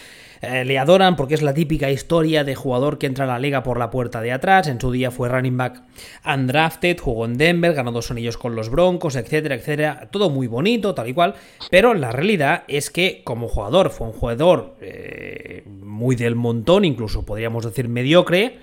eh, 0.41 0.65
le 0.65 0.77
adoran 0.77 1.15
porque 1.15 1.33
es 1.33 1.41
la 1.41 1.53
típica 1.53 1.89
historia 1.89 2.43
de 2.43 2.55
jugador 2.55 2.97
que 2.97 3.07
entra 3.07 3.25
a 3.25 3.27
la 3.27 3.39
liga 3.39 3.63
por 3.63 3.79
la 3.79 3.89
puerta 3.89 4.21
de 4.21 4.31
atrás. 4.31 4.67
En 4.67 4.79
su 4.79 4.91
día 4.91 5.11
fue 5.11 5.29
running 5.29 5.57
back 5.57 5.81
undrafted, 6.25 6.99
jugó 6.99 7.25
en 7.25 7.37
Denver, 7.37 7.73
ganó 7.73 7.91
dos 7.91 8.11
anillos 8.11 8.37
con 8.37 8.55
los 8.55 8.69
Broncos, 8.69 9.15
etcétera, 9.15 9.55
etcétera. 9.55 10.09
Todo 10.11 10.29
muy 10.29 10.47
bonito, 10.47 10.93
tal 10.93 11.09
y 11.09 11.13
cual. 11.13 11.35
Pero 11.69 11.93
la 11.93 12.11
realidad 12.11 12.63
es 12.67 12.89
que 12.89 13.21
como 13.23 13.47
jugador 13.47 13.89
fue 13.89 14.07
un 14.07 14.13
jugador 14.13 14.75
eh, 14.81 15.63
muy 15.65 16.15
del 16.15 16.35
montón, 16.35 16.85
incluso 16.85 17.25
podríamos 17.25 17.65
decir 17.65 17.87
mediocre. 17.87 18.59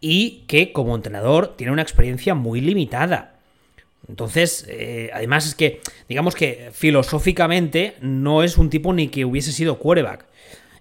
Y 0.00 0.44
que 0.46 0.72
como 0.72 0.94
entrenador 0.94 1.56
tiene 1.56 1.72
una 1.72 1.82
experiencia 1.82 2.36
muy 2.36 2.60
limitada. 2.60 3.34
Entonces, 4.08 4.64
eh, 4.68 5.10
además 5.12 5.46
es 5.46 5.54
que, 5.54 5.80
digamos 6.08 6.34
que 6.34 6.70
filosóficamente 6.72 7.94
no 8.00 8.42
es 8.44 8.56
un 8.56 8.70
tipo 8.70 8.92
ni 8.92 9.08
que 9.08 9.24
hubiese 9.24 9.52
sido 9.52 9.78
quarterback 9.78 10.24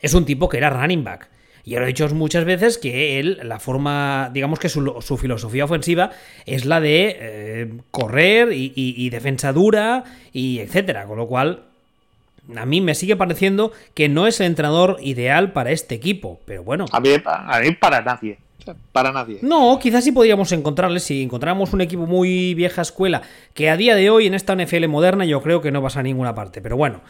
es 0.02 0.14
un 0.14 0.26
tipo 0.26 0.50
que 0.50 0.58
era 0.58 0.70
running 0.70 1.04
back. 1.04 1.30
Y 1.68 1.76
lo 1.76 1.84
he 1.84 1.88
dicho 1.88 2.08
muchas 2.16 2.46
veces 2.46 2.78
que 2.78 3.20
él, 3.20 3.42
la 3.44 3.60
forma, 3.60 4.30
digamos 4.34 4.58
que 4.58 4.70
su, 4.70 5.18
filosofía 5.20 5.66
ofensiva 5.66 6.12
es 6.46 6.64
la 6.64 6.80
de 6.80 7.18
eh, 7.20 7.74
correr 7.92 8.54
y, 8.54 9.10
defensa 9.10 9.52
dura 9.52 10.06
y 10.32 10.60
etcétera. 10.60 11.06
Con 11.08 11.18
lo 11.18 11.28
cual, 11.28 11.64
a 12.56 12.66
mí 12.66 12.80
me 12.80 12.96
sigue 12.96 13.18
pareciendo 13.18 13.74
que 13.96 14.08
no 14.08 14.28
es 14.28 14.40
el 14.40 14.46
entrenador 14.46 14.96
ideal 15.02 15.52
para 15.52 15.72
este 15.72 15.94
equipo. 15.94 16.40
Pero 16.46 16.64
bueno. 16.64 16.86
A 16.94 17.02
mí, 17.02 17.10
para 17.78 18.02
nadie. 18.02 18.40
Para 18.94 19.12
nadie. 19.12 19.40
No, 19.42 19.78
quizás 19.78 20.06
sí 20.06 20.14
podríamos 20.14 20.54
encontrarle 20.54 21.02
si 21.02 21.22
encontramos 21.22 21.74
un 21.74 21.82
equipo 21.82 22.06
muy 22.06 22.54
vieja 22.54 22.82
escuela 22.82 23.24
que 23.54 23.70
a 23.70 23.76
día 23.76 23.98
de 23.98 24.10
hoy 24.10 24.28
en 24.28 24.36
esta 24.36 24.56
NFL 24.56 24.88
moderna 24.88 25.26
yo 25.26 25.42
creo 25.42 25.62
que 25.62 25.74
no 25.74 25.82
vas 25.82 25.98
a 25.98 26.04
ninguna 26.04 26.34
parte. 26.34 26.62
Pero 26.62 26.78
bueno. 26.78 27.02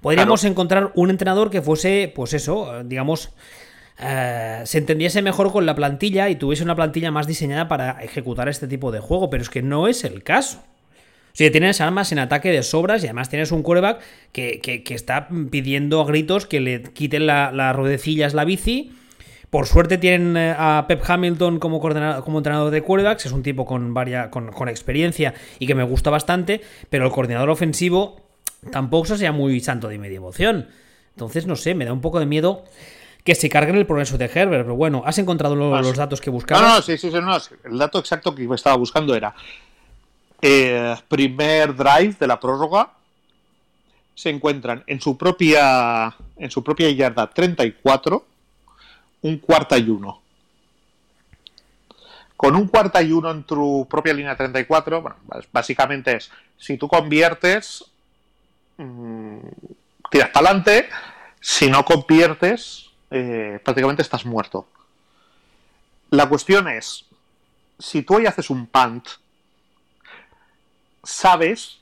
Podríamos 0.00 0.44
encontrar 0.44 0.92
un 0.94 1.10
entrenador 1.10 1.50
que 1.50 1.62
fuese, 1.62 2.12
pues 2.14 2.32
eso, 2.34 2.82
digamos, 2.84 3.30
eh, 3.98 4.60
se 4.64 4.78
entendiese 4.78 5.22
mejor 5.22 5.52
con 5.52 5.64
la 5.64 5.74
plantilla 5.74 6.28
y 6.28 6.36
tuviese 6.36 6.62
una 6.62 6.76
plantilla 6.76 7.10
más 7.10 7.26
diseñada 7.26 7.66
para 7.68 8.02
ejecutar 8.02 8.48
este 8.48 8.68
tipo 8.68 8.92
de 8.92 9.00
juego, 9.00 9.30
pero 9.30 9.42
es 9.42 9.50
que 9.50 9.62
no 9.62 9.88
es 9.88 10.04
el 10.04 10.22
caso. 10.22 10.58
O 10.58 11.38
sea, 11.38 11.50
tienes 11.50 11.80
armas 11.80 12.12
en 12.12 12.18
ataque 12.18 12.50
de 12.50 12.62
sobras 12.62 13.02
y 13.02 13.06
además 13.06 13.28
tienes 13.28 13.52
un 13.52 13.62
quarterback 13.62 14.00
que, 14.32 14.60
que, 14.60 14.94
está 14.94 15.28
pidiendo 15.50 16.00
a 16.00 16.06
gritos 16.06 16.46
que 16.46 16.60
le 16.60 16.82
quiten 16.82 17.26
las 17.26 17.52
la 17.52 17.72
ruedecillas 17.72 18.32
la 18.32 18.44
bici. 18.44 18.92
Por 19.50 19.66
suerte 19.66 19.98
tienen 19.98 20.36
eh, 20.36 20.54
a 20.56 20.86
Pep 20.88 21.02
Hamilton 21.06 21.58
como, 21.58 21.78
como 21.78 22.38
entrenador 22.38 22.70
de 22.70 22.82
quarterbacks, 22.82 23.26
es 23.26 23.32
un 23.32 23.42
tipo 23.42 23.64
con, 23.64 23.94
varia, 23.94 24.30
con, 24.30 24.50
con 24.50 24.68
experiencia 24.68 25.34
y 25.58 25.66
que 25.66 25.74
me 25.74 25.84
gusta 25.84 26.10
bastante, 26.10 26.62
pero 26.90 27.04
el 27.06 27.12
coordinador 27.12 27.50
ofensivo 27.50 28.25
tampoco 28.70 29.16
sea 29.16 29.32
muy 29.32 29.60
santo 29.60 29.88
de 29.88 29.98
mi 29.98 30.08
devoción. 30.08 30.68
Entonces, 31.10 31.46
no 31.46 31.56
sé, 31.56 31.74
me 31.74 31.84
da 31.84 31.92
un 31.92 32.00
poco 32.00 32.20
de 32.20 32.26
miedo 32.26 32.64
que 33.24 33.34
se 33.34 33.48
carguen 33.48 33.76
el 33.76 33.86
progreso 33.86 34.18
de 34.18 34.26
Herbert. 34.26 34.64
Pero 34.64 34.76
bueno, 34.76 35.02
¿has 35.04 35.18
encontrado 35.18 35.74
ah, 35.74 35.82
los 35.82 35.96
datos 35.96 36.20
que 36.20 36.30
buscabas? 36.30 36.62
No, 36.62 36.76
no, 36.76 36.82
sí, 36.82 36.96
sí, 36.96 37.10
no, 37.10 37.36
el 37.64 37.78
dato 37.78 37.98
exacto 37.98 38.34
que 38.34 38.46
estaba 38.54 38.76
buscando 38.76 39.14
era 39.14 39.34
eh, 40.42 40.94
primer 41.08 41.74
drive 41.74 42.16
de 42.20 42.26
la 42.26 42.38
prórroga 42.38 42.92
se 44.14 44.30
encuentran 44.30 44.82
en 44.86 45.00
su 45.00 45.16
propia 45.16 46.14
en 46.36 46.50
su 46.50 46.62
propia 46.62 46.90
yarda 46.90 47.28
34 47.28 48.24
un 49.22 49.38
cuarta 49.38 49.78
y 49.78 49.88
uno 49.88 50.20
con 52.36 52.54
un 52.54 52.68
cuarta 52.68 53.02
y 53.02 53.12
uno 53.12 53.30
en 53.30 53.44
tu 53.44 53.86
propia 53.88 54.14
línea 54.14 54.36
34 54.36 55.02
bueno, 55.02 55.16
básicamente 55.52 56.16
es 56.16 56.30
si 56.58 56.76
tú 56.76 56.86
conviertes 56.86 57.84
Mm, 58.78 59.38
tiras 60.10 60.30
para 60.30 60.48
adelante, 60.48 60.88
si 61.40 61.70
no 61.70 61.84
conviertes, 61.84 62.90
eh, 63.10 63.60
prácticamente 63.64 64.02
estás 64.02 64.24
muerto. 64.26 64.68
La 66.10 66.28
cuestión 66.28 66.68
es, 66.68 67.04
si 67.78 68.02
tú 68.02 68.16
hoy 68.16 68.26
haces 68.26 68.50
un 68.50 68.66
punt, 68.66 69.08
sabes 71.02 71.78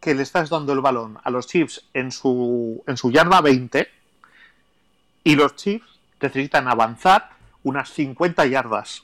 que 0.00 0.14
le 0.14 0.22
estás 0.22 0.50
dando 0.50 0.72
el 0.72 0.80
balón 0.80 1.18
a 1.22 1.30
los 1.30 1.46
Chiefs 1.46 1.84
en 1.94 2.12
su, 2.12 2.82
en 2.86 2.96
su 2.96 3.10
yarda 3.10 3.40
20 3.40 3.88
y 5.24 5.34
los 5.34 5.56
Chiefs 5.56 5.98
necesitan 6.20 6.68
avanzar 6.68 7.30
unas 7.62 7.90
50 7.90 8.46
yardas. 8.46 9.02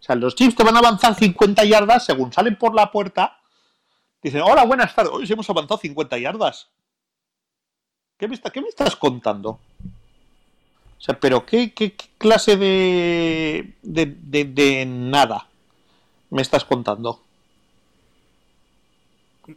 O 0.00 0.02
sea, 0.02 0.14
los 0.14 0.34
Chiefs 0.34 0.56
te 0.56 0.64
van 0.64 0.76
a 0.76 0.78
avanzar 0.78 1.14
50 1.14 1.64
yardas 1.64 2.06
según 2.06 2.32
salen 2.32 2.56
por 2.56 2.74
la 2.74 2.90
puerta 2.90 3.37
Dicen, 4.22 4.40
hola, 4.42 4.64
buenas 4.64 4.94
tardes. 4.94 5.12
Hoy 5.12 5.26
hemos 5.30 5.48
avanzado 5.48 5.78
50 5.78 6.18
yardas. 6.18 6.68
¿Qué 8.16 8.26
me, 8.26 8.34
está, 8.34 8.50
qué 8.50 8.60
me 8.60 8.68
estás 8.68 8.96
contando? 8.96 9.50
O 9.50 11.00
sea, 11.00 11.20
pero 11.20 11.46
¿qué, 11.46 11.72
qué, 11.72 11.94
clase 12.18 12.56
de, 12.56 13.74
de, 13.82 14.84
nada 14.86 15.46
me 16.30 16.42
estás 16.42 16.64
contando? 16.64 17.22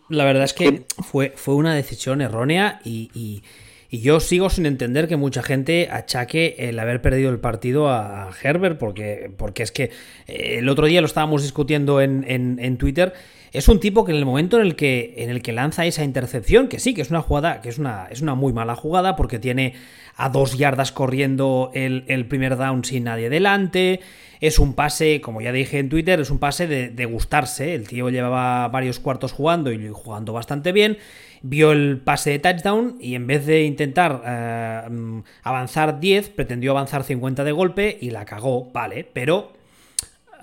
La 0.10 0.26
verdad 0.26 0.44
es 0.44 0.54
que 0.54 0.86
fue, 1.00 1.34
fue 1.36 1.56
una 1.56 1.74
decisión 1.74 2.22
errónea 2.22 2.80
y, 2.86 3.42
yo 3.90 4.22
sigo 4.22 4.50
sin 4.50 4.66
entender 4.68 5.10
que 5.10 5.18
mucha 5.18 5.44
gente 5.44 5.90
achaque 5.92 6.56
el 6.60 6.80
haber 6.80 7.02
perdido 7.02 7.30
el 7.30 7.42
partido 7.42 7.90
a 7.90 8.30
Herbert, 8.42 8.78
porque, 8.78 9.34
porque 9.38 9.64
es 9.64 9.74
que 9.74 9.92
eh, 10.28 10.60
el 10.60 10.70
otro 10.70 10.86
día 10.86 11.02
lo 11.02 11.08
estábamos 11.08 11.42
discutiendo 11.42 12.00
en, 12.00 12.24
en, 12.26 12.58
en 12.62 12.78
Twitter 12.78 13.14
es 13.52 13.68
un 13.68 13.80
tipo 13.80 14.06
que 14.06 14.12
en 14.12 14.18
el 14.18 14.26
momento 14.26 14.60
en 14.60 14.66
el 14.66 14.76
que, 14.76 15.14
en 15.18 15.30
el 15.30 15.42
que 15.42 15.52
lanza 15.52 15.86
esa 15.86 16.04
intercepción, 16.04 16.70
que 16.70 16.80
sí, 16.80 16.94
que 16.94 17.02
es 17.02 17.10
una 17.10 17.22
jugada, 17.22 17.62
que 17.62 17.70
es 17.70 17.78
una, 17.78 18.08
es 18.10 18.22
una 18.22 18.34
muy 18.34 18.54
mala 18.54 18.76
jugada, 18.76 19.16
porque 19.18 19.40
tiene 19.40 19.74
a 20.16 20.30
dos 20.30 20.58
yardas 20.58 20.92
corriendo 20.92 21.72
el, 21.74 22.26
primer 22.28 22.56
down 22.56 22.86
sin 22.86 23.06
nadie 23.06 23.30
delante. 23.30 24.00
Es 24.40 24.58
un 24.58 24.74
pase, 24.74 25.20
como 25.20 25.42
ya 25.42 25.52
dije 25.52 25.80
en 25.80 25.90
Twitter, 25.90 26.20
es 26.22 26.32
un 26.32 26.40
pase 26.40 26.66
de, 26.68 27.06
gustarse. 27.06 27.76
El 27.76 27.88
tío 27.88 28.10
llevaba 28.10 28.68
varios 28.70 29.00
cuartos 29.00 29.34
jugando 29.34 29.72
y 29.72 29.90
jugando 29.90 30.32
bastante 30.32 30.72
bien. 30.72 30.98
Vio 31.44 31.72
el 31.74 31.98
pase 31.98 32.32
de 32.32 32.40
touchdown 32.40 32.98
y 33.02 33.16
en 33.16 33.28
vez 33.28 33.46
de 33.46 33.64
intentar 33.64 34.22
eh, 34.26 35.22
avanzar 35.44 36.00
10, 36.00 36.30
pretendió 36.30 36.72
avanzar 36.72 37.04
50 37.04 37.44
de 37.44 37.52
golpe 37.52 37.98
y 38.00 38.12
la 38.12 38.26
cagó, 38.26 38.72
vale, 38.72 39.08
pero 39.12 39.52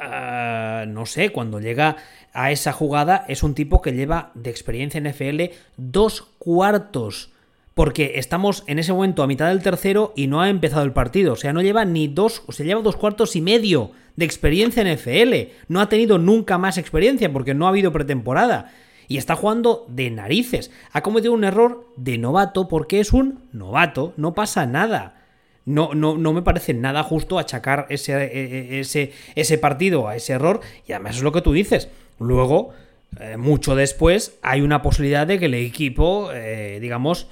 eh, 0.01 0.85
no 0.89 1.07
sé, 1.07 1.31
cuando 1.31 1.61
llega 1.61 1.97
a 2.39 2.53
esa 2.53 2.73
jugada 2.73 3.25
es 3.27 3.43
un 3.43 3.55
tipo 3.55 3.83
que 3.83 3.91
lleva 3.91 4.31
de 4.35 4.51
experiencia 4.51 4.99
en 4.99 5.09
NFL 5.09 5.53
dos 5.77 6.23
cuartos. 6.39 7.33
Porque 7.75 8.13
estamos 8.15 8.63
en 8.69 8.79
ese 8.79 8.93
momento 8.93 9.25
a 9.25 9.27
mitad 9.27 9.49
del 9.49 9.61
tercero 9.61 10.13
y 10.15 10.29
no 10.29 10.41
ha 10.41 10.49
empezado 10.49 10.85
el 10.85 10.93
partido. 10.93 11.33
O 11.33 11.37
sea, 11.37 11.53
no 11.53 11.63
lleva 11.63 11.85
ni 11.85 12.07
dos, 12.07 12.45
o 12.47 12.53
sea, 12.53 12.65
lleva 12.65 12.81
dos 12.81 12.95
cuartos 12.95 13.35
y 13.35 13.41
medio 13.41 13.91
de 14.15 14.25
experiencia 14.25 14.83
en 14.83 14.95
NFL. 14.95 15.51
No 15.67 15.81
ha 15.81 15.89
tenido 15.89 16.19
nunca 16.19 16.59
más 16.59 16.79
experiencia 16.79 17.33
porque 17.33 17.55
no 17.55 17.67
ha 17.67 17.71
habido 17.71 17.93
pretemporada. 17.93 18.73
Y 19.09 19.17
está 19.17 19.35
jugando 19.35 19.85
de 19.89 20.11
narices. 20.11 20.71
Ha 20.93 21.03
cometido 21.03 21.33
un 21.33 21.43
error 21.43 21.89
de 21.97 22.19
novato 22.19 22.69
porque 22.69 23.01
es 23.01 23.13
un 23.13 23.41
novato. 23.53 24.15
No 24.17 24.35
pasa 24.35 24.65
nada. 24.65 25.25
No, 25.65 25.93
no, 25.93 26.17
no, 26.17 26.33
me 26.33 26.43
parece 26.43 26.73
nada 26.73 27.03
justo 27.03 27.39
achacar 27.39 27.87
ese, 27.91 28.13
e, 28.13 28.77
e, 28.77 28.81
ese, 28.81 29.13
ese, 29.35 29.59
partido 29.59 30.07
a 30.07 30.15
ese 30.15 30.35
error. 30.35 30.61
Y 30.87 30.93
además 30.93 31.17
es 31.17 31.23
lo 31.23 31.33
que 31.33 31.43
tú 31.43 31.53
dices. 31.53 31.89
Luego, 32.19 32.75
eh, 33.21 33.37
mucho 33.37 33.75
después, 33.75 34.39
hay 34.43 34.61
una 34.61 34.83
posibilidad 34.83 35.27
de 35.27 35.39
que 35.39 35.47
el 35.47 35.55
equipo, 35.55 36.31
eh, 36.33 36.79
digamos, 36.81 37.27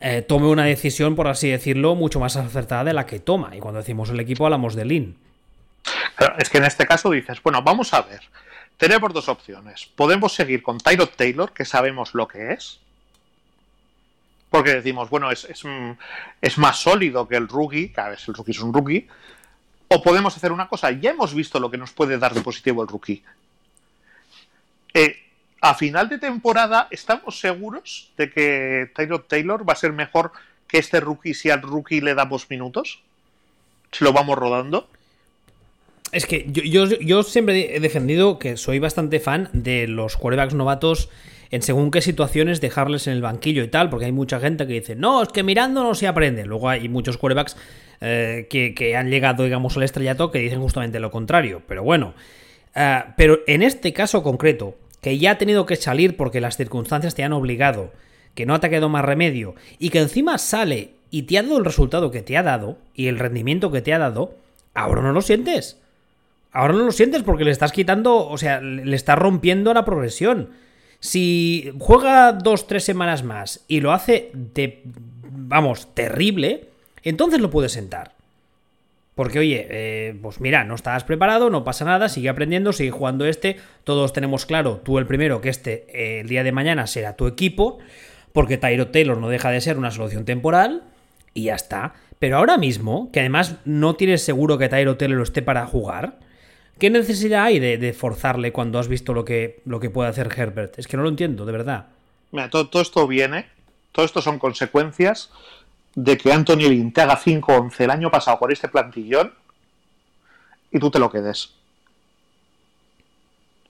eh, 0.00 0.22
tome 0.22 0.46
una 0.46 0.64
decisión, 0.64 1.14
por 1.14 1.28
así 1.28 1.50
decirlo, 1.50 1.94
mucho 1.94 2.20
más 2.20 2.36
acertada 2.36 2.84
de 2.84 2.92
la 2.94 3.06
que 3.06 3.20
toma. 3.20 3.54
Y 3.54 3.60
cuando 3.60 3.80
decimos 3.80 4.10
el 4.10 4.20
equipo, 4.20 4.44
hablamos 4.46 4.74
de 4.74 4.84
Lin. 4.84 5.16
Es 6.38 6.48
que 6.48 6.58
en 6.58 6.64
este 6.64 6.86
caso 6.86 7.10
dices, 7.10 7.42
bueno, 7.42 7.62
vamos 7.62 7.92
a 7.94 8.02
ver. 8.02 8.20
Tenemos 8.76 9.12
dos 9.12 9.28
opciones. 9.28 9.90
Podemos 9.94 10.32
seguir 10.34 10.62
con 10.62 10.78
Tyrod 10.78 11.10
Taylor, 11.16 11.52
que 11.52 11.64
sabemos 11.64 12.14
lo 12.14 12.26
que 12.26 12.52
es. 12.52 12.80
Porque 14.48 14.74
decimos, 14.74 15.10
bueno, 15.10 15.30
es, 15.30 15.44
es, 15.44 15.62
es 16.40 16.58
más 16.58 16.78
sólido 16.78 17.28
que 17.28 17.36
el 17.36 17.46
rookie, 17.46 17.90
cada 17.90 18.10
vez 18.10 18.26
el 18.26 18.34
rookie 18.34 18.52
es 18.52 18.60
un 18.60 18.72
rookie. 18.72 19.06
O 19.88 20.02
podemos 20.02 20.36
hacer 20.36 20.50
una 20.50 20.68
cosa, 20.68 20.90
ya 20.92 21.10
hemos 21.10 21.34
visto 21.34 21.60
lo 21.60 21.70
que 21.70 21.76
nos 21.76 21.92
puede 21.92 22.18
dar 22.18 22.32
de 22.32 22.40
positivo 22.40 22.82
el 22.82 22.88
rookie. 22.88 23.22
Eh, 24.94 25.16
a 25.60 25.74
final 25.74 26.08
de 26.08 26.18
temporada, 26.18 26.88
¿estamos 26.90 27.38
seguros 27.40 28.12
de 28.16 28.30
que 28.30 28.90
Tyrod 28.94 29.22
Taylor 29.22 29.68
va 29.68 29.74
a 29.74 29.76
ser 29.76 29.92
mejor 29.92 30.32
que 30.66 30.78
este 30.78 31.00
rookie 31.00 31.34
si 31.34 31.50
al 31.50 31.62
rookie 31.62 32.00
le 32.00 32.14
damos 32.14 32.48
minutos? 32.48 33.02
Si 33.92 34.04
lo 34.04 34.12
vamos 34.12 34.38
rodando. 34.38 34.88
Es 36.12 36.26
que 36.26 36.46
yo, 36.50 37.22
siempre 37.22 37.76
he 37.76 37.80
defendido 37.80 38.38
que 38.38 38.56
soy 38.56 38.78
bastante 38.80 39.20
fan 39.20 39.48
de 39.52 39.86
los 39.86 40.16
quarterbacks 40.16 40.54
novatos 40.54 41.08
en 41.52 41.62
según 41.62 41.90
qué 41.90 42.00
situaciones 42.00 42.60
dejarles 42.60 43.06
en 43.06 43.12
el 43.12 43.22
banquillo 43.22 43.62
y 43.62 43.68
tal, 43.68 43.90
porque 43.90 44.06
hay 44.06 44.12
mucha 44.12 44.40
gente 44.40 44.66
que 44.66 44.74
dice, 44.74 44.96
no, 44.96 45.22
es 45.22 45.28
que 45.28 45.42
mirando 45.42 45.82
no 45.82 45.94
se 45.94 46.08
aprende. 46.08 46.46
Luego 46.46 46.68
hay 46.68 46.88
muchos 46.88 47.16
quarterbacks 47.16 47.56
eh, 48.00 48.46
que, 48.50 48.96
han 48.96 49.10
llegado, 49.10 49.44
digamos, 49.44 49.76
al 49.76 49.84
estrellato 49.84 50.30
que 50.30 50.38
dicen 50.38 50.60
justamente 50.60 50.98
lo 50.98 51.10
contrario. 51.10 51.62
Pero 51.68 51.84
bueno, 51.84 52.14
eh, 52.74 53.02
pero 53.16 53.40
en 53.46 53.62
este 53.62 53.92
caso 53.92 54.22
concreto, 54.22 54.76
que 55.00 55.18
ya 55.18 55.32
ha 55.32 55.38
tenido 55.38 55.66
que 55.66 55.76
salir 55.76 56.16
porque 56.16 56.40
las 56.40 56.56
circunstancias 56.56 57.14
te 57.14 57.24
han 57.24 57.32
obligado, 57.32 57.92
que 58.34 58.46
no 58.46 58.58
te 58.60 58.66
ha 58.66 58.70
quedado 58.70 58.88
más 58.88 59.04
remedio, 59.04 59.54
y 59.78 59.90
que 59.90 60.00
encima 60.00 60.38
sale 60.38 60.92
y 61.10 61.22
te 61.22 61.38
ha 61.38 61.42
dado 61.42 61.58
el 61.58 61.64
resultado 61.64 62.10
que 62.10 62.22
te 62.22 62.36
ha 62.36 62.42
dado 62.42 62.78
y 62.94 63.08
el 63.08 63.18
rendimiento 63.18 63.70
que 63.70 63.82
te 63.82 63.92
ha 63.92 63.98
dado, 63.98 64.34
ahora 64.74 65.02
no 65.02 65.12
lo 65.12 65.22
sientes. 65.22 65.78
Ahora 66.52 66.74
no 66.74 66.84
lo 66.84 66.92
sientes 66.92 67.22
porque 67.22 67.44
le 67.44 67.50
estás 67.50 67.72
quitando, 67.72 68.28
o 68.28 68.38
sea, 68.38 68.60
le 68.60 68.96
estás 68.96 69.18
rompiendo 69.18 69.72
la 69.72 69.84
progresión. 69.84 70.50
Si 70.98 71.72
juega 71.78 72.32
dos, 72.32 72.66
tres 72.66 72.84
semanas 72.84 73.22
más 73.22 73.64
y 73.68 73.80
lo 73.80 73.92
hace 73.92 74.30
de, 74.34 74.82
vamos, 74.84 75.94
terrible, 75.94 76.68
entonces 77.02 77.40
lo 77.40 77.50
puedes 77.50 77.72
sentar. 77.72 78.12
Porque, 79.14 79.38
oye, 79.38 79.66
eh, 79.70 80.18
pues 80.22 80.40
mira, 80.40 80.64
no 80.64 80.74
estás 80.74 81.04
preparado, 81.04 81.50
no 81.50 81.64
pasa 81.64 81.84
nada, 81.84 82.08
sigue 82.08 82.28
aprendiendo, 82.28 82.72
sigue 82.72 82.90
jugando 82.90 83.26
este. 83.26 83.56
Todos 83.84 84.12
tenemos 84.12 84.46
claro, 84.46 84.80
tú 84.84 84.98
el 84.98 85.06
primero, 85.06 85.40
que 85.40 85.48
este 85.48 85.86
eh, 85.88 86.20
el 86.20 86.28
día 86.28 86.44
de 86.44 86.52
mañana 86.52 86.86
será 86.86 87.16
tu 87.16 87.26
equipo, 87.26 87.78
porque 88.32 88.56
Tyro 88.56 88.88
Taylor 88.88 89.18
no 89.18 89.28
deja 89.28 89.50
de 89.50 89.60
ser 89.60 89.78
una 89.78 89.90
solución 89.90 90.24
temporal, 90.24 90.84
y 91.34 91.44
ya 91.44 91.54
está. 91.54 91.94
Pero 92.18 92.36
ahora 92.36 92.56
mismo, 92.56 93.10
que 93.12 93.20
además 93.20 93.56
no 93.64 93.96
tienes 93.96 94.22
seguro 94.22 94.58
que 94.58 94.68
Tyro 94.68 94.96
Taylor 94.96 95.22
esté 95.22 95.42
para 95.42 95.66
jugar, 95.66 96.18
¿Qué 96.80 96.88
necesidad 96.88 97.44
hay 97.44 97.58
de, 97.58 97.92
forzarle 97.92 98.52
cuando 98.52 98.78
has 98.78 98.88
visto 98.88 99.12
lo 99.12 99.22
que, 99.22 99.60
lo 99.66 99.80
que 99.80 99.90
puede 99.90 100.08
hacer 100.08 100.30
Herbert? 100.34 100.78
Es 100.78 100.88
que 100.88 100.96
no 100.96 101.02
lo 101.02 101.10
entiendo, 101.10 101.44
de 101.44 101.52
verdad. 101.52 101.88
Mira, 102.32 102.48
todo, 102.48 102.80
esto 102.80 103.06
viene, 103.06 103.50
todo 103.92 104.06
esto 104.06 104.22
son 104.22 104.38
consecuencias 104.38 105.30
de 105.94 106.16
que 106.16 106.32
Anthony 106.32 106.68
Lynn 106.68 106.92
te 106.92 107.02
haga 107.02 107.18
5-11 107.18 107.80
el 107.80 107.90
año 107.90 108.10
pasado 108.10 108.38
con 108.38 108.52
este 108.52 108.68
plantillón 108.68 109.32
y 110.70 110.78
tú 110.78 110.90
te 110.90 110.98
lo 110.98 111.10
quedes. 111.10 111.50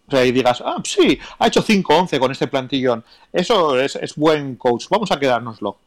O 0.06 0.10
sea, 0.10 0.24
y 0.24 0.32
digas, 0.32 0.62
ah, 0.64 0.82
sí, 0.84 1.18
ha 1.38 1.46
hecho 1.46 1.62
5-11 1.62 2.18
con 2.18 2.32
este 2.32 2.48
plantillón. 2.48 3.04
Eso 3.32 3.78
es, 3.78 4.14
buen 4.16 4.56
coach, 4.56 4.86
vamos 4.90 5.10
a 5.12 5.20
quedárnoslo. 5.20 5.78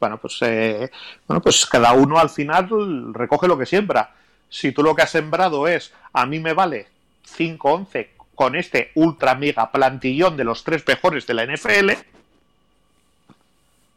Bueno, 0.00 0.18
pues, 0.18 0.38
eh, 0.40 0.90
bueno, 1.28 1.42
pues 1.42 1.66
cada 1.66 1.92
uno 1.92 2.18
al 2.18 2.30
final 2.30 3.14
recoge 3.14 3.46
lo 3.46 3.58
que 3.58 3.66
siembra 3.66 4.14
si 4.52 4.70
tú 4.70 4.82
lo 4.82 4.94
que 4.94 5.00
has 5.00 5.10
sembrado 5.10 5.66
es, 5.66 5.94
a 6.12 6.26
mí 6.26 6.38
me 6.38 6.52
vale 6.52 6.86
5-11 7.26 8.08
con 8.34 8.54
este 8.54 8.92
ultra 8.94 9.34
mega 9.34 9.72
plantillón 9.72 10.36
de 10.36 10.44
los 10.44 10.62
tres 10.62 10.86
mejores 10.86 11.26
de 11.26 11.34
la 11.34 11.46
NFL, 11.46 11.92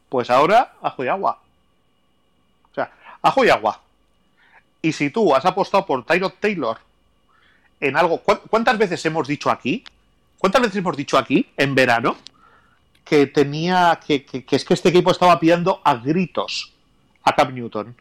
pues 0.08 0.30
ahora 0.30 0.76
ajo 0.82 1.04
y 1.04 1.10
agua. 1.10 1.42
Ajo 3.26 3.44
y 3.44 3.50
agua. 3.50 3.82
Y 4.84 4.92
si 4.92 5.10
tú 5.10 5.34
has 5.34 5.44
apostado 5.46 5.84
por 5.84 6.06
Tyrod 6.06 6.34
Taylor 6.40 6.78
en 7.80 7.98
algo, 7.98 8.22
¿cuántas 8.22 8.78
veces 8.78 9.04
hemos 9.08 9.28
dicho 9.28 9.50
aquí? 9.50 9.84
¿Cuántas 10.38 10.62
veces 10.62 10.78
hemos 10.78 10.96
dicho 10.96 11.18
aquí, 11.18 11.48
en 11.58 11.74
verano, 11.74 12.18
que 13.04 13.26
tenía, 13.26 14.00
que, 14.06 14.24
que, 14.24 14.46
que 14.46 14.56
es 14.56 14.64
que 14.64 14.76
este 14.76 14.90
equipo 14.90 15.10
estaba 15.10 15.40
pillando 15.40 15.82
a 15.84 15.96
gritos 15.96 16.72
a 17.24 17.34
Cam 17.34 17.56
Newton? 17.56 17.96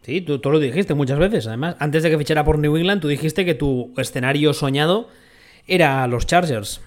Sí, 0.00 0.22
tú, 0.22 0.40
lo 0.42 0.58
dijiste 0.58 0.94
muchas 0.94 1.18
veces. 1.18 1.46
Además, 1.46 1.76
antes 1.78 2.02
de 2.02 2.08
que 2.08 2.16
fichara 2.16 2.42
por 2.42 2.58
New 2.58 2.74
England, 2.74 3.02
tú 3.02 3.08
dijiste 3.08 3.44
que 3.44 3.54
tu 3.54 3.92
escenario 3.98 4.54
soñado 4.54 5.10
era 5.66 6.06
los 6.06 6.24
Chargers. 6.24 6.80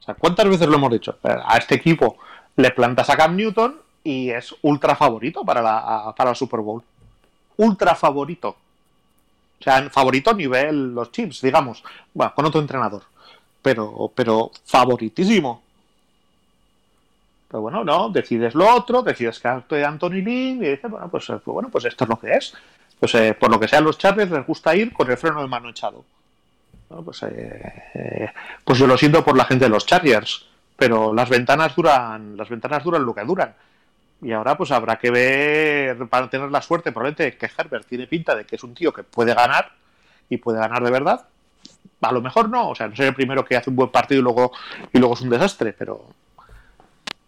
O 0.00 0.02
sea, 0.02 0.14
¿cuántas 0.14 0.46
veces 0.46 0.68
lo 0.68 0.76
hemos 0.76 0.92
dicho? 0.92 1.16
A 1.22 1.56
este 1.56 1.76
equipo 1.76 2.18
le 2.56 2.70
plantas 2.70 3.08
a 3.08 3.16
Cam 3.16 3.34
Newton 3.34 3.83
y 4.04 4.30
es 4.30 4.54
ultra 4.62 4.94
favorito 4.94 5.44
para 5.44 5.62
la, 5.62 6.14
para 6.14 6.30
el 6.30 6.36
Super 6.36 6.60
Bowl. 6.60 6.82
Ultra 7.56 7.94
favorito. 7.94 8.56
O 9.58 9.62
sea, 9.64 9.88
favorito 9.90 10.34
nivel 10.34 10.94
los 10.94 11.10
Chips, 11.10 11.40
digamos. 11.40 11.82
Bueno, 12.12 12.34
con 12.34 12.44
otro 12.44 12.60
entrenador. 12.60 13.02
Pero, 13.62 14.12
pero 14.14 14.50
favoritísimo. 14.66 15.62
Pero 17.48 17.62
bueno, 17.62 17.82
no, 17.82 18.10
decides 18.10 18.54
lo 18.54 18.68
otro, 18.74 19.02
decides 19.02 19.40
que 19.40 19.48
de 19.70 19.84
Anthony 19.84 20.22
Lynn 20.22 20.62
y 20.62 20.68
dices, 20.68 20.90
bueno, 20.90 21.08
pues, 21.08 21.30
eh, 21.30 21.40
bueno, 21.46 21.70
pues 21.70 21.86
esto 21.86 22.04
es 22.04 22.10
lo 22.10 22.18
que 22.18 22.34
es. 22.34 22.54
Pues 23.00 23.14
eh, 23.14 23.34
por 23.34 23.50
lo 23.50 23.58
que 23.58 23.68
sea, 23.68 23.80
los 23.80 23.96
Chargers 23.96 24.30
les 24.30 24.46
gusta 24.46 24.76
ir 24.76 24.92
con 24.92 25.10
el 25.10 25.16
freno 25.16 25.40
de 25.40 25.48
mano 25.48 25.70
echado. 25.70 26.04
pues, 27.04 27.22
eh, 27.22 28.30
pues 28.64 28.78
yo 28.78 28.86
lo 28.86 28.98
siento 28.98 29.24
por 29.24 29.36
la 29.36 29.46
gente 29.46 29.64
de 29.64 29.70
los 29.70 29.86
Chargers, 29.86 30.46
pero 30.76 31.14
las 31.14 31.30
ventanas 31.30 31.74
duran, 31.74 32.36
las 32.36 32.48
ventanas 32.50 32.84
duran 32.84 33.04
lo 33.04 33.14
que 33.14 33.24
duran. 33.24 33.54
Y 34.22 34.32
ahora 34.32 34.56
pues 34.56 34.70
habrá 34.70 34.96
que 34.96 35.10
ver, 35.10 36.08
para 36.08 36.30
tener 36.30 36.50
la 36.50 36.62
suerte, 36.62 36.92
probablemente 36.92 37.36
que 37.36 37.50
Herbert 37.56 37.86
tiene 37.86 38.06
pinta 38.06 38.34
de 38.34 38.44
que 38.44 38.56
es 38.56 38.64
un 38.64 38.74
tío 38.74 38.92
que 38.92 39.02
puede 39.02 39.34
ganar 39.34 39.72
y 40.28 40.38
puede 40.38 40.58
ganar 40.58 40.82
de 40.82 40.90
verdad. 40.90 41.26
A 42.00 42.12
lo 42.12 42.22
mejor 42.22 42.48
no, 42.48 42.70
o 42.70 42.74
sea, 42.74 42.88
no 42.88 42.96
soy 42.96 43.06
el 43.06 43.14
primero 43.14 43.44
que 43.44 43.56
hace 43.56 43.70
un 43.70 43.76
buen 43.76 43.90
partido 43.90 44.20
y 44.20 44.24
luego, 44.24 44.52
y 44.92 44.98
luego 44.98 45.14
es 45.14 45.20
un 45.20 45.30
desastre, 45.30 45.72
pero, 45.72 46.06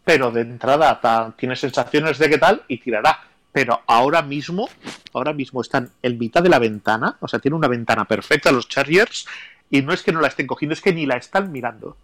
pero 0.04 0.30
de 0.30 0.42
entrada 0.42 1.34
tiene 1.36 1.56
sensaciones 1.56 2.18
de 2.18 2.30
qué 2.30 2.38
tal 2.38 2.62
y 2.68 2.78
tirará. 2.78 3.20
Pero 3.52 3.80
ahora 3.86 4.20
mismo, 4.20 4.68
ahora 5.14 5.32
mismo 5.32 5.62
están 5.62 5.90
en 6.02 6.18
mitad 6.18 6.42
de 6.42 6.50
la 6.50 6.58
ventana, 6.58 7.16
o 7.20 7.28
sea, 7.28 7.38
tiene 7.38 7.56
una 7.56 7.68
ventana 7.68 8.04
perfecta 8.04 8.52
los 8.52 8.68
Chargers 8.68 9.26
y 9.70 9.82
no 9.82 9.92
es 9.92 10.02
que 10.02 10.12
no 10.12 10.20
la 10.20 10.28
estén 10.28 10.46
cogiendo, 10.46 10.74
es 10.74 10.82
que 10.82 10.92
ni 10.92 11.06
la 11.06 11.16
están 11.16 11.50
mirando. 11.50 11.96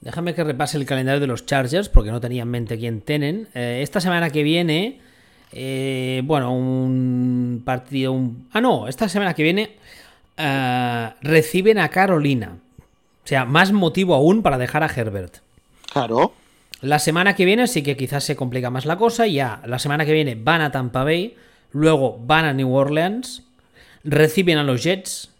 Déjame 0.00 0.34
que 0.34 0.44
repase 0.44 0.78
el 0.78 0.86
calendario 0.86 1.20
de 1.20 1.26
los 1.26 1.44
Chargers 1.44 1.88
porque 1.88 2.10
no 2.10 2.20
tenía 2.20 2.42
en 2.42 2.48
mente 2.48 2.78
quién 2.78 3.02
tienen. 3.02 3.48
Eh, 3.54 3.80
esta 3.82 4.00
semana 4.00 4.30
que 4.30 4.42
viene, 4.42 5.00
eh, 5.52 6.22
bueno, 6.24 6.54
un 6.54 7.62
partido... 7.64 8.18
Ah, 8.52 8.60
no, 8.60 8.88
esta 8.88 9.08
semana 9.08 9.34
que 9.34 9.42
viene 9.42 9.76
eh, 10.38 11.10
reciben 11.20 11.78
a 11.78 11.90
Carolina. 11.90 12.56
O 13.24 13.28
sea, 13.28 13.44
más 13.44 13.72
motivo 13.72 14.14
aún 14.14 14.42
para 14.42 14.56
dejar 14.56 14.82
a 14.82 14.86
Herbert. 14.94 15.38
Claro. 15.92 16.32
La 16.80 16.98
semana 16.98 17.36
que 17.36 17.44
viene 17.44 17.66
sí 17.66 17.82
que 17.82 17.96
quizás 17.96 18.24
se 18.24 18.36
complica 18.36 18.70
más 18.70 18.86
la 18.86 18.96
cosa. 18.96 19.26
Ya, 19.26 19.60
la 19.66 19.78
semana 19.78 20.06
que 20.06 20.14
viene 20.14 20.34
van 20.34 20.62
a 20.62 20.70
Tampa 20.70 21.04
Bay, 21.04 21.36
luego 21.72 22.18
van 22.24 22.46
a 22.46 22.54
New 22.54 22.72
Orleans, 22.72 23.42
reciben 24.02 24.56
a 24.56 24.62
los 24.62 24.82
Jets, 24.82 25.30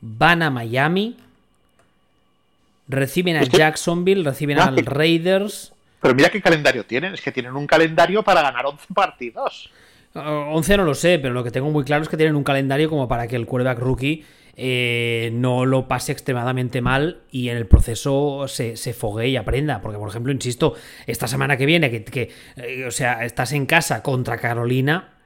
van 0.00 0.42
a 0.42 0.50
Miami, 0.50 1.16
reciben 2.88 3.36
a 3.36 3.42
Jacksonville, 3.42 4.24
reciben 4.24 4.58
a 4.58 4.70
los 4.70 4.84
Raiders. 4.84 5.72
Pero 6.00 6.14
mira 6.14 6.30
qué 6.30 6.40
calendario 6.40 6.84
tienen, 6.84 7.14
es 7.14 7.20
que 7.20 7.32
tienen 7.32 7.56
un 7.56 7.66
calendario 7.66 8.22
para 8.22 8.42
ganar 8.42 8.66
11 8.66 8.94
partidos. 8.94 9.70
11 10.14 10.76
no 10.78 10.84
lo 10.84 10.94
sé, 10.94 11.18
pero 11.18 11.34
lo 11.34 11.44
que 11.44 11.50
tengo 11.50 11.70
muy 11.70 11.84
claro 11.84 12.02
es 12.02 12.08
que 12.08 12.16
tienen 12.16 12.36
un 12.36 12.44
calendario 12.44 12.88
como 12.88 13.06
para 13.08 13.26
que 13.26 13.36
el 13.36 13.46
quarterback 13.46 13.78
rookie 13.78 14.24
eh, 14.58 15.30
no 15.34 15.66
lo 15.66 15.86
pase 15.86 16.12
extremadamente 16.12 16.80
mal 16.80 17.20
y 17.30 17.50
en 17.50 17.58
el 17.58 17.66
proceso 17.66 18.48
se, 18.48 18.76
se 18.76 18.94
fogue 18.94 19.28
y 19.28 19.36
aprenda. 19.36 19.82
Porque, 19.82 19.98
por 19.98 20.08
ejemplo, 20.08 20.32
insisto, 20.32 20.74
esta 21.06 21.28
semana 21.28 21.56
que 21.56 21.66
viene, 21.66 21.90
que, 21.90 22.30
eh, 22.56 22.84
o 22.86 22.90
sea, 22.90 23.24
estás 23.24 23.52
en 23.52 23.66
casa 23.66 24.02
contra 24.02 24.38
Carolina, 24.38 25.16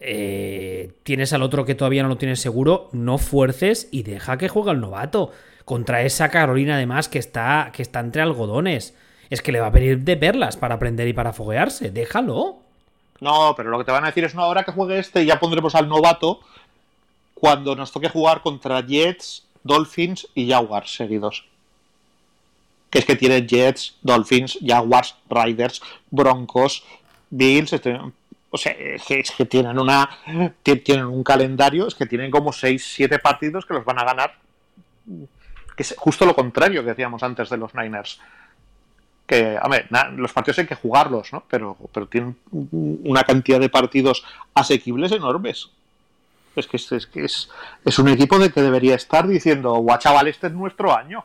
eh, 0.00 0.92
tienes 1.02 1.32
al 1.32 1.42
otro 1.42 1.64
que 1.64 1.74
todavía 1.74 2.02
no 2.02 2.08
lo 2.08 2.16
tienes 2.16 2.40
seguro, 2.40 2.88
no 2.92 3.18
fuerces 3.18 3.88
y 3.90 4.02
deja 4.02 4.38
que 4.38 4.48
juegue 4.48 4.70
el 4.70 4.80
novato. 4.80 5.32
Contra 5.64 6.02
esa 6.02 6.28
Carolina, 6.28 6.74
además, 6.74 7.08
que 7.08 7.18
está, 7.18 7.70
que 7.72 7.82
está 7.82 8.00
entre 8.00 8.22
algodones. 8.22 8.94
Es 9.30 9.40
que 9.40 9.52
le 9.52 9.60
va 9.60 9.68
a 9.68 9.70
venir 9.70 10.00
de 10.00 10.16
perlas 10.16 10.56
para 10.56 10.74
aprender 10.74 11.08
y 11.08 11.12
para 11.12 11.32
foguearse. 11.32 11.90
Déjalo. 11.90 12.58
No, 13.20 13.54
pero 13.56 13.70
lo 13.70 13.78
que 13.78 13.84
te 13.84 13.92
van 13.92 14.04
a 14.04 14.08
decir 14.08 14.24
es, 14.24 14.34
no, 14.34 14.42
ahora 14.42 14.64
que 14.64 14.72
juegue 14.72 14.98
este 14.98 15.24
ya 15.24 15.40
pondremos 15.40 15.74
al 15.74 15.88
novato 15.88 16.40
cuando 17.34 17.74
nos 17.74 17.92
toque 17.92 18.08
jugar 18.08 18.42
contra 18.42 18.80
Jets, 18.80 19.44
Dolphins 19.62 20.28
y 20.34 20.50
Jaguars 20.50 20.94
seguidos. 20.94 21.44
Que 22.90 22.98
es 23.00 23.04
que 23.04 23.16
tienen 23.16 23.46
Jets, 23.46 23.96
Dolphins, 24.02 24.58
Jaguars, 24.64 25.16
Riders, 25.28 25.82
Broncos, 26.10 26.84
Bills, 27.30 27.72
este, 27.72 27.98
o 28.50 28.56
sea, 28.56 28.72
es 28.72 29.30
que 29.32 29.44
tienen 29.46 29.78
una 29.78 30.08
tienen 30.62 31.06
un 31.06 31.24
calendario, 31.24 31.88
es 31.88 31.94
que 31.94 32.06
tienen 32.06 32.30
como 32.30 32.52
6, 32.52 32.92
7 32.94 33.18
partidos 33.18 33.66
que 33.66 33.74
los 33.74 33.84
van 33.84 33.98
a 33.98 34.04
ganar. 34.04 34.34
Que 35.76 35.82
es 35.82 35.94
justo 35.96 36.26
lo 36.26 36.34
contrario 36.34 36.82
que 36.82 36.90
decíamos 36.90 37.22
antes 37.22 37.50
de 37.50 37.56
los 37.56 37.74
Niners. 37.74 38.20
Que, 39.26 39.58
a 39.60 39.68
ver, 39.68 39.88
los 40.16 40.32
partidos 40.32 40.58
hay 40.58 40.66
que 40.66 40.74
jugarlos, 40.74 41.32
¿no? 41.32 41.44
Pero, 41.48 41.76
pero 41.92 42.06
tienen 42.06 42.36
una 42.50 43.24
cantidad 43.24 43.58
de 43.58 43.70
partidos 43.70 44.24
asequibles 44.54 45.12
enormes. 45.12 45.70
Es 46.56 46.66
que, 46.66 46.76
es, 46.76 47.06
que 47.06 47.24
es, 47.24 47.50
es 47.84 47.98
un 47.98 48.08
equipo 48.08 48.38
de 48.38 48.50
que 48.50 48.62
debería 48.62 48.94
estar 48.94 49.26
diciendo, 49.26 49.74
guau, 49.74 49.98
chaval, 49.98 50.28
este 50.28 50.48
es 50.48 50.52
nuestro 50.52 50.94
año. 50.96 51.24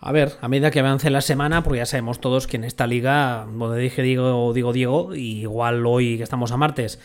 A 0.00 0.12
ver, 0.12 0.36
a 0.40 0.48
medida 0.48 0.70
que 0.70 0.80
avance 0.80 1.10
la 1.10 1.20
semana, 1.20 1.62
porque 1.62 1.78
ya 1.78 1.86
sabemos 1.86 2.20
todos 2.20 2.46
que 2.46 2.56
en 2.56 2.64
esta 2.64 2.86
liga, 2.86 3.46
donde 3.50 3.78
dije 3.78 4.02
digo, 4.02 4.52
digo 4.52 4.72
Diego, 4.72 5.14
igual 5.14 5.86
hoy 5.86 6.18
que 6.18 6.22
estamos 6.22 6.52
a 6.52 6.56
martes, 6.56 7.00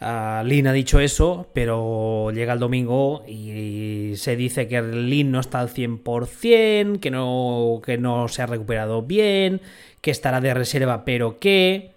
uh, 0.00 0.44
Lin 0.44 0.66
ha 0.66 0.72
dicho 0.72 1.00
eso, 1.00 1.48
pero 1.52 2.30
llega 2.32 2.52
el 2.52 2.58
domingo 2.58 3.24
y 3.26 4.12
se 4.16 4.36
dice 4.36 4.68
que 4.68 4.82
Lin 4.82 5.30
no 5.30 5.40
está 5.40 5.60
al 5.60 5.68
100%, 5.68 7.00
que 7.00 7.10
no, 7.10 7.80
que 7.84 7.98
no 7.98 8.28
se 8.28 8.42
ha 8.42 8.46
recuperado 8.46 9.02
bien, 9.02 9.60
que 10.00 10.10
estará 10.10 10.40
de 10.40 10.54
reserva, 10.54 11.04
pero 11.04 11.38
que... 11.38 11.92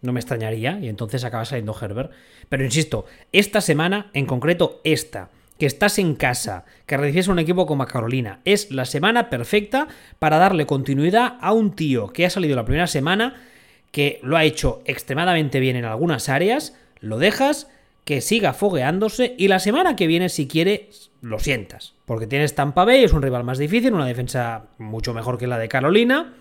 No 0.00 0.12
me 0.12 0.20
extrañaría, 0.20 0.78
y 0.80 0.88
entonces 0.88 1.24
acaba 1.24 1.44
saliendo 1.44 1.76
Herbert. 1.78 2.12
Pero 2.48 2.64
insisto, 2.64 3.04
esta 3.32 3.60
semana, 3.60 4.10
en 4.14 4.26
concreto 4.26 4.80
esta, 4.84 5.28
que 5.58 5.66
estás 5.66 5.98
en 5.98 6.14
casa, 6.14 6.64
que 6.86 6.96
recibes 6.96 7.28
un 7.28 7.38
equipo 7.38 7.66
como 7.66 7.84
Carolina, 7.86 8.40
es 8.44 8.70
la 8.70 8.84
semana 8.84 9.28
perfecta 9.28 9.88
para 10.18 10.38
darle 10.38 10.66
continuidad 10.66 11.36
a 11.40 11.52
un 11.52 11.74
tío 11.74 12.08
que 12.12 12.24
ha 12.24 12.30
salido 12.30 12.56
la 12.56 12.64
primera 12.64 12.86
semana, 12.86 13.42
que 13.90 14.20
lo 14.22 14.36
ha 14.36 14.44
hecho 14.44 14.82
extremadamente 14.84 15.60
bien 15.60 15.76
en 15.76 15.84
algunas 15.84 16.28
áreas, 16.28 16.76
lo 17.00 17.18
dejas, 17.18 17.68
que 18.04 18.20
siga 18.20 18.54
fogueándose 18.54 19.34
y 19.36 19.48
la 19.48 19.58
semana 19.58 19.94
que 19.94 20.06
viene, 20.06 20.30
si 20.30 20.48
quieres, 20.48 21.10
lo 21.20 21.38
sientas. 21.38 21.94
Porque 22.06 22.26
tienes 22.26 22.54
Tampa 22.54 22.84
Bay, 22.84 23.04
es 23.04 23.12
un 23.12 23.20
rival 23.20 23.44
más 23.44 23.58
difícil, 23.58 23.92
una 23.92 24.06
defensa 24.06 24.64
mucho 24.78 25.12
mejor 25.12 25.36
que 25.36 25.46
la 25.46 25.58
de 25.58 25.68
Carolina. 25.68 26.32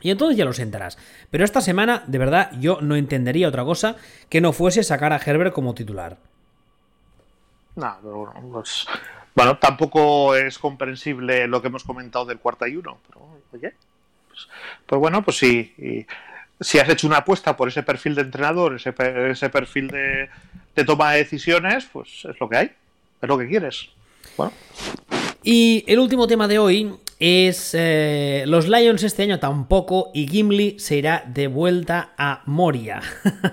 Y 0.00 0.10
entonces 0.10 0.38
ya 0.38 0.46
lo 0.46 0.54
sentarás. 0.54 0.96
Pero 1.30 1.44
esta 1.44 1.60
semana, 1.60 2.04
de 2.06 2.16
verdad, 2.16 2.52
yo 2.58 2.80
no 2.80 2.96
entendería 2.96 3.48
otra 3.48 3.64
cosa 3.64 3.96
que 4.30 4.40
no 4.40 4.54
fuese 4.54 4.82
sacar 4.82 5.12
a 5.12 5.20
Herbert 5.24 5.52
como 5.52 5.74
titular. 5.74 6.16
No, 7.76 7.98
pero 8.02 8.32
pues, 8.50 8.86
bueno, 9.34 9.58
tampoco 9.58 10.34
es 10.34 10.58
comprensible 10.58 11.46
lo 11.46 11.60
que 11.60 11.68
hemos 11.68 11.84
comentado 11.84 12.24
del 12.24 12.38
cuarta 12.38 12.66
y 12.66 12.76
uno. 12.76 12.98
Pero, 13.06 13.26
oye, 13.52 13.74
pues, 14.28 14.48
pues 14.86 14.98
bueno, 14.98 15.22
pues 15.22 15.36
sí. 15.36 16.06
Si 16.60 16.78
has 16.78 16.88
hecho 16.88 17.06
una 17.06 17.18
apuesta 17.18 17.56
por 17.56 17.68
ese 17.68 17.82
perfil 17.82 18.14
de 18.14 18.22
entrenador, 18.22 18.74
ese, 18.76 18.92
perfil 19.50 19.88
de, 19.88 20.28
toma 20.84 21.12
de 21.12 21.18
decisiones, 21.18 21.88
pues 21.92 22.24
es 22.24 22.38
lo 22.38 22.48
que 22.48 22.56
hay. 22.56 22.70
Es 23.22 23.28
lo 23.28 23.38
que 23.38 23.48
quieres. 23.48 23.88
Bueno. 24.36 24.52
Y 25.42 25.84
el 25.86 25.98
último 25.98 26.26
tema 26.26 26.48
de 26.48 26.58
hoy 26.58 26.94
es 27.18 27.74
eh, 27.74 28.44
los 28.46 28.66
Lions 28.66 29.02
este 29.02 29.22
año 29.22 29.38
tampoco 29.38 30.10
y 30.14 30.26
Gimli 30.26 30.78
se 30.78 30.96
irá 30.96 31.22
de 31.26 31.48
vuelta 31.48 32.12
a 32.16 32.42
Moria. 32.46 33.02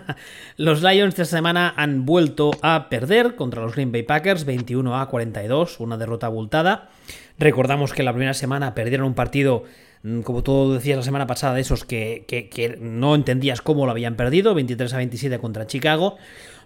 los 0.58 0.82
Lions 0.82 1.14
esta 1.20 1.38
semana 1.38 1.74
han 1.76 2.06
vuelto 2.06 2.52
a 2.62 2.90
perder 2.90 3.36
contra 3.36 3.62
los 3.62 3.74
Green 3.74 3.92
Bay 3.92 4.04
Packers 4.04 4.46
21 4.46 5.00
a 5.00 5.10
42, 5.10 5.80
una 5.80 5.98
derrota 5.98 6.28
abultada. 6.28 6.90
Recordamos 7.40 7.94
que 7.94 8.04
la 8.04 8.14
primera 8.14 8.34
semana 8.34 8.74
perdieron 8.74 9.08
un 9.08 9.14
partido, 9.14 9.64
como 10.24 10.44
tú 10.44 10.74
decías 10.74 10.98
la 10.98 11.04
semana 11.04 11.28
pasada, 11.28 11.60
esos 11.60 11.86
que, 11.86 12.26
que 12.28 12.78
no 12.80 13.16
entendías 13.16 13.62
cómo 13.62 13.86
lo 13.86 13.92
habían 13.92 14.16
perdido, 14.16 14.54
23 14.54 14.94
a 14.94 14.98
27 14.98 15.40
contra 15.40 15.68
Chicago 15.68 16.18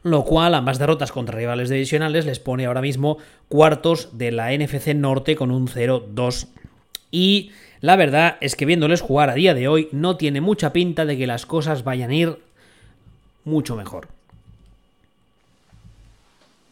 lo 0.03 0.23
cual 0.25 0.55
ambas 0.55 0.79
derrotas 0.79 1.11
contra 1.11 1.37
rivales 1.37 1.69
divisionales 1.69 2.25
les 2.25 2.39
pone 2.39 2.65
ahora 2.65 2.81
mismo 2.81 3.17
cuartos 3.49 4.17
de 4.17 4.31
la 4.31 4.51
NFC 4.51 4.95
Norte 4.95 5.35
con 5.35 5.51
un 5.51 5.67
0-2 5.67 6.47
y 7.11 7.51
la 7.81 7.95
verdad 7.95 8.37
es 8.41 8.55
que 8.55 8.65
viéndoles 8.65 9.01
jugar 9.01 9.29
a 9.29 9.35
día 9.35 9.53
de 9.53 9.67
hoy 9.67 9.89
no 9.91 10.17
tiene 10.17 10.41
mucha 10.41 10.73
pinta 10.73 11.05
de 11.05 11.17
que 11.17 11.27
las 11.27 11.45
cosas 11.45 11.83
vayan 11.83 12.09
a 12.09 12.15
ir 12.15 12.39
mucho 13.43 13.75
mejor. 13.75 14.07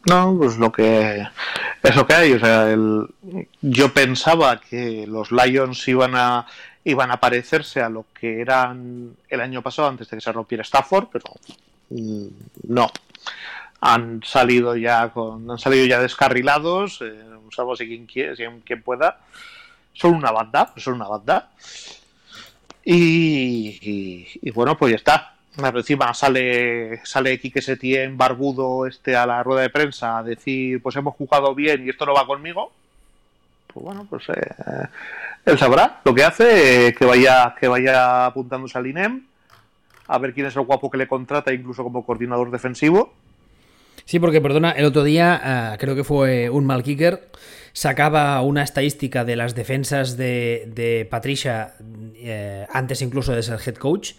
No, 0.06 0.34
pues 0.38 0.56
lo 0.56 0.72
que 0.72 1.26
es 1.82 1.96
lo 1.96 2.06
que 2.06 2.14
hay. 2.14 2.32
O 2.32 2.38
sea, 2.38 2.74
yo 3.60 3.94
pensaba 3.94 4.60
que 4.60 5.06
los 5.06 5.30
Lions 5.32 5.86
iban 5.88 6.14
a 6.14 6.46
iban 6.82 7.10
a 7.10 7.20
parecerse 7.20 7.82
a 7.82 7.90
lo 7.90 8.06
que 8.18 8.40
eran 8.40 9.14
el 9.28 9.40
año 9.40 9.60
pasado 9.62 9.88
antes 9.88 10.08
de 10.08 10.16
que 10.16 10.22
se 10.22 10.32
rompiera 10.32 10.62
Stafford, 10.62 11.08
pero 11.12 11.26
mm, 11.90 12.26
no. 12.68 12.90
Han 13.82 14.22
salido 14.24 14.76
ya 14.76 15.08
con, 15.08 15.50
han 15.50 15.58
salido 15.58 15.86
ya 15.86 16.00
descarrilados, 16.00 17.00
eh, 17.02 17.22
salvo 17.50 17.76
si 17.76 17.86
quien 17.86 18.06
quien 18.64 18.82
pueda 18.82 19.18
son 19.92 20.14
una 20.14 20.30
banda, 20.30 20.72
son 20.76 20.94
una 20.94 21.08
banda. 21.08 21.50
Y, 22.84 24.50
bueno, 24.50 24.76
pues 24.76 24.92
ya 24.92 24.96
está. 24.96 25.34
Encima 25.68 26.12
sale, 26.14 27.00
sale 27.04 27.38
Quique 27.38 27.62
Setién 27.62 28.16
barbudo 28.16 28.86
este 28.86 29.16
a 29.16 29.26
la 29.26 29.42
rueda 29.42 29.62
de 29.62 29.70
prensa 29.70 30.18
a 30.18 30.22
decir, 30.22 30.82
pues 30.82 30.96
hemos 30.96 31.14
jugado 31.14 31.54
bien 31.54 31.86
y 31.86 31.90
esto 31.90 32.06
no 32.06 32.14
va 32.14 32.26
conmigo. 32.26 32.72
Pues 33.72 33.84
bueno, 33.84 34.06
pues 34.08 34.28
eh, 34.30 34.86
él 35.44 35.58
sabrá 35.58 36.00
lo 36.04 36.14
que 36.14 36.24
hace, 36.24 36.94
que 36.98 37.04
vaya, 37.04 37.54
que 37.58 37.68
vaya 37.68 38.26
apuntándose 38.26 38.78
al 38.78 38.86
INEM, 38.86 39.26
a 40.08 40.18
ver 40.18 40.34
quién 40.34 40.46
es 40.46 40.56
el 40.56 40.62
guapo 40.62 40.90
que 40.90 40.98
le 40.98 41.06
contrata, 41.06 41.52
incluso 41.52 41.84
como 41.84 42.04
coordinador 42.04 42.50
defensivo. 42.50 43.12
Sí, 44.04 44.18
porque 44.18 44.40
perdona, 44.40 44.72
el 44.72 44.86
otro 44.86 45.04
día 45.04 45.40
ah, 45.42 45.76
creo 45.78 45.94
que 45.94 46.02
fue 46.02 46.50
un 46.50 46.66
mal 46.66 46.82
kicker 46.82 47.30
sacaba 47.72 48.40
una 48.42 48.62
estadística 48.62 49.24
de 49.24 49.36
las 49.36 49.54
defensas 49.54 50.16
de, 50.16 51.06
Patricia 51.10 51.74
eh, 52.16 52.66
antes 52.72 53.02
incluso 53.02 53.32
de 53.32 53.42
ser 53.42 53.60
head 53.64 53.76
coach 53.76 54.12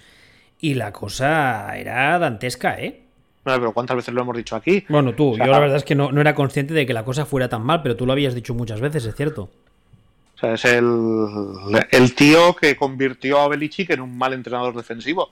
y 0.62 0.76
la 0.76 0.94
cosa 0.94 1.76
era 1.76 2.18
dantesca, 2.20 2.80
¿eh? 2.80 3.02
Bueno, 3.44 3.60
pero 3.60 3.74
¿cuántas 3.74 3.98
veces 3.98 4.14
lo 4.14 4.22
hemos 4.22 4.38
dicho 4.38 4.56
aquí? 4.56 4.86
Bueno, 4.88 5.16
tú, 5.16 5.36
yo 5.36 5.48
la 5.48 5.60
verdad 5.60 5.78
es 5.78 5.84
que 5.84 5.96
no, 5.96 6.10
era 6.22 6.36
consciente 6.36 6.76
de 6.76 6.86
que 6.86 6.94
la 6.94 7.04
cosa 7.04 7.26
fuera 7.26 7.50
tan 7.50 7.64
mal, 7.64 7.82
pero 7.82 7.96
tú 7.96 8.06
lo 8.06 8.14
habías 8.14 8.36
dicho 8.36 8.54
muchas 8.54 8.80
veces, 8.80 9.04
es 9.06 9.16
cierto. 9.16 9.50
O 10.36 10.40
sea, 10.40 10.54
es 10.54 10.66
el, 10.66 11.86
el 11.90 12.16
tío 12.16 12.56
que 12.56 12.76
convirtió 12.76 13.40
a 13.40 13.48
Belichick 13.48 13.90
en 13.90 14.02
un 14.02 14.16
mal 14.16 14.34
entrenador 14.34 14.76
defensivo. 14.76 15.32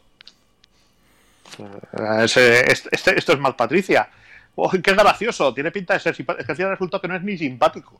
Este, 2.24 2.72
esto 2.72 3.34
es 3.34 3.40
mal 3.40 3.56
Patricia. 3.56 4.10
Oh, 4.56 4.70
¡Qué 4.72 4.94
gracioso! 4.94 5.54
Tiene 5.54 5.72
pinta 5.72 5.94
de 5.94 6.00
ser 6.00 6.16
simpático. 6.16 6.42
Es 6.42 6.46
que 6.46 6.52
al 6.52 6.56
final 6.56 6.72
resulta 6.72 7.00
que 7.00 7.08
no 7.08 7.16
es 7.16 7.24
ni 7.24 7.38
simpático. 7.38 8.00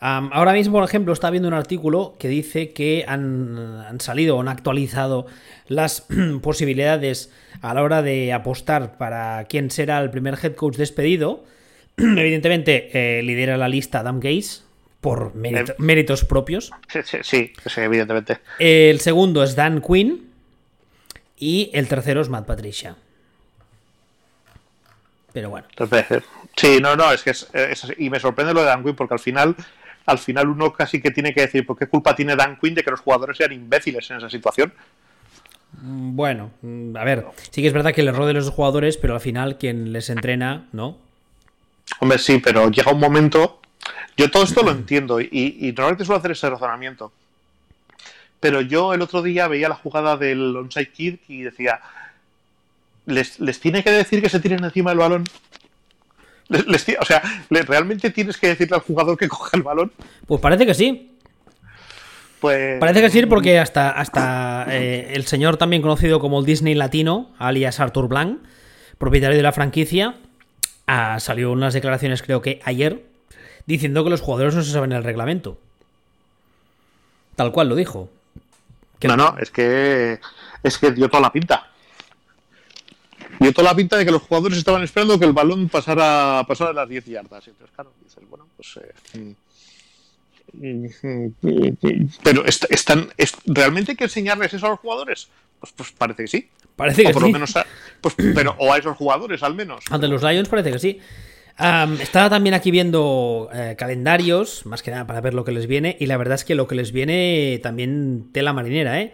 Ahora 0.00 0.52
mismo, 0.52 0.74
por 0.74 0.84
ejemplo, 0.84 1.12
está 1.12 1.30
viendo 1.30 1.48
un 1.48 1.54
artículo 1.54 2.14
que 2.18 2.28
dice 2.28 2.72
que 2.72 3.04
han, 3.06 3.98
salido 4.00 4.36
o 4.36 4.40
han 4.40 4.48
actualizado 4.48 5.26
las 5.66 6.06
posibilidades 6.42 7.32
a 7.62 7.74
la 7.74 7.82
hora 7.82 8.02
de 8.02 8.32
apostar 8.32 8.96
para 8.96 9.44
quién 9.48 9.70
será 9.70 9.98
el 10.00 10.10
primer 10.10 10.38
head 10.42 10.54
coach 10.54 10.76
despedido. 10.76 11.44
Evidentemente, 11.96 12.90
eh, 12.92 13.22
lidera 13.22 13.56
la 13.56 13.68
lista 13.68 14.00
Adam 14.00 14.20
Gaze 14.20 14.62
por 15.00 15.32
eh, 15.44 15.64
méritos 15.78 16.24
propios. 16.24 16.70
Sí, 16.88 17.00
sí, 17.04 17.18
sí, 17.22 17.80
evidentemente. 17.80 18.38
El 18.58 19.00
segundo 19.00 19.42
es 19.42 19.54
Dan 19.54 19.80
Quinn 19.80 20.28
y 21.38 21.70
el 21.72 21.86
tercero 21.88 22.20
es 22.20 22.28
Matt 22.28 22.46
Patricia. 22.46 22.96
Pero 25.32 25.50
bueno. 25.50 25.68
Sí, 26.56 26.78
no, 26.80 26.96
no, 26.96 27.12
es 27.12 27.22
que 27.22 27.30
es, 27.30 27.48
y 27.96 28.10
me 28.10 28.18
sorprende 28.18 28.54
lo 28.54 28.60
de 28.60 28.66
Dan 28.66 28.82
Quinn 28.82 28.96
porque 28.96 29.14
al 29.14 29.20
final 29.20 29.54
al 30.08 30.18
final 30.18 30.48
uno 30.48 30.72
casi 30.72 31.02
que 31.02 31.10
tiene 31.10 31.34
que 31.34 31.42
decir, 31.42 31.66
¿por 31.66 31.76
qué 31.76 31.86
culpa 31.86 32.16
tiene 32.16 32.34
Dan 32.34 32.58
Quinn 32.58 32.74
de 32.74 32.82
que 32.82 32.90
los 32.90 33.00
jugadores 33.00 33.36
sean 33.36 33.52
imbéciles 33.52 34.10
en 34.10 34.16
esa 34.16 34.30
situación? 34.30 34.72
Mm, 35.82 36.16
bueno, 36.16 36.50
mm, 36.62 36.96
a 36.96 37.04
ver, 37.04 37.26
sí 37.50 37.60
que 37.60 37.68
es 37.68 37.74
verdad 37.74 37.92
que 37.92 38.00
el 38.00 38.08
error 38.08 38.24
de 38.24 38.32
los 38.32 38.48
jugadores, 38.48 38.96
pero 38.96 39.14
al 39.14 39.20
final 39.20 39.58
quien 39.58 39.92
les 39.92 40.08
entrena, 40.08 40.66
¿no? 40.72 40.96
Hombre, 42.00 42.18
sí, 42.18 42.40
pero 42.42 42.70
llega 42.70 42.90
un 42.90 43.00
momento. 43.00 43.60
Yo 44.16 44.30
todo 44.30 44.44
esto 44.44 44.62
lo 44.62 44.70
entiendo 44.70 45.20
y, 45.20 45.28
y 45.30 45.72
normalmente 45.72 46.06
suelo 46.06 46.18
hacer 46.18 46.30
ese 46.30 46.48
razonamiento. 46.48 47.12
Pero 48.40 48.62
yo 48.62 48.94
el 48.94 49.02
otro 49.02 49.20
día 49.20 49.46
veía 49.46 49.68
la 49.68 49.74
jugada 49.74 50.16
del 50.16 50.56
onside 50.56 50.90
kid 50.90 51.16
y 51.28 51.42
decía, 51.42 51.80
¿les, 53.04 53.38
les 53.40 53.60
tiene 53.60 53.84
que 53.84 53.90
decir 53.90 54.22
que 54.22 54.30
se 54.30 54.40
tiren 54.40 54.64
encima 54.64 54.90
del 54.90 55.00
balón? 55.00 55.24
Les- 56.48 56.86
o 57.00 57.04
sea, 57.04 57.22
¿le- 57.50 57.62
¿realmente 57.62 58.10
tienes 58.10 58.36
que 58.36 58.48
decirle 58.48 58.76
al 58.76 58.82
jugador 58.82 59.16
que 59.18 59.28
coja 59.28 59.56
el 59.56 59.62
balón? 59.62 59.92
Pues 60.26 60.40
parece 60.40 60.64
que 60.66 60.74
sí. 60.74 61.12
Pues 62.40 62.78
Parece 62.78 63.00
que 63.00 63.10
sí, 63.10 63.26
porque 63.26 63.58
hasta, 63.58 63.90
hasta 63.90 64.64
eh, 64.68 65.10
el 65.14 65.26
señor 65.26 65.56
también 65.56 65.82
conocido 65.82 66.20
como 66.20 66.38
el 66.38 66.46
Disney 66.46 66.74
Latino, 66.74 67.30
alias 67.38 67.80
Arthur 67.80 68.06
Blanc, 68.06 68.38
propietario 68.96 69.36
de 69.36 69.42
la 69.42 69.50
franquicia, 69.52 70.14
ah, 70.86 71.18
salió 71.18 71.50
unas 71.50 71.74
declaraciones 71.74 72.22
creo 72.22 72.40
que 72.40 72.60
ayer, 72.64 73.02
diciendo 73.66 74.04
que 74.04 74.10
los 74.10 74.20
jugadores 74.20 74.54
no 74.54 74.62
se 74.62 74.70
saben 74.70 74.92
el 74.92 75.02
reglamento. 75.02 75.58
Tal 77.34 77.50
cual 77.52 77.68
lo 77.68 77.74
dijo. 77.74 78.08
Que 79.00 79.08
no, 79.08 79.16
no, 79.16 79.36
es 79.38 79.50
que 79.50 80.20
es 80.62 80.78
que 80.78 80.92
dio 80.92 81.08
toda 81.08 81.20
la 81.22 81.32
pinta. 81.32 81.68
Dio 83.40 83.52
toda 83.52 83.70
la 83.70 83.76
pinta 83.76 83.96
de 83.96 84.04
que 84.04 84.10
los 84.10 84.22
jugadores 84.22 84.58
estaban 84.58 84.82
esperando 84.82 85.18
que 85.18 85.24
el 85.24 85.32
balón 85.32 85.68
pasara, 85.68 86.44
pasara 86.48 86.72
las 86.72 86.88
10 86.88 87.04
yardas. 87.06 87.46
Entonces, 87.46 87.74
claro, 87.74 87.92
dices, 88.04 88.22
bueno, 88.28 88.46
pues. 88.56 88.78
eh, 89.14 89.34
mm, 90.54 90.86
mm, 91.02 91.26
mm, 91.42 92.08
pero 92.22 92.44
est- 92.44 92.64
están, 92.70 93.08
es- 93.16 93.36
¿realmente 93.46 93.92
hay 93.92 93.96
que 93.96 94.04
enseñarles 94.04 94.52
eso 94.54 94.66
a 94.66 94.70
los 94.70 94.78
jugadores? 94.80 95.28
Pues, 95.60 95.72
pues 95.76 95.92
parece 95.92 96.22
que 96.24 96.28
sí. 96.28 96.48
Parece 96.76 97.02
que 97.02 97.08
o 97.08 97.12
por 97.12 97.22
sí. 97.22 97.28
lo 97.28 97.32
menos 97.32 97.56
a, 97.56 97.66
pues, 98.00 98.14
pero, 98.34 98.54
o 98.58 98.72
a 98.72 98.78
esos 98.78 98.96
jugadores 98.96 99.42
al 99.42 99.54
menos. 99.54 99.84
Ante 99.90 100.08
los 100.08 100.22
Lions 100.22 100.48
parece 100.48 100.70
que 100.72 100.78
sí. 100.78 100.98
Estaba 102.00 102.30
también 102.30 102.54
aquí 102.54 102.70
viendo 102.70 103.50
eh, 103.52 103.74
calendarios, 103.76 104.64
más 104.64 104.80
que 104.84 104.92
nada 104.92 105.08
para 105.08 105.20
ver 105.20 105.34
lo 105.34 105.44
que 105.44 105.50
les 105.50 105.66
viene, 105.66 105.96
y 105.98 106.06
la 106.06 106.16
verdad 106.16 106.36
es 106.36 106.44
que 106.44 106.54
lo 106.54 106.68
que 106.68 106.76
les 106.76 106.92
viene 106.92 107.58
también 107.64 108.28
tela 108.32 108.52
marinera, 108.52 109.00
¿eh? 109.00 109.12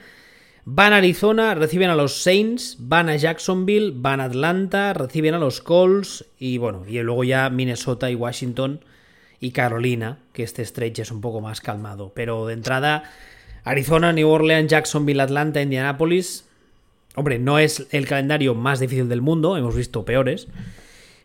Van 0.67 0.95
a 0.95 0.97
Arizona, 0.97 1.55
reciben 1.55 1.91
a 1.91 1.95
los 1.95 2.23
Saints, 2.23 2.79
van 2.79 3.11
a 3.11 3.17
Jacksonville, 3.17 3.93
van 3.95 4.21
a 4.21 4.25
Atlanta, 4.25 4.95
reciben 4.95 5.35
a 5.35 5.39
los 5.39 5.61
Colts, 5.61 6.25
y 6.39 6.57
bueno, 6.57 6.85
y 6.89 6.99
luego 7.01 7.23
ya 7.23 7.51
Minnesota 7.51 8.11
y 8.11 8.15
Washington 8.15 8.81
y 9.41 9.51
Carolina, 9.51 10.21
que 10.33 10.43
este 10.43 10.65
stretch 10.65 11.01
es 11.01 11.11
un 11.11 11.21
poco 11.21 11.43
más 11.43 11.61
calmado. 11.61 12.13
Pero 12.15 12.47
de 12.47 12.55
entrada, 12.55 13.05
Arizona, 13.63 14.15
New 14.15 14.27
Orleans, 14.27 14.71
Jacksonville, 14.71 15.21
Atlanta, 15.21 15.61
Indianapolis. 15.61 16.47
Hombre, 17.15 17.39
no 17.39 17.59
es 17.59 17.87
el 17.91 18.07
calendario 18.07 18.55
más 18.55 18.81
difícil 18.81 19.11
del 19.11 19.21
mundo, 19.21 19.59
hemos 19.59 19.77
visto 19.77 20.07
peores. 20.07 20.49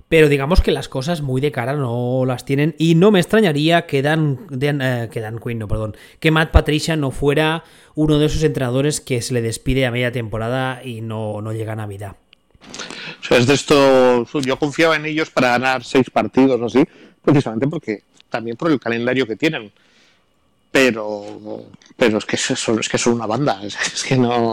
Pero 0.10 0.28
digamos 0.28 0.62
que 0.62 0.72
las 0.72 0.90
cosas 0.90 1.22
muy 1.22 1.40
de 1.40 1.52
cara 1.52 1.74
no 1.74 2.26
las 2.26 2.44
tienen. 2.44 2.76
Y 2.80 2.96
no 2.96 3.12
me 3.12 3.20
extrañaría 3.20 3.86
que 3.86 4.02
Dan, 4.02 4.40
eh, 4.60 5.08
que 5.12 5.22
Dan 5.22 5.40
Quinn, 5.40 5.60
no, 5.60 5.68
perdón. 5.68 5.96
Que 6.20 6.32
Matt 6.32 6.52
Patricia 6.52 6.96
no 6.96 7.12
fuera 7.12 7.64
uno 7.94 8.18
de 8.18 8.26
esos 8.26 8.44
entrenadores 8.44 9.02
que 9.02 9.22
se 9.22 9.36
le 9.36 9.42
despide 9.42 9.86
a 9.86 9.92
media 9.92 10.12
temporada 10.12 10.84
y 10.84 11.02
no, 11.02 11.42
no 11.42 11.54
llega 11.54 11.74
a 11.74 11.76
Navidad. 11.76 12.16
O 13.22 13.24
sea, 13.24 13.38
es 13.38 13.46
de 13.46 13.54
esto. 13.54 14.26
Yo 14.42 14.58
confiaba 14.58 14.96
en 14.96 15.06
ellos 15.06 15.30
para 15.30 15.50
ganar 15.50 15.84
seis 15.84 16.10
partidos 16.10 16.60
o 16.60 16.66
así, 16.66 16.84
precisamente 17.24 17.68
porque 17.68 18.04
también 18.30 18.58
por 18.58 18.72
el 18.72 18.80
calendario 18.80 19.28
que 19.28 19.36
tienen. 19.36 19.72
Pero, 20.72 21.66
pero 21.98 22.20
es 22.20 22.26
que 22.26 22.38
son, 22.38 22.80
es 22.80 22.88
que 22.90 22.98
son 22.98 23.14
una 23.14 23.26
banda. 23.26 23.60
Es, 23.64 24.04
que 24.04 24.16
no, 24.16 24.52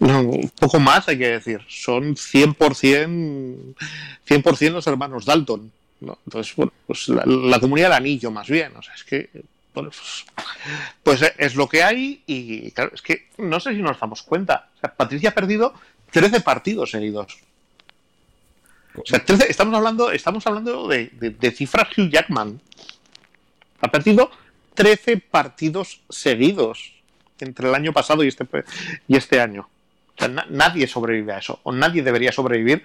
no, 0.00 0.30
Poco 0.58 0.80
más 0.80 1.08
hay 1.08 1.18
que 1.18 1.28
decir. 1.28 1.60
Son 1.68 2.14
100%, 2.16 3.74
100 4.56 4.72
los 4.72 4.86
hermanos 4.86 5.24
Dalton. 5.24 5.70
¿no? 6.00 6.18
Entonces, 6.26 6.54
bueno, 6.56 6.72
pues 6.86 7.08
la, 7.08 7.24
la 7.26 7.58
comunidad 7.60 7.88
del 7.88 7.96
anillo, 7.96 8.30
más 8.30 8.48
bien. 8.48 8.76
O 8.76 8.82
sea, 8.82 8.94
es 8.94 9.04
que. 9.04 9.30
Bueno, 9.74 9.90
pues, 9.90 10.24
pues 11.20 11.32
es 11.38 11.54
lo 11.54 11.68
que 11.68 11.82
hay 11.84 12.22
y 12.26 12.70
claro, 12.72 12.90
es 12.92 13.02
que 13.02 13.28
no 13.38 13.60
sé 13.60 13.74
si 13.74 13.82
nos 13.82 14.00
damos 14.00 14.22
cuenta. 14.22 14.68
O 14.76 14.80
sea, 14.80 14.92
Patricia 14.94 15.30
ha 15.30 15.34
perdido 15.34 15.74
13 16.10 16.40
partidos 16.40 16.90
seguidos. 16.90 17.38
O 18.96 19.02
sea, 19.06 19.24
13 19.24 19.48
estamos 19.48 19.74
hablando, 19.76 20.10
estamos 20.10 20.44
hablando 20.48 20.88
de, 20.88 21.10
de- 21.12 21.30
de 21.30 21.50
cifras 21.52 21.88
Hugh 21.96 22.10
Jackman. 22.10 22.60
Ha 23.80 23.88
perdido 23.92 24.30
13 24.78 25.16
partidos 25.16 26.02
seguidos 26.08 26.92
entre 27.40 27.68
el 27.68 27.74
año 27.74 27.92
pasado 27.92 28.22
y 28.22 28.28
este, 28.28 28.46
y 29.08 29.16
este 29.16 29.40
año. 29.40 29.68
Nadie 30.50 30.86
sobrevive 30.86 31.32
a 31.32 31.38
eso, 31.38 31.58
o 31.64 31.72
nadie 31.72 32.00
debería 32.00 32.30
sobrevivir, 32.30 32.84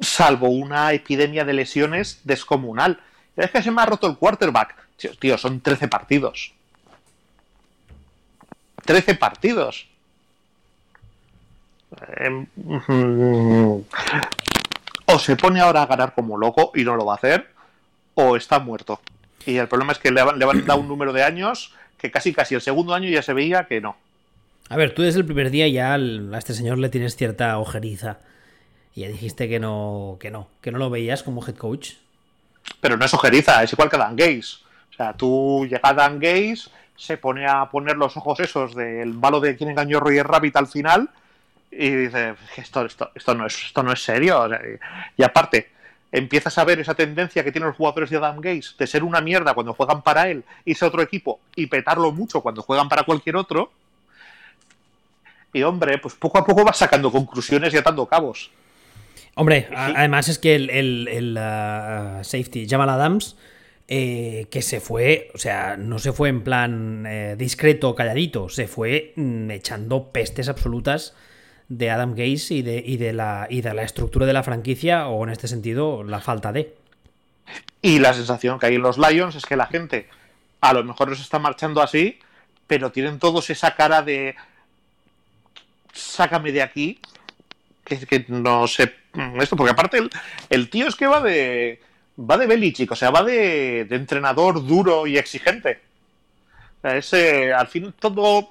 salvo 0.00 0.48
una 0.48 0.92
epidemia 0.92 1.44
de 1.44 1.52
lesiones 1.52 2.20
descomunal. 2.24 2.98
Es 3.36 3.52
que 3.52 3.62
se 3.62 3.70
me 3.70 3.80
ha 3.80 3.86
roto 3.86 4.08
el 4.08 4.16
quarterback. 4.16 4.74
Tío, 5.20 5.38
son 5.38 5.60
13 5.60 5.86
partidos. 5.86 6.52
13 8.84 9.14
partidos. 9.14 9.86
Em, 12.16 12.44
mm, 12.56 13.84
o 15.06 15.18
se 15.20 15.36
pone 15.36 15.60
ahora 15.60 15.82
a 15.82 15.86
ganar 15.86 16.12
como 16.12 16.36
loco 16.36 16.72
y 16.74 16.82
no 16.82 16.96
lo 16.96 17.04
va 17.04 17.12
a 17.12 17.16
hacer, 17.18 17.52
o 18.14 18.34
está 18.34 18.58
muerto. 18.58 19.00
Y 19.44 19.56
el 19.58 19.68
problema 19.68 19.92
es 19.92 19.98
que 19.98 20.10
le 20.10 20.20
han, 20.20 20.38
le 20.38 20.44
han 20.44 20.64
dado 20.64 20.80
un 20.80 20.88
número 20.88 21.12
de 21.12 21.22
años 21.22 21.74
que 21.98 22.10
casi 22.10 22.32
casi 22.32 22.54
el 22.54 22.60
segundo 22.60 22.94
año 22.94 23.08
ya 23.08 23.22
se 23.22 23.32
veía 23.32 23.64
que 23.64 23.80
no. 23.80 23.96
A 24.68 24.76
ver, 24.76 24.94
tú 24.94 25.02
desde 25.02 25.20
el 25.20 25.24
primer 25.24 25.50
día 25.50 25.68
ya 25.68 25.94
a 25.94 26.38
este 26.38 26.54
señor 26.54 26.78
le 26.78 26.88
tienes 26.88 27.16
cierta 27.16 27.58
ojeriza. 27.58 28.18
Y 28.94 29.02
ya 29.02 29.08
dijiste 29.08 29.48
que 29.48 29.60
no, 29.60 30.16
que 30.18 30.30
no, 30.30 30.48
que 30.60 30.72
no 30.72 30.78
lo 30.78 30.90
veías 30.90 31.22
como 31.22 31.46
head 31.46 31.54
coach. 31.54 31.92
Pero 32.80 32.96
no 32.96 33.04
es 33.04 33.14
ojeriza, 33.14 33.62
es 33.62 33.72
igual 33.72 33.90
que 33.90 33.98
Dan 33.98 34.16
Gaze. 34.16 34.56
O 34.90 34.94
sea, 34.96 35.12
tú 35.12 35.66
llega 35.70 35.92
Dan 35.92 36.18
Gaze, 36.18 36.70
se 36.96 37.16
pone 37.16 37.46
a 37.46 37.66
poner 37.70 37.96
los 37.96 38.16
ojos 38.16 38.40
esos 38.40 38.74
del 38.74 39.12
malo 39.14 39.40
de 39.40 39.56
quien 39.56 39.70
engañó 39.70 39.98
a 39.98 40.00
Roger 40.00 40.26
Rabbit 40.26 40.56
al 40.56 40.66
final 40.66 41.10
y 41.70 41.90
dice, 41.90 42.34
esto, 42.56 42.86
esto, 42.86 43.10
esto, 43.14 43.34
no, 43.34 43.46
es, 43.46 43.66
esto 43.66 43.82
no 43.82 43.92
es 43.92 44.02
serio. 44.02 44.48
Y 45.16 45.22
aparte, 45.22 45.70
empiezas 46.18 46.56
a 46.58 46.64
ver 46.64 46.80
esa 46.80 46.94
tendencia 46.94 47.44
que 47.44 47.52
tienen 47.52 47.68
los 47.68 47.76
jugadores 47.76 48.10
de 48.10 48.16
Adam 48.16 48.40
Gaze 48.40 48.70
de 48.78 48.86
ser 48.86 49.02
una 49.04 49.20
mierda 49.20 49.54
cuando 49.54 49.74
juegan 49.74 50.02
para 50.02 50.28
él, 50.28 50.44
irse 50.64 50.84
a 50.84 50.88
otro 50.88 51.02
equipo 51.02 51.40
y 51.54 51.66
petarlo 51.66 52.12
mucho 52.12 52.40
cuando 52.40 52.62
juegan 52.62 52.88
para 52.88 53.02
cualquier 53.04 53.36
otro. 53.36 53.70
Y 55.52 55.62
hombre, 55.62 55.98
pues 55.98 56.14
poco 56.14 56.38
a 56.38 56.44
poco 56.44 56.64
vas 56.64 56.76
sacando 56.76 57.10
conclusiones 57.10 57.72
y 57.72 57.76
atando 57.78 58.06
cabos. 58.06 58.50
Hombre, 59.34 59.68
además 59.74 60.28
es 60.28 60.38
que 60.38 60.54
el, 60.54 60.70
el- 60.70 61.08
el, 61.08 61.36
ah, 61.38 62.20
safety 62.22 62.66
Jamal 62.68 62.88
Adams, 62.88 63.36
eh, 63.88 64.46
que 64.50 64.62
se 64.62 64.80
fue, 64.80 65.30
o 65.34 65.38
sea, 65.38 65.76
no 65.76 65.98
se 65.98 66.12
fue 66.12 66.28
en 66.30 66.42
plan 66.42 67.04
eh, 67.06 67.36
discreto, 67.38 67.94
calladito, 67.94 68.48
se 68.48 68.66
fue 68.66 69.12
mm, 69.16 69.50
echando 69.50 70.08
pestes 70.10 70.48
absolutas 70.48 71.14
de 71.68 71.90
Adam 71.90 72.14
Gaze 72.14 72.54
y 72.54 72.62
de, 72.62 72.82
y, 72.84 72.96
de 72.96 73.12
la, 73.12 73.46
y 73.50 73.60
de 73.60 73.74
la 73.74 73.82
estructura 73.82 74.26
de 74.26 74.32
la 74.32 74.42
franquicia, 74.42 75.08
o 75.08 75.24
en 75.24 75.30
este 75.30 75.48
sentido, 75.48 76.04
la 76.04 76.20
falta 76.20 76.52
de. 76.52 76.74
Y 77.82 77.98
la 77.98 78.14
sensación 78.14 78.58
que 78.58 78.66
hay 78.66 78.74
en 78.76 78.82
los 78.82 78.98
Lions 78.98 79.34
es 79.34 79.44
que 79.44 79.56
la 79.56 79.66
gente 79.66 80.08
a 80.60 80.72
lo 80.72 80.82
mejor 80.84 81.08
los 81.08 81.20
está 81.20 81.38
marchando 81.38 81.82
así, 81.82 82.18
pero 82.66 82.90
tienen 82.90 83.18
todos 83.18 83.50
esa 83.50 83.74
cara 83.74 84.02
de 84.02 84.34
sácame 85.92 86.52
de 86.52 86.62
aquí, 86.62 86.98
que, 87.84 88.24
no 88.28 88.66
sé 88.66 88.92
mm, 89.12 89.40
esto, 89.40 89.56
porque 89.56 89.72
aparte 89.72 89.98
el, 89.98 90.10
el 90.50 90.68
tío 90.68 90.88
es 90.88 90.96
que 90.96 91.06
va 91.06 91.20
de 91.20 91.80
va 92.18 92.38
de 92.38 92.46
Belichick, 92.46 92.90
o 92.90 92.96
sea, 92.96 93.10
va 93.10 93.22
de, 93.22 93.84
de 93.84 93.96
entrenador 93.96 94.66
duro 94.66 95.06
y 95.06 95.18
exigente. 95.18 95.80
Ese, 96.82 97.52
al 97.52 97.68
fin 97.68 97.94
todo 97.98 98.50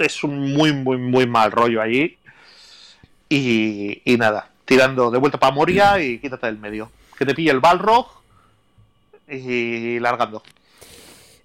es 0.00 0.24
un 0.24 0.52
muy, 0.52 0.72
muy, 0.72 0.96
muy 0.96 1.26
mal 1.26 1.52
rollo 1.52 1.80
allí. 1.80 2.16
Y, 3.28 4.02
y 4.04 4.16
nada, 4.16 4.50
tirando 4.64 5.10
de 5.10 5.18
vuelta 5.18 5.38
para 5.38 5.54
Moria 5.54 6.00
y 6.00 6.18
quítate 6.18 6.46
del 6.46 6.58
medio. 6.58 6.90
Que 7.18 7.24
te 7.24 7.34
pille 7.34 7.50
el 7.50 7.60
Balrog 7.60 8.06
y 9.28 9.98
largando. 10.00 10.42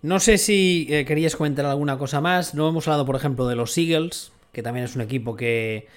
No 0.02 0.20
sé 0.20 0.38
si 0.38 0.88
eh, 0.90 1.06
querías 1.06 1.36
comentar 1.36 1.66
alguna 1.66 1.98
cosa 1.98 2.22
más. 2.22 2.54
No 2.54 2.68
hemos 2.70 2.88
hablado, 2.88 3.06
por 3.06 3.16
ejemplo, 3.16 3.48
de 3.48 3.56
los 3.56 3.78
Eagles, 3.78 4.32
que 4.54 4.64
también 4.64 4.86
es 4.86 4.96
un 4.96 5.02
equipo 5.02 5.36
que. 5.36 5.88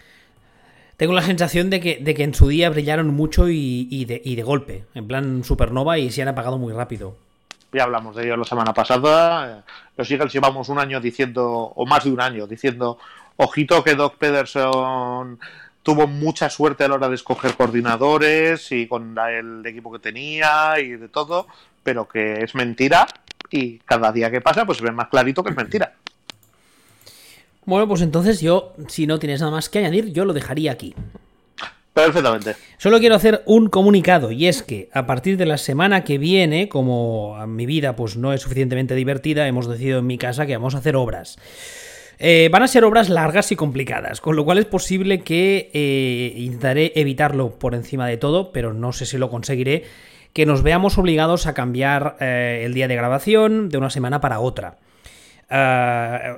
Tengo 0.97 1.15
la 1.15 1.23
sensación 1.23 1.71
de 1.71 1.81
que, 1.81 1.99
de 2.01 2.15
que 2.15 2.23
en 2.23 2.35
su 2.35 2.49
día 2.49 2.71
brillaron 2.71 3.09
mucho 3.09 3.49
y, 3.49 3.89
y 3.91 4.05
de, 4.05 4.21
y 4.25 4.37
de 4.37 4.43
golpe, 4.43 4.85
en 4.95 5.09
plan 5.09 5.43
supernova, 5.43 5.99
y 5.99 6.11
se 6.11 6.23
han 6.23 6.29
apagado 6.29 6.59
muy 6.59 6.73
rápido. 6.73 7.17
Ya 7.73 7.85
hablamos 7.85 8.15
de 8.15 8.25
ello 8.25 8.37
la 8.37 8.45
semana 8.45 8.75
pasada. 8.75 9.65
Los 9.97 10.11
Eagles 10.11 10.33
llevamos 10.33 10.69
un 10.69 10.79
año 10.79 11.01
diciendo, 11.01 11.73
o 11.75 11.87
más 11.87 12.05
de 12.05 12.13
un 12.13 12.21
año, 12.21 12.47
diciendo, 12.47 12.99
ojito 13.37 13.83
que 13.83 13.95
Doc 13.95 14.17
Pederson 14.17 15.41
tuvo 15.83 16.07
mucha 16.07 16.49
suerte 16.49 16.85
a 16.85 16.89
la 16.89 16.95
hora 16.95 17.09
de 17.09 17.17
escoger 17.17 17.55
coordinadores 17.55 18.71
y 18.73 18.87
con 18.87 19.17
el 19.19 19.65
equipo 19.67 19.93
que 19.93 19.99
tenía 19.99 20.79
y 20.79 20.91
de 20.91 21.09
todo, 21.09 21.47
pero 21.83 22.09
que 22.09 22.43
es 22.43 22.55
mentira 22.55 23.07
y 23.51 23.79
cada 23.79 24.13
día 24.13 24.31
que 24.31 24.41
pasa 24.41 24.65
pues 24.65 24.79
se 24.79 24.85
ve 24.85 24.93
más 24.93 25.09
clarito 25.09 25.43
que 25.43 25.51
es 25.51 25.57
mentira. 25.57 25.95
Bueno, 27.65 27.87
pues 27.87 28.03
entonces 28.03 28.41
yo, 28.41 28.75
si 28.89 29.07
no 29.07 29.19
tienes 29.19 29.41
nada 29.41 29.53
más 29.53 29.69
que 29.69 29.79
añadir, 29.79 30.13
yo 30.13 30.25
lo 30.25 30.33
dejaría 30.33 30.73
aquí. 30.73 30.95
Perfectamente. 31.93 32.57
Solo 32.79 32.99
quiero 32.99 33.15
hacer 33.15 33.43
un 33.45 33.69
comunicado 33.69 34.33
y 34.33 34.47
es 34.47 34.63
que 34.63 34.89
a 34.95 35.07
partir 35.07 35.37
de 35.37 35.45
la 35.45 35.59
semana 35.59 36.05
que 36.05 36.17
viene, 36.17 36.69
como 36.69 37.47
mi 37.47 37.67
vida 37.67 37.95
pues 37.95 38.17
no 38.17 38.33
es 38.33 38.41
suficientemente 38.41 38.95
divertida, 38.95 39.47
hemos 39.47 39.69
decidido 39.69 39.99
en 39.99 40.07
mi 40.07 40.17
casa 40.17 40.47
que 40.47 40.57
vamos 40.57 40.75
a 40.75 40.79
hacer 40.79 40.97
obras. 40.97 41.39
Eh, 42.25 42.51
van 42.53 42.63
a 42.63 42.69
ser 42.69 42.85
obras 42.85 43.09
largas 43.09 43.51
y 43.51 43.57
complicadas, 43.57 44.21
con 44.21 44.37
lo 44.37 44.45
cual 44.45 44.59
es 44.59 44.65
posible 44.65 45.23
que 45.23 45.71
eh, 45.75 46.33
intentaré 46.37 46.93
evitarlo 46.95 47.59
por 47.59 47.75
encima 47.75 48.07
de 48.07 48.17
todo, 48.17 48.53
pero 48.53 48.73
no 48.73 48.93
sé 48.93 49.07
si 49.07 49.19
lo 49.19 49.29
conseguiré, 49.29 49.83
que 50.33 50.47
nos 50.47 50.63
veamos 50.63 50.99
obligados 50.99 51.49
a 51.49 51.53
cambiar 51.53 52.17
eh, 52.21 52.63
el 52.65 52.75
día 52.75 52.87
de 52.87 52.95
grabación 52.95 53.71
de 53.71 53.79
una 53.79 53.91
semana 53.91 54.21
para 54.21 54.39
otra. 54.39 54.79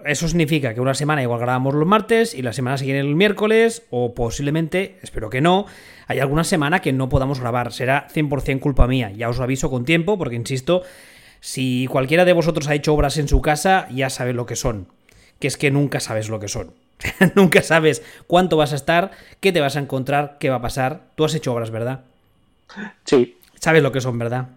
Eso 0.06 0.26
significa 0.26 0.72
que 0.72 0.80
una 0.80 0.94
semana 0.94 1.22
igual 1.22 1.38
grabamos 1.38 1.74
los 1.74 1.86
martes 1.86 2.34
y 2.34 2.40
la 2.40 2.54
semana 2.54 2.78
siguiente 2.78 3.00
el 3.00 3.14
miércoles, 3.14 3.82
o 3.90 4.14
posiblemente, 4.14 4.96
espero 5.02 5.28
que 5.28 5.42
no, 5.42 5.66
hay 6.08 6.18
alguna 6.18 6.44
semana 6.44 6.80
que 6.80 6.94
no 6.94 7.10
podamos 7.10 7.40
grabar. 7.40 7.72
Será 7.72 8.08
100% 8.08 8.58
culpa 8.58 8.88
mía. 8.88 9.12
Ya 9.14 9.28
os 9.28 9.38
aviso 9.38 9.70
con 9.70 9.84
tiempo, 9.84 10.16
porque 10.18 10.34
insisto, 10.34 10.82
si 11.40 11.86
cualquiera 11.88 12.24
de 12.24 12.32
vosotros 12.32 12.66
ha 12.68 12.74
hecho 12.74 12.94
obras 12.94 13.18
en 13.18 13.28
su 13.28 13.42
casa, 13.42 13.86
ya 13.90 14.08
sabe 14.10 14.32
lo 14.32 14.46
que 14.46 14.56
son. 14.56 14.88
Que 15.38 15.48
es 15.48 15.56
que 15.56 15.70
nunca 15.70 16.00
sabes 16.00 16.28
lo 16.28 16.40
que 16.40 16.48
son. 16.48 16.72
nunca 17.34 17.62
sabes 17.62 18.02
cuánto 18.26 18.56
vas 18.56 18.72
a 18.72 18.76
estar, 18.76 19.10
qué 19.40 19.52
te 19.52 19.60
vas 19.60 19.76
a 19.76 19.80
encontrar, 19.80 20.36
qué 20.38 20.50
va 20.50 20.56
a 20.56 20.62
pasar. 20.62 21.02
Tú 21.16 21.24
has 21.24 21.34
hecho 21.34 21.52
obras, 21.52 21.70
¿verdad? 21.70 22.00
Sí. 23.04 23.38
Sabes 23.60 23.82
lo 23.82 23.92
que 23.92 24.00
son, 24.00 24.18
¿verdad? 24.18 24.48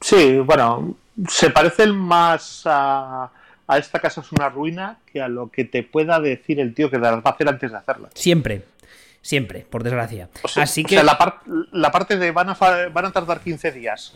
Sí, 0.00 0.38
bueno, 0.38 0.96
se 1.28 1.50
parecen 1.50 1.94
más 1.94 2.62
a 2.66 3.30
a 3.66 3.78
esta 3.78 3.98
casa 4.00 4.20
es 4.20 4.32
una 4.32 4.48
ruina 4.48 4.98
que 5.10 5.22
a 5.22 5.28
lo 5.28 5.50
que 5.50 5.64
te 5.64 5.82
pueda 5.82 6.20
decir 6.20 6.60
el 6.60 6.74
tío 6.74 6.90
que 6.90 6.98
las 6.98 7.14
va 7.14 7.22
a 7.24 7.30
hacer 7.30 7.48
antes 7.48 7.70
de 7.70 7.76
hacerla. 7.76 8.10
Siempre. 8.14 8.64
Siempre, 9.22 9.64
por 9.68 9.84
desgracia. 9.84 10.28
Así 10.56 10.84
que. 10.84 10.98
O 10.98 11.04
sea, 11.04 11.40
la, 11.70 11.92
parte 11.92 12.16
de 12.16 12.30
van 12.32 12.50
a, 12.50 12.54
van 12.92 13.04
a 13.04 13.12
tardar 13.12 13.40
15 13.40 13.70
días 13.70 14.14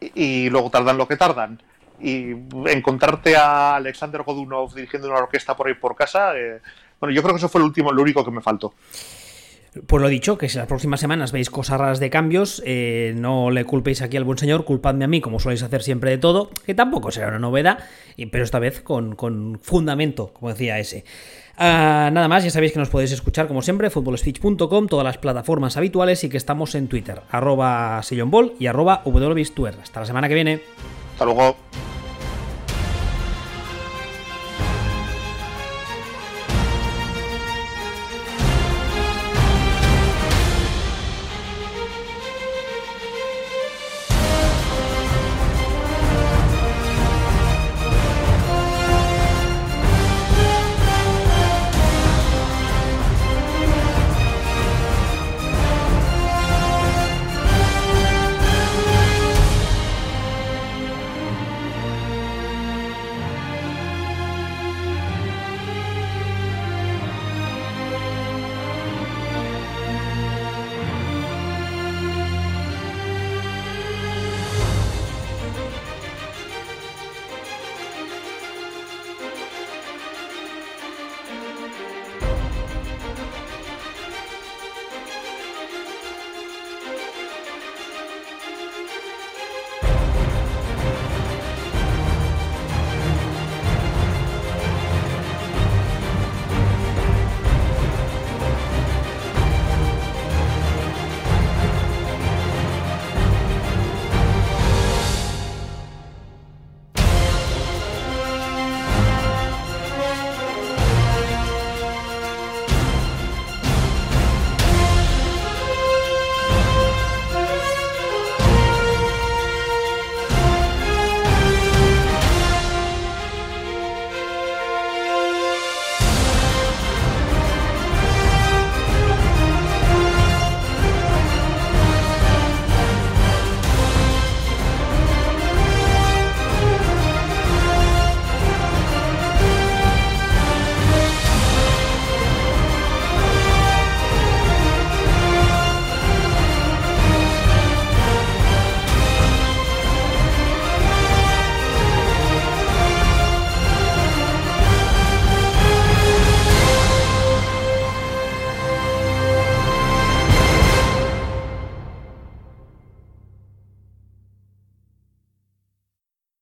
y, 0.00 0.48
luego 0.48 0.70
tardan 0.70 0.96
lo 0.96 1.06
que 1.06 1.16
tardan. 1.16 1.60
Y 2.00 2.30
encontrarte 2.66 3.36
a 3.36 3.76
Alexander 3.76 4.22
Godunov 4.22 4.74
dirigiendo 4.74 5.08
una 5.08 5.18
orquesta 5.18 5.56
por 5.56 5.66
ahí 5.66 5.74
por 5.74 5.96
casa. 5.96 6.38
Eh, 6.38 6.60
bueno, 7.00 7.14
yo 7.14 7.22
creo 7.22 7.34
que 7.34 7.38
eso 7.38 7.48
fue 7.48 7.60
el 7.60 7.66
último, 7.66 7.92
lo 7.92 8.02
único 8.02 8.24
que 8.24 8.30
me 8.30 8.40
faltó. 8.40 8.74
Pues 9.86 10.02
lo 10.02 10.08
dicho, 10.08 10.38
que 10.38 10.48
si 10.48 10.58
las 10.58 10.66
próximas 10.66 10.98
semanas 10.98 11.30
veis 11.30 11.50
cosas 11.50 11.78
raras 11.78 12.00
de 12.00 12.10
cambios, 12.10 12.62
eh, 12.64 13.14
no 13.16 13.50
le 13.50 13.64
culpéis 13.64 14.02
aquí 14.02 14.16
al 14.16 14.24
buen 14.24 14.38
señor, 14.38 14.64
culpadme 14.64 15.04
a 15.04 15.08
mí, 15.08 15.20
como 15.20 15.40
soléis 15.40 15.62
hacer 15.62 15.82
siempre 15.82 16.10
de 16.10 16.18
todo, 16.18 16.50
que 16.64 16.74
tampoco 16.74 17.10
será 17.10 17.28
una 17.28 17.38
novedad, 17.38 17.78
pero 18.32 18.44
esta 18.44 18.58
vez 18.58 18.80
con, 18.80 19.58
fundamento, 19.62 20.32
como 20.32 20.50
decía 20.50 20.78
ese. 20.78 21.04
Ah, 21.60 22.10
nada 22.12 22.28
más, 22.28 22.44
ya 22.44 22.50
sabéis 22.50 22.72
que 22.72 22.78
nos 22.78 22.88
podéis 22.88 23.10
escuchar 23.10 23.48
como 23.48 23.62
siempre, 23.62 23.90
futbolspeech.com, 23.90 24.86
todas 24.86 25.04
las 25.04 25.18
plataformas 25.18 25.76
habituales 25.76 26.22
y 26.22 26.28
que 26.28 26.36
estamos 26.36 26.76
en 26.76 26.86
Twitter, 26.86 27.20
arroba 27.30 28.00
y 28.60 28.66
arroba 28.66 29.02
Hasta 29.82 30.00
la 30.00 30.06
semana 30.06 30.28
que 30.28 30.34
viene. 30.34 30.60
Hasta 31.14 31.24
luego. 31.24 31.56